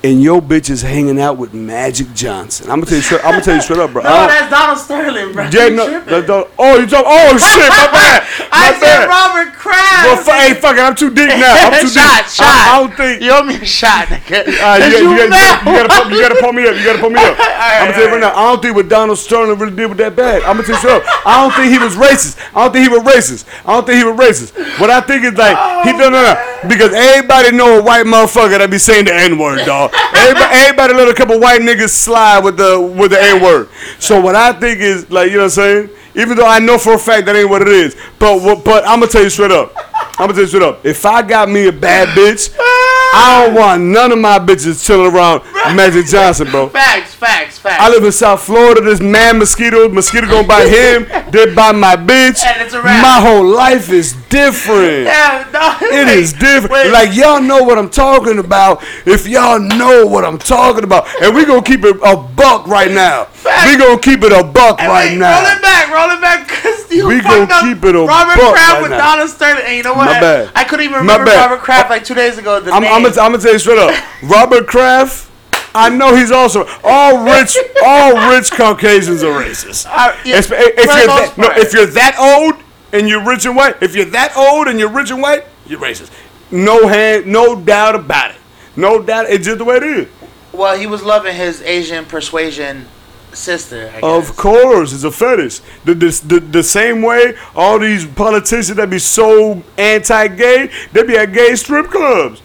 [0.06, 2.70] and your bitch is hanging out with Magic Johnson.
[2.70, 3.26] I'm gonna tell you straight.
[3.26, 4.04] I'm gonna tell you straight up, bro.
[4.04, 5.44] no, that's Donald Sterling, bro.
[5.50, 6.10] yeah, no, tripping.
[6.14, 7.04] that don't- oh, you talk.
[7.08, 8.22] Oh shit, my bad.
[8.22, 9.10] My I My said bad.
[9.10, 10.06] Robert Kraft.
[10.06, 11.56] Well, fu- hey, fuck it, I'm too deep now.
[11.58, 12.32] I'm too shot, deep.
[12.38, 12.46] shot.
[12.46, 13.22] I, I don't think.
[13.22, 14.46] You owe me a shot, nigga.
[14.46, 16.76] Uh, you, gotta, you, you, gotta, you, gotta pump, you gotta pump me up.
[16.78, 17.36] You gotta pump me up.
[17.40, 18.36] I'm gonna tell you right alright.
[18.36, 18.38] now.
[18.38, 20.44] I don't think what Donald Sterling really did with that bag.
[20.44, 21.26] I'm gonna tell you straight up.
[21.26, 22.38] I don't think he was racist.
[22.54, 23.48] I don't think he was racist.
[23.66, 24.54] I don't think he was racist.
[24.80, 26.36] What I think is like he no no no
[26.68, 29.92] because everybody know a white motherfucker that be saying the n word, dog.
[30.16, 33.70] Everybody, everybody let a couple white niggas slide with the with the n word.
[34.00, 35.90] So what I think is like you know what I'm saying.
[36.16, 39.00] Even though I know for a fact that ain't what it is, but but I'm
[39.00, 39.76] gonna tell you straight up.
[40.18, 40.86] I'm gonna tell you straight up.
[40.86, 45.14] If I got me a bad bitch, I don't want none of my bitches chilling
[45.14, 45.44] around
[45.76, 46.70] Magic Johnson, bro.
[46.70, 47.82] Facts, facts, facts.
[47.82, 48.82] I live in South Florida.
[48.82, 51.06] This man mosquito, mosquito gonna bite him.
[51.36, 52.46] They bite my bitch.
[52.46, 53.02] And it's a wrap.
[53.02, 55.04] My whole life is different.
[55.12, 56.72] yeah, no, It is different.
[56.72, 56.92] wait.
[56.92, 58.84] Like y'all know what I'm talking about.
[59.06, 62.92] If y'all know what I'm talking about, and we gonna keep it a buck right
[62.92, 63.28] now.
[63.68, 65.42] We gonna keep it a buck Hey, right wait, now.
[65.44, 68.36] Roll it back, roll it back, cause you We gonna up keep it a Robert
[68.38, 68.98] buck Kraft right with now.
[68.98, 70.05] Donald Sterling, and you know what?
[70.06, 70.52] My bad.
[70.56, 71.32] I couldn't even remember.
[71.32, 72.60] Robert Kraft like two days ago.
[72.60, 72.94] The I'm, name.
[72.94, 74.04] I'm, gonna, I'm gonna tell you straight up.
[74.24, 75.32] Robert Kraft.
[75.74, 77.58] I know he's also all rich.
[77.86, 79.86] All rich Caucasians are racist.
[79.88, 83.56] Uh, yeah, if, if you're that, no, if you're that old and you're rich and
[83.56, 86.12] white, if you're that old and you're rich and white, you're racist.
[86.50, 88.38] No hand, no doubt about it.
[88.78, 89.26] No doubt.
[89.30, 90.08] It's just the way it is.
[90.54, 92.88] well, he was loving his Asian persuasion
[93.36, 93.92] sister.
[93.96, 94.04] I guess.
[94.30, 95.60] Of course, it's a fetish.
[95.86, 101.18] The, the, the, the same way all these politicians that be so anti-gay, they be
[101.18, 102.42] at gay strip clubs.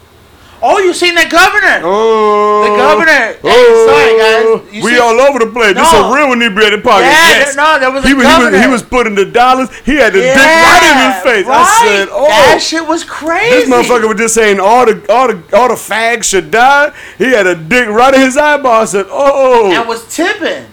[0.62, 1.80] Oh, you seen that governor?
[1.88, 3.32] Oh, The governor.
[3.40, 3.88] Hey, oh.
[3.88, 4.74] sorry, guys.
[4.76, 5.72] You we all over the place.
[5.72, 6.12] This is No.
[6.12, 7.00] a real inebriated podcast.
[7.00, 7.54] Yeah, yes.
[7.56, 9.70] there- no, there was a he, was, he was he was putting the dollars.
[9.86, 11.46] He had the dick right in his face.
[11.48, 13.56] I said, "Oh, that shit was crazy.
[13.56, 16.92] this motherfucker was just saying all the all the all the fags should die.
[17.16, 18.82] He had a dick right in his eyeball.
[18.82, 20.66] I said, "Oh, and was tipping.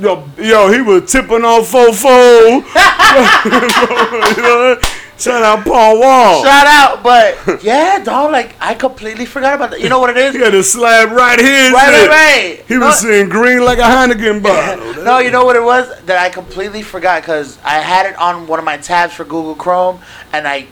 [0.00, 2.62] Yo, yo, he was tipping on fofo."
[4.36, 4.78] you know,
[5.18, 6.42] shout out Paul Wall.
[6.44, 8.32] Shout out, but yeah, dog.
[8.32, 9.80] Like I completely forgot about that.
[9.80, 10.34] You know what it is?
[10.34, 11.72] he had a slab right here.
[11.72, 12.64] Right, right, right.
[12.66, 14.94] He No- was seeing green like a Heineken bottle.
[15.06, 18.48] No, you know what it was that I completely forgot because I had it on
[18.48, 20.00] one of my tabs for Google Chrome,
[20.32, 20.66] and I,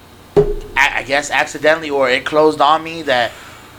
[0.77, 3.31] I I guess accidentally or it closed on me that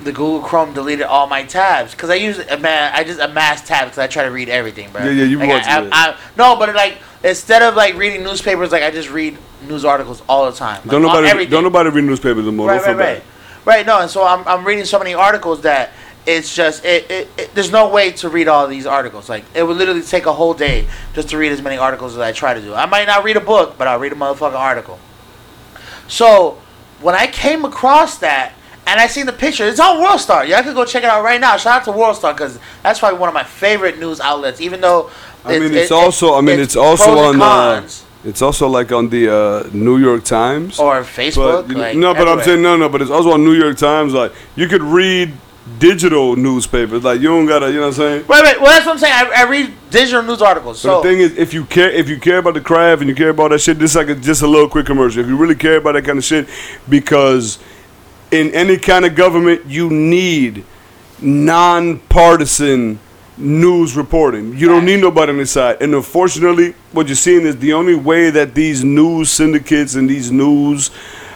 [0.04, 3.92] the Google Chrome deleted all my tabs because I use man I just amass tabs
[3.92, 5.04] because I try to read everything, bro.
[5.04, 7.96] Yeah, yeah, you like, want I, to, I, I, no, but like instead of like
[7.96, 9.38] reading newspapers, like I just read
[9.68, 10.82] news articles all the time.
[10.82, 11.52] Like, Don't on nobody everything.
[11.52, 12.68] don't nobody read newspapers anymore.
[12.68, 13.24] Right, right, right, bad.
[13.66, 13.86] right.
[13.86, 15.92] No, and so I'm I'm reading so many articles that
[16.26, 19.30] it's just it, it, it there's no way to read all these articles.
[19.30, 22.20] Like it would literally take a whole day just to read as many articles as
[22.20, 22.74] I try to do.
[22.74, 25.00] I might not read a book, but I'll read a motherfucking article.
[26.08, 26.60] So
[27.02, 28.54] when I came across that
[28.88, 30.48] and I seen the picture, it's on WorldStar.
[30.48, 31.58] Y'all can go check it out right now.
[31.58, 34.62] Shout out to WorldStar because that's probably one of my favorite news outlets.
[34.62, 35.10] Even though
[35.44, 38.68] I mean, it's it- also I mean, it's, pros also on uh, cons, it's also
[38.68, 40.80] like on the uh, New York Times.
[40.80, 41.70] or But Facebook.
[41.70, 42.90] you- like, no, but I'm saying no, no.
[42.90, 44.14] But it's also on New York Times.
[44.14, 45.34] Like you could read
[45.80, 47.04] digital newspapers.
[47.04, 48.26] Like you don't gotta, you know what I'm saying.
[48.28, 48.62] Right, right.
[48.62, 49.14] Well, that's what I'm saying.
[49.14, 50.84] I, I read digital news articles.
[50.84, 53.16] But the thing is, if you care, if you care about the craft and you
[53.16, 55.22] care about that shit, this is like a, just a little quick commercial.
[55.22, 56.48] If you really care about that kind of shit,
[56.88, 57.58] because
[58.36, 60.64] in any kind of government, you need
[61.22, 63.00] nonpartisan
[63.38, 64.58] news reporting.
[64.58, 65.82] You don't need nobody on the side.
[65.82, 70.32] And unfortunately, what you're seeing is the only way that these news syndicates and these
[70.32, 70.92] news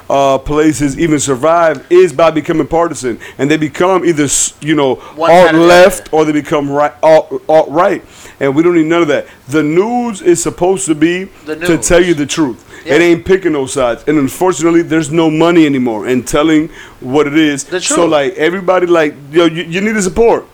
[0.09, 4.27] uh, places even survive is by becoming partisan, and they become either
[4.59, 8.03] you know alt side or the left or they become right alt right,
[8.39, 9.27] and we don't need none of that.
[9.49, 12.65] The news is supposed to be to tell you the truth.
[12.85, 12.95] Yeah.
[12.95, 16.69] It ain't picking no sides, and unfortunately, there's no money anymore in telling
[16.99, 17.63] what it is.
[17.65, 20.45] The So like everybody, like yo, you, you need to support.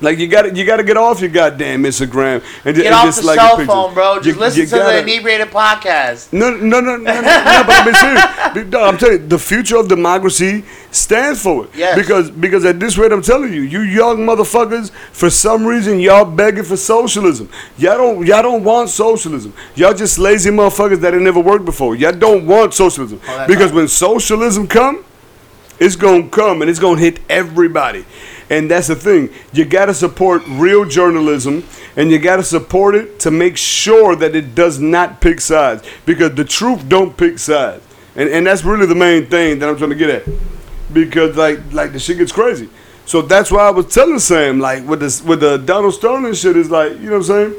[0.00, 3.04] Like you got you got to get off your goddamn Instagram and, Get and off
[3.06, 4.16] just the like cell your phone, bro.
[4.16, 6.32] Just You- listen you to the gotta- inebriated podcast.
[6.32, 8.70] no, no, no, no, no, no, but I'm serious.
[8.70, 11.70] Dog, I'm telling you, the future of democracy stands for it.
[11.74, 11.96] Yes.
[11.96, 16.24] Because because at this rate, I'm telling you, you young motherfuckers, for some reason, y'all
[16.24, 17.48] begging for socialism.
[17.78, 19.54] Y'all don't y'all don't want socialism.
[19.76, 21.94] Y'all just lazy motherfuckers that ain't never worked before.
[21.94, 23.20] Y'all don't want socialism.
[23.28, 23.74] Oh, because right.
[23.76, 25.04] when socialism come,
[25.78, 28.04] it's gonna come and it's gonna hit everybody.
[28.54, 29.30] And that's the thing.
[29.52, 31.64] You gotta support real journalism
[31.96, 35.82] and you gotta support it to make sure that it does not pick sides.
[36.06, 37.82] Because the truth don't pick sides.
[38.14, 40.24] And and that's really the main thing that I'm trying to get at.
[40.92, 42.68] Because like like the shit gets crazy.
[43.06, 46.56] So that's why I was telling Sam, like with this with the Donald Sterling shit
[46.56, 47.54] is like, you know what I'm saying?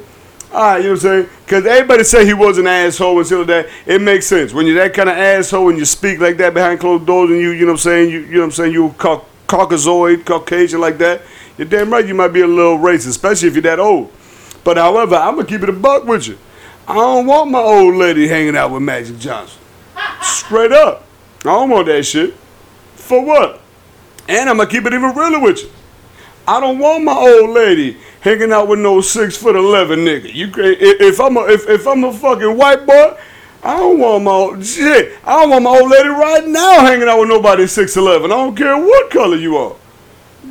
[0.53, 1.29] All right, you know what I'm saying?
[1.43, 3.67] Because everybody say he was an asshole and shit like that.
[3.85, 4.53] It makes sense.
[4.53, 7.39] When you're that kind of asshole and you speak like that behind closed doors and
[7.41, 8.09] you, you know what I'm saying?
[8.11, 8.71] You, you know what I'm saying?
[8.71, 11.21] You cau- Caucasoid, Caucasian like that.
[11.57, 14.11] You're damn right you might be a little racist, especially if you're that old.
[14.63, 16.37] But however, I'm to keep it a buck with you.
[16.87, 19.59] I don't want my old lady hanging out with Magic Johnson.
[20.21, 21.03] Straight up.
[21.41, 22.33] I don't want that shit.
[22.95, 23.61] For what?
[24.27, 25.69] And I'm to keep it even realer with you.
[26.47, 30.33] I don't want my old lady hanging out with no six foot eleven nigga.
[30.33, 33.17] You if I'm a if, if I'm a fucking white boy,
[33.65, 35.17] I don't want my old, shit.
[35.25, 38.31] I don't want my old lady right now hanging out with nobody six eleven.
[38.31, 39.75] I don't care what color you are.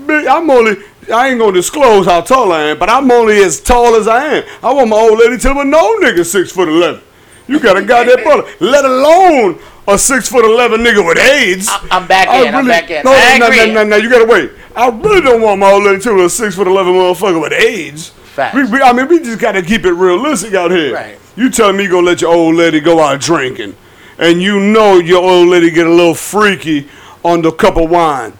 [0.08, 0.76] I'm only.
[1.12, 4.24] I ain't gonna disclose how tall I am, but I'm only as tall as I
[4.38, 4.44] am.
[4.62, 7.02] I want my old lady to with no nigga six foot eleven.
[7.46, 11.68] You got a goddamn brother, let alone a six foot eleven nigga with AIDS.
[11.70, 13.04] I- I'm back I in, I'm back in.
[13.04, 13.66] No, I no, agree.
[13.66, 14.50] no, no, no, you gotta wait.
[14.74, 17.52] I really don't want my old lady to with a six foot eleven motherfucker with
[17.52, 18.08] AIDS.
[18.08, 18.56] Facts.
[18.56, 20.94] We, we, I mean, we just gotta keep it realistic out here.
[20.94, 21.18] Right.
[21.36, 23.74] You telling me you gonna let your old lady go out drinking,
[24.18, 26.88] and you know your old lady get a little freaky
[27.24, 28.32] on the cup of wine,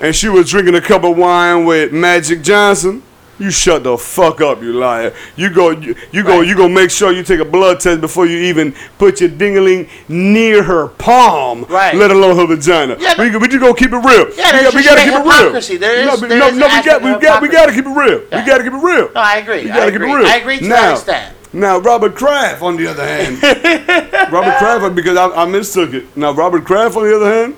[0.00, 3.02] and she was drinking a cup of wine with Magic Johnson.
[3.40, 5.14] You shut the fuck up, you liar.
[5.36, 6.68] You go, you, you go, you go.
[6.68, 10.88] Make sure you take a blood test before you even put your dingaling near her
[10.88, 11.94] palm, Right.
[11.94, 12.96] let alone her vagina.
[12.98, 14.28] Yeah, we, we just gonna keep it real.
[14.34, 15.38] Yeah, we, got, we just gotta that keep it real.
[15.38, 15.76] hypocrisy.
[15.76, 18.22] There no, there no, no, we got, we got, we gotta keep it real.
[18.28, 18.40] Yeah.
[18.42, 19.12] We gotta keep it real.
[19.14, 19.62] No, I agree.
[19.62, 20.14] You I gotta keep it agree.
[20.16, 20.26] real.
[20.26, 21.36] I agree to now, that extent.
[21.52, 23.42] Now, Robert Kraft, on the other hand,
[24.32, 26.16] Robert Kraft, because I, I mistook it.
[26.16, 27.56] Now, Robert Kraft, on the other hand,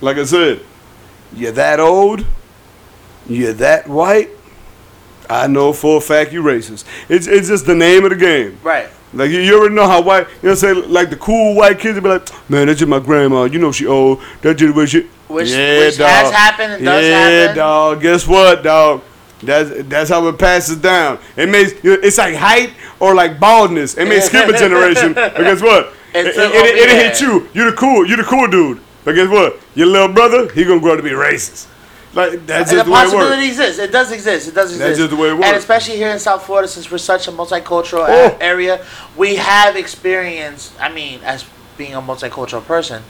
[0.00, 0.60] like I said,
[1.34, 2.26] you're that old,
[3.26, 4.30] you're that white.
[5.30, 6.84] I know for a fact you racist.
[7.08, 8.58] It's it's just the name of the game.
[8.62, 8.88] Right.
[9.14, 11.54] Like you, you already know how white, you know, what I'm saying like the cool
[11.54, 13.44] white kids would be like, man, that's just my grandma.
[13.44, 14.22] You know she old.
[14.42, 15.08] that just way she.
[15.28, 17.56] Which, which has happened and does yeah, happen.
[17.56, 18.02] dog.
[18.02, 19.02] Guess what, dog?
[19.42, 21.18] That's that's how it passes down.
[21.36, 23.96] It makes it's like height or like baldness.
[23.96, 25.92] It may skip a generation, but guess what?
[26.14, 27.48] It, it, it, it hit you.
[27.54, 28.06] You the cool.
[28.06, 28.80] You the cool dude.
[29.04, 29.58] But guess what?
[29.74, 31.66] Your little brother, he gonna grow up to be racist.
[32.14, 33.12] Like that's And just the the way it works.
[33.14, 33.78] possibility exists.
[33.80, 34.48] It does exist.
[34.48, 34.86] It does exist.
[34.86, 35.46] That's just the way it works.
[35.46, 38.36] And especially here in South Florida, since we're such a multicultural Oh.
[38.40, 38.84] area,
[39.16, 40.72] we have experienced.
[40.78, 41.44] I mean, as
[41.78, 43.02] being a multicultural person,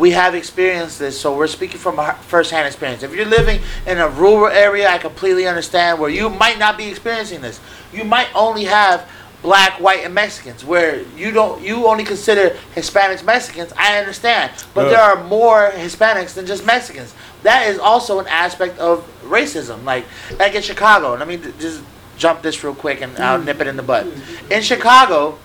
[0.00, 1.20] we have experienced this.
[1.20, 3.02] So we're speaking from a first-hand experience.
[3.02, 6.88] If you're living in a rural area, I completely understand where you might not be
[6.88, 7.60] experiencing this.
[7.92, 9.08] You might only have
[9.42, 13.72] black, white, and Mexicans, where you don't you only consider Hispanics Mexicans.
[13.76, 17.14] I understand, but there are more Hispanics than just Mexicans.
[17.42, 19.84] That is also an aspect of racism.
[19.84, 20.06] Like
[20.38, 21.14] like in Chicago.
[21.14, 21.82] Let me just
[22.16, 23.46] jump this real quick, and I'll mm.
[23.46, 24.06] nip it in the butt.
[24.50, 25.38] In Chicago,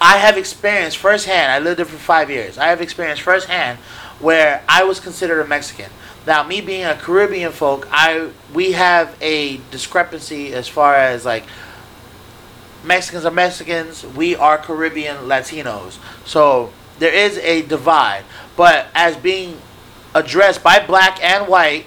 [0.00, 1.50] I have experienced firsthand.
[1.50, 2.58] I lived there for five years.
[2.58, 3.78] I have experienced firsthand
[4.20, 5.90] where I was considered a Mexican.
[6.26, 11.44] Now, me being a Caribbean folk, I we have a discrepancy as far as like
[12.84, 15.98] Mexicans are Mexicans, we are Caribbean Latinos.
[16.24, 18.24] So there is a divide.
[18.56, 19.60] But as being
[20.14, 21.86] addressed by black and white,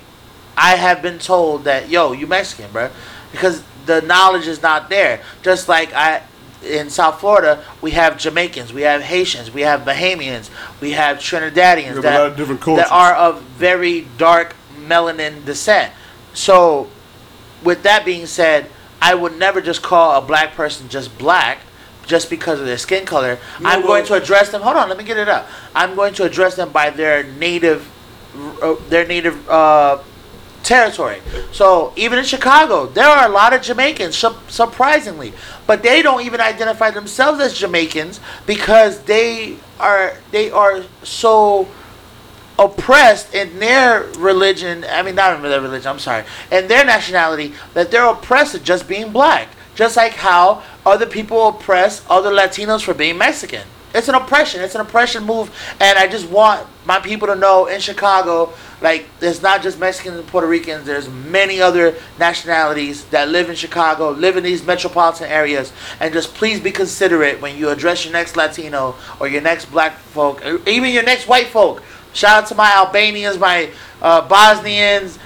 [0.57, 2.89] I have been told that yo, you Mexican, bro,
[3.31, 5.21] because the knowledge is not there.
[5.41, 6.23] Just like I
[6.63, 10.49] in South Florida, we have Jamaicans, we have Haitians, we have Bahamians,
[10.81, 12.85] we have Trinidadians that, lot of different cultures.
[12.85, 15.93] that are of very dark melanin descent.
[16.33, 16.89] So,
[17.63, 18.69] with that being said,
[19.01, 21.59] I would never just call a black person just black
[22.05, 23.37] just because of their skin color.
[23.63, 24.61] I'm going to address them.
[24.61, 25.47] Hold on, let me get it up.
[25.75, 27.89] I'm going to address them by their native,
[28.61, 29.99] uh, their native uh,
[30.63, 31.19] territory.
[31.51, 35.33] So even in Chicago, there are a lot of Jamaicans, su- surprisingly,
[35.67, 41.67] but they don't even identify themselves as Jamaicans because they are they are so
[42.57, 44.85] oppressed in their religion.
[44.89, 45.87] I mean, not in their religion.
[45.87, 51.05] I'm sorry, in their nationality that they're oppressed just being black, just like how other
[51.05, 53.63] people oppress other Latinos for being Mexican.
[53.95, 54.61] It's an oppression.
[54.61, 55.49] It's an oppression move,
[55.79, 60.17] and I just want my people to know in Chicago, like there's not just Mexicans
[60.17, 60.85] and Puerto Ricans.
[60.85, 66.33] There's many other nationalities that live in Chicago, live in these metropolitan areas, and just
[66.33, 70.59] please be considerate when you address your next Latino or your next Black folk, or
[70.69, 71.83] even your next white folk.
[72.13, 73.69] Shout out to my Albanians, my
[74.01, 75.19] uh, Bosnians.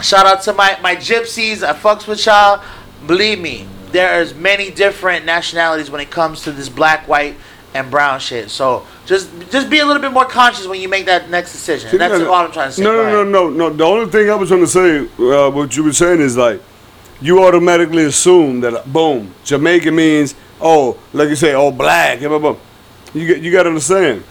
[0.00, 1.62] Shout out to my, my gypsies.
[1.62, 2.62] I fucks with y'all.
[3.06, 7.34] Believe me, there's many different nationalities when it comes to this black, white,
[7.78, 8.50] and brown shit.
[8.50, 11.90] So just just be a little bit more conscious when you make that next decision.
[11.90, 12.82] And that's No, all I'm trying to say.
[12.82, 13.70] No, no, no, no, no.
[13.70, 16.60] The only thing I was trying to say, uh, what you were saying is like,
[17.20, 22.20] you automatically assume that, boom, Jamaican means, oh, like you say, oh, black.
[22.20, 22.56] blah, blah, blah.
[23.14, 24.22] You get, you got to understand,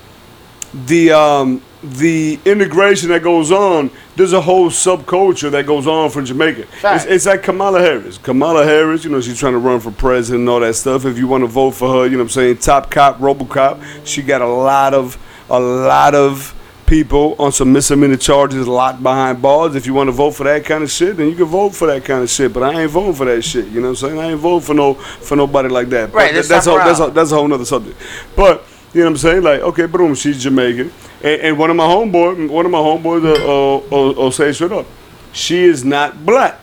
[0.73, 3.91] the um, the integration that goes on.
[4.15, 6.65] There's a whole subculture that goes on from Jamaica.
[6.83, 8.17] It's, it's like Kamala Harris.
[8.17, 11.05] Kamala Harris, you know, she's trying to run for president and all that stuff.
[11.05, 14.05] If you want to vote for her, you know what I'm saying, top cop, RoboCop.
[14.05, 15.17] She got a lot of
[15.49, 16.53] a lot of
[16.87, 19.75] people on some misdemeanor charges locked behind bars.
[19.75, 21.85] If you want to vote for that kind of shit, then you can vote for
[21.87, 22.53] that kind of shit.
[22.53, 23.67] But I ain't voting for that shit.
[23.67, 24.19] You know what I'm saying?
[24.19, 26.13] I ain't voting for no for nobody like that.
[26.13, 28.01] Right, But that's that's a, that's a, that's a whole nother subject.
[28.35, 28.65] But
[28.97, 29.43] you know what I'm saying?
[29.43, 30.91] Like, okay, boom, she's Jamaican,
[31.21, 34.51] and, and one of my homeboy, one of my homeboys, uh, uh, uh, uh, say
[34.51, 34.87] straight up,
[35.33, 36.59] she is not black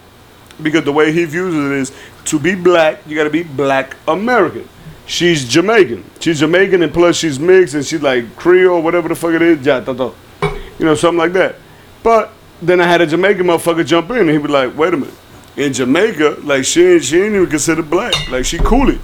[0.61, 1.93] because the way he views it is
[2.24, 4.69] to be black, you got to be black American.
[5.06, 6.05] She's Jamaican.
[6.19, 9.65] She's Jamaican, and plus she's mixed, and she's like Creole, whatever the fuck it is,
[9.65, 11.55] you know, something like that.
[12.02, 14.97] But then I had a Jamaican motherfucker jump in, and he was like, "Wait a
[14.97, 15.15] minute,
[15.56, 18.12] in Jamaica, like she ain't she ain't even considered black.
[18.28, 18.98] Like she coolie."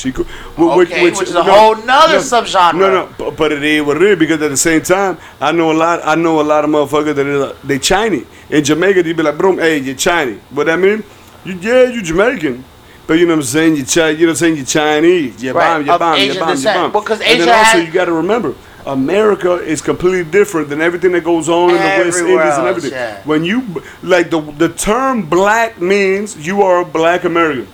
[0.00, 0.26] She cool.
[0.58, 2.74] Okay, which is a whole nother subgenre.
[2.74, 5.52] No, no, but, but it is what it is because at the same time, I
[5.52, 6.00] know a lot.
[6.04, 9.02] I know a lot of motherfuckers that is, they Chinese in Jamaica.
[9.02, 11.04] They be like, "Bro, hey, you Chinese." What that mean?
[11.44, 12.64] You yeah, you Jamaican.
[13.06, 13.76] But you know what I'm saying?
[13.76, 14.56] You Chi- you know what I'm saying?
[14.56, 15.42] You Chinese.
[15.42, 16.92] You Right, bomb, you of bomb, you Asian bomb, you descent.
[16.92, 17.02] bomb.
[17.02, 18.54] Because and then Asia also had- you got to remember,
[18.86, 22.66] America is completely different than everything that goes on in the West Everywhere Indies and
[22.68, 22.92] everything.
[22.92, 23.20] yeah.
[23.24, 27.66] When you like the the term black means you are a black American.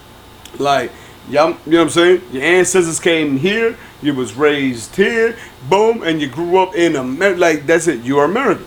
[0.58, 0.90] Like,
[1.28, 2.22] y'all, you know what I'm saying?
[2.32, 5.36] Your ancestors came here, you was raised here,
[5.68, 7.40] boom, and you grew up in America.
[7.40, 8.00] Like, that's it.
[8.02, 8.66] You are American.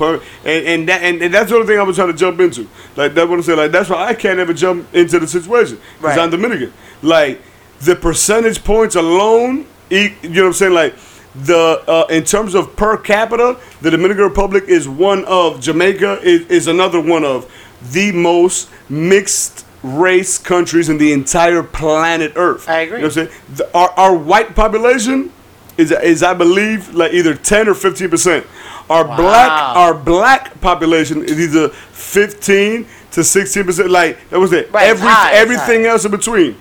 [0.00, 2.66] And, and that and, and that's the only thing I was trying to jump into.
[2.96, 3.58] Like that's what I'm saying.
[3.58, 6.18] Like that's why I can't ever jump into the situation because Right.
[6.18, 6.72] I'm Dominican.
[7.02, 7.42] Like
[7.80, 10.72] the percentage points alone, you know what I'm saying?
[10.72, 10.94] Like
[11.34, 16.46] the uh, in terms of per capita, the Dominican Republic is one of Jamaica is,
[16.46, 17.50] is another one of
[17.92, 22.68] the most mixed race countries in the entire planet Earth.
[22.68, 22.98] I agree.
[22.98, 23.40] You know what I'm saying?
[23.56, 25.32] The, our, our white population
[25.76, 28.46] is is I believe like either ten or fifteen percent.
[28.90, 29.16] Our Wow.
[29.16, 33.90] black our black population is either fifteen to sixteen percent.
[33.90, 34.70] Like that was it.
[34.72, 36.56] Right, Every high, everything else in between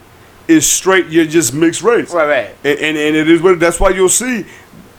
[0.47, 1.07] is straight.
[1.07, 2.13] You're just mixed race.
[2.13, 2.55] Right, right.
[2.63, 4.45] And, and and it is what that's why you'll see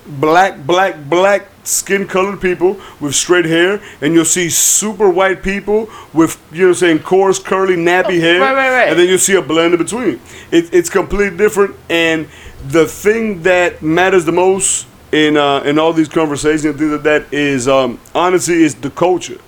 [0.06, 5.88] black black black skin colored people with straight hair and you'll see super white people
[6.14, 8.88] with you know what I'm saying coarse curly nappy hair right, right, right.
[8.88, 10.20] and then you'll see a blend in between.
[10.50, 12.28] It, it's completely different and
[12.66, 17.02] the thing that matters the most in uh, in all these conversations and things like
[17.02, 19.38] that is um, honestly is the culture.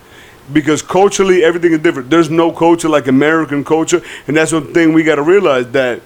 [0.53, 2.11] Because culturally everything is different.
[2.11, 6.03] There's no culture like american culture and that's one thing we got to realize that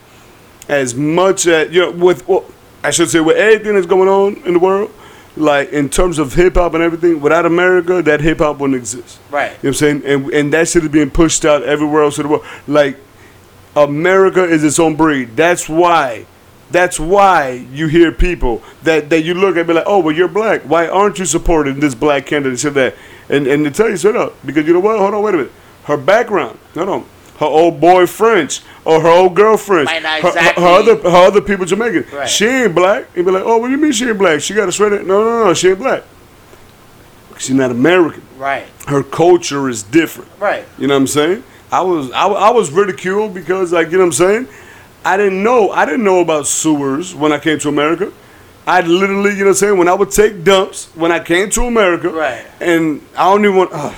[0.68, 2.44] as much as you know with well,
[2.82, 4.92] I should say with everything that's going on in the world,
[5.36, 9.18] like in terms of hip hop and everything, without America, that hip hop wouldn't exist.
[9.30, 9.50] Right.
[9.50, 10.02] You know what I'm saying?
[10.04, 12.44] And and that shit is being pushed out everywhere else in the world.
[12.66, 12.98] Like
[13.74, 15.36] America is its own breed.
[15.36, 16.26] That's why.
[16.70, 20.26] That's why you hear people that, that you look at be like, oh, well, you're
[20.26, 20.62] black.
[20.62, 22.58] Why aren't you supporting this black candidate?
[22.58, 22.96] Said that,
[23.28, 24.98] and and to tell you straight up, because you know what?
[24.98, 25.52] Hold on, wait a minute.
[25.84, 27.06] Her background, hold on.
[27.38, 31.26] Her old boy French or her old girlfriend, Might not her, her- her other her
[31.26, 32.06] other people Jamaican.
[32.16, 32.28] Right.
[32.28, 33.08] She ain't black.
[33.16, 34.40] You be like, oh, what do you mean she ain't black?
[34.40, 35.02] She got a sweater.
[35.02, 36.04] No, no, no, she ain't black.
[37.38, 38.22] She's not American.
[38.38, 38.66] Right.
[38.86, 40.30] Her culture is different.
[40.38, 40.64] Right.
[40.78, 41.44] You know what I'm saying?
[41.70, 44.48] I was I, I was ridiculed because like you know what I'm saying?
[45.04, 48.12] I didn't know I didn't know about sewers when I came to America.
[48.68, 51.50] I literally, you know what I'm saying, when I would take dumps when I came
[51.50, 52.08] to America.
[52.10, 52.44] Right.
[52.60, 53.94] And I don't even want uh,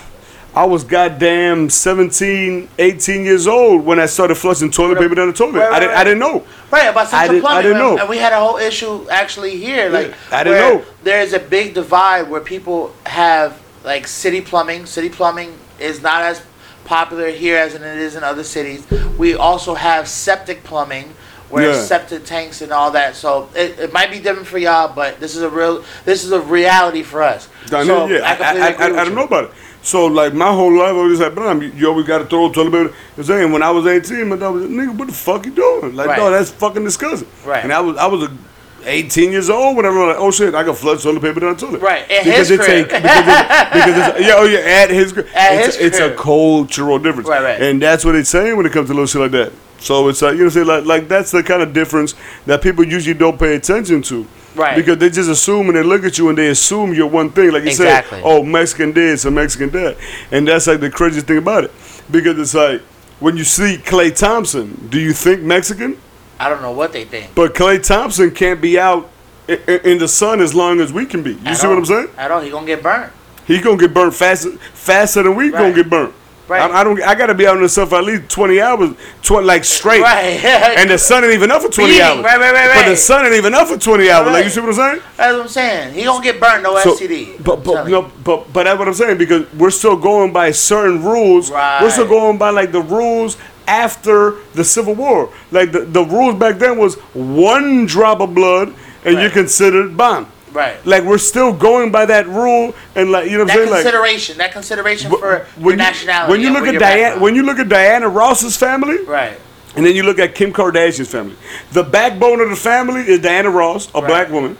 [0.54, 5.32] I was goddamn 17, 18 years old when I started flushing toilet paper down the
[5.32, 5.58] toilet.
[5.60, 6.44] Right, I didn't right, I didn't know.
[6.70, 7.98] Right, about I central didn't- I didn't know.
[7.98, 9.88] And we had a whole issue actually here.
[9.88, 10.84] Like, I didn't know.
[11.04, 14.86] There's a big divide where people have, like, city plumbing.
[14.86, 16.42] City plumbing is not as
[16.84, 18.84] popular here as it is in other cities.
[19.16, 21.14] We also have septic plumbing.
[21.50, 21.80] Where Yeah.
[21.82, 25.34] septic tanks and all that, so it, it might be different for y'all, but this
[25.34, 27.48] is a real, this is a reality for us.
[27.68, 29.14] I so know, yeah, I, I, I, I, don't you.
[29.14, 29.50] know about it.
[29.88, 32.52] So like my whole life, I was just like, bro, you, always got to throw
[32.52, 32.94] toilet paper.
[33.16, 35.52] I'm saying when I was 18, my dad was like, nigga, what the fuck you
[35.52, 35.96] doing?
[35.96, 36.18] Like, Right.
[36.18, 37.26] no, that's fucking disgusting.
[37.42, 37.64] Right.
[37.64, 38.36] And I was I was a
[38.84, 41.54] 18 years old when I was like, oh shit, I got flush toilet paper down
[41.54, 41.80] the toilet.
[41.80, 42.84] Right, at because his it's crib.
[42.84, 45.26] a because it's, because it's yeah oh yeah at his crib.
[45.34, 46.18] At it's, his it's a crib.
[46.18, 47.26] cultural difference.
[47.30, 47.62] Right, right.
[47.62, 49.52] And that's what it's saying when it comes to little shit like that.
[49.78, 52.84] So it's like you know, say like like that's the kind of difference that people
[52.84, 54.26] usually don't pay attention to.
[54.58, 54.76] Right.
[54.76, 57.52] Because they just assume and they look at you and they assume you're one thing.
[57.52, 58.18] Like you Exactly.
[58.18, 59.96] said, oh, Mexican this and Mexican that.
[60.32, 61.72] And that's like the craziest thing about it.
[62.10, 62.80] Because it's like
[63.20, 65.96] when you see Klay Thompson, do you think Mexican?
[66.40, 67.34] I don't know what they think.
[67.34, 69.08] But Klay Thompson can't be out
[69.48, 71.32] in the sun as long as we can be.
[71.32, 71.72] You At see all.
[71.74, 72.08] what I'm saying?
[72.18, 73.12] At all, he gonna get burnt.
[73.46, 75.52] He gonna get burnt faster, faster than we Right.
[75.60, 76.12] gonna get burnt.
[76.48, 76.62] Right.
[76.62, 77.00] I, I don't.
[77.02, 78.90] I gotta be out in the sun for at least 20 hours,
[79.22, 80.00] tw- like straight.
[80.02, 80.40] Right.
[80.78, 82.02] And the sun ain't even up for 20 Beating.
[82.02, 82.24] hours.
[82.24, 84.32] Right, right, right, But the sun ain't even up for 20 hours.
[84.32, 85.02] Like you see what I'm saying?
[85.16, 85.94] That's what I'm saying.
[85.94, 87.44] He gonna get burnt, no So, STD.
[87.44, 88.10] but but no, you.
[88.24, 91.50] but but that's what I'm saying because we're still going by certain rules.
[91.50, 95.30] We're still going by like the rules after the Civil War.
[95.50, 98.68] Like the, the rules back then was one drop of blood
[99.04, 99.32] and you're Right.
[99.32, 100.26] considered bomb.
[100.52, 100.84] Right.
[100.86, 103.70] Like we're still going by that rule and like you know what That I'm saying
[103.70, 106.30] like consideration, that consideration for your when you, nationality.
[106.32, 109.38] when you look at Diana when you look at Diana Ross's family right,
[109.76, 111.36] and then you look at Kim Kardashian's family.
[111.72, 114.06] The backbone of the family is Diana Ross, a Right.
[114.08, 114.56] black woman,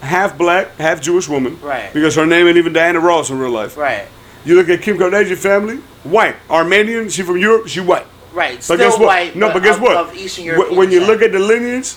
[0.00, 1.58] half black, half Jewish woman.
[1.60, 1.92] Right.
[1.92, 3.76] Because her name ain't even Diana Ross in real life.
[3.76, 4.06] right,
[4.44, 7.08] You look at Kim Kardashian family, white, Armenian.
[7.10, 7.68] She from Europe.
[7.68, 8.06] She white.
[8.32, 8.54] right.
[8.56, 9.06] But Still guess what?
[9.06, 9.36] white.
[9.36, 9.96] no, but guess of, what?
[9.96, 11.94] Of Eastern Wh- European when you look at the lineage,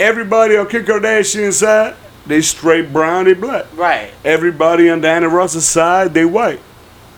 [0.00, 1.94] everybody on Kim Kardashian's side,
[2.28, 3.66] they straight brown, they black.
[3.76, 6.60] right, Everybody on Diana Ross's side, they white.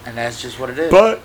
[0.07, 0.91] and that's just what it is.
[0.91, 1.21] But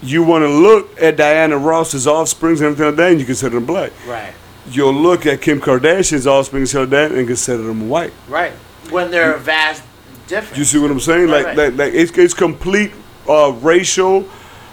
[0.00, 3.56] you want to look at Diana Ross's offsprings and everything like that, and you consider
[3.56, 3.92] them black.
[4.06, 4.32] right,
[4.70, 8.12] You'll look at Kim Kardashian's offspring and like that, and consider them white.
[8.28, 8.52] right.
[8.90, 9.82] When they're a vast
[10.28, 10.56] difference.
[10.56, 11.28] You see what I'm saying?
[11.28, 11.56] Right, like, right.
[11.56, 12.92] like, like it's, it's complete
[13.28, 14.26] uh, racial,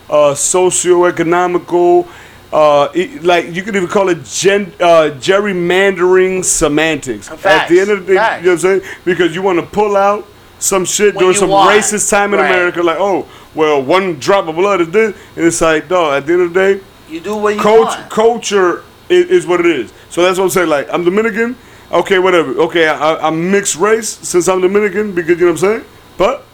[0.10, 2.08] uh, socio-economical.
[2.54, 2.88] Uh,
[3.22, 7.30] like you could even call it gen, uh, gerrymandering semantics.
[7.46, 8.42] At the end of the day, facts.
[8.42, 8.96] you know what I'm saying?
[9.04, 10.26] Because you want to pull out
[10.60, 12.50] some shit When during some want, racist time in right.
[12.50, 16.14] America, like oh, well, one drop of blood is this, and it's like, dog.
[16.22, 18.10] At the end of the day, you do what you Coach, want.
[18.10, 19.92] culture is, is what it is.
[20.10, 20.70] So that's what I'm saying.
[20.70, 21.58] Like I'm Dominican.
[21.92, 22.52] Okay, whatever.
[22.62, 25.86] Okay, I, I- I'm mixed race since I'm Dominican because you know what I'm saying.
[26.18, 26.46] But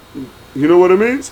[0.55, 1.31] you know what it means.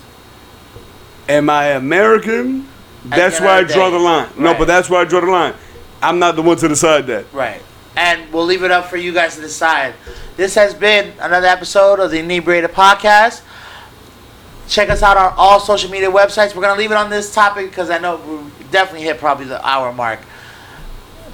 [1.28, 2.68] Am I American?
[3.06, 4.30] That's where I end of the draw day, the line.
[4.38, 4.60] No, right.
[4.60, 5.54] but that's where I draw the line.
[6.02, 7.32] I'm not the one to decide that.
[7.34, 7.62] Right.
[7.96, 9.94] And we'll leave it up for you guys to decide.
[10.38, 13.42] This has been another episode of the Inebriated Podcast.
[14.68, 16.56] Check us out on all social media websites.
[16.56, 19.46] We're going to leave it on this topic because I know we definitely hit probably
[19.46, 20.20] the hour mark.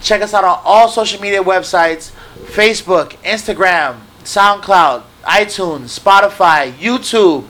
[0.01, 2.11] Check us out on all social media websites
[2.45, 7.45] Facebook, Instagram, SoundCloud, iTunes, Spotify, YouTube,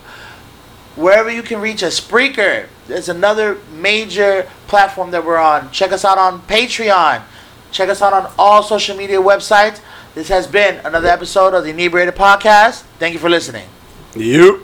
[0.96, 2.00] wherever you can reach us.
[2.00, 5.72] Spreaker, there's another major platform that we're on.
[5.72, 7.24] Check us out on Patreon.
[7.72, 9.82] Check us out on all social media websites.
[10.14, 12.84] This has been another episode of the Inebriated Podcast.
[13.00, 13.68] Thank you for listening.
[14.16, 14.60] Yep.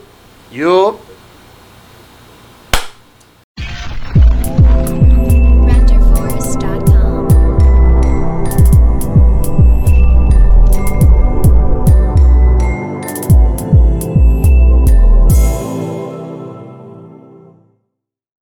[0.51, 0.99] You.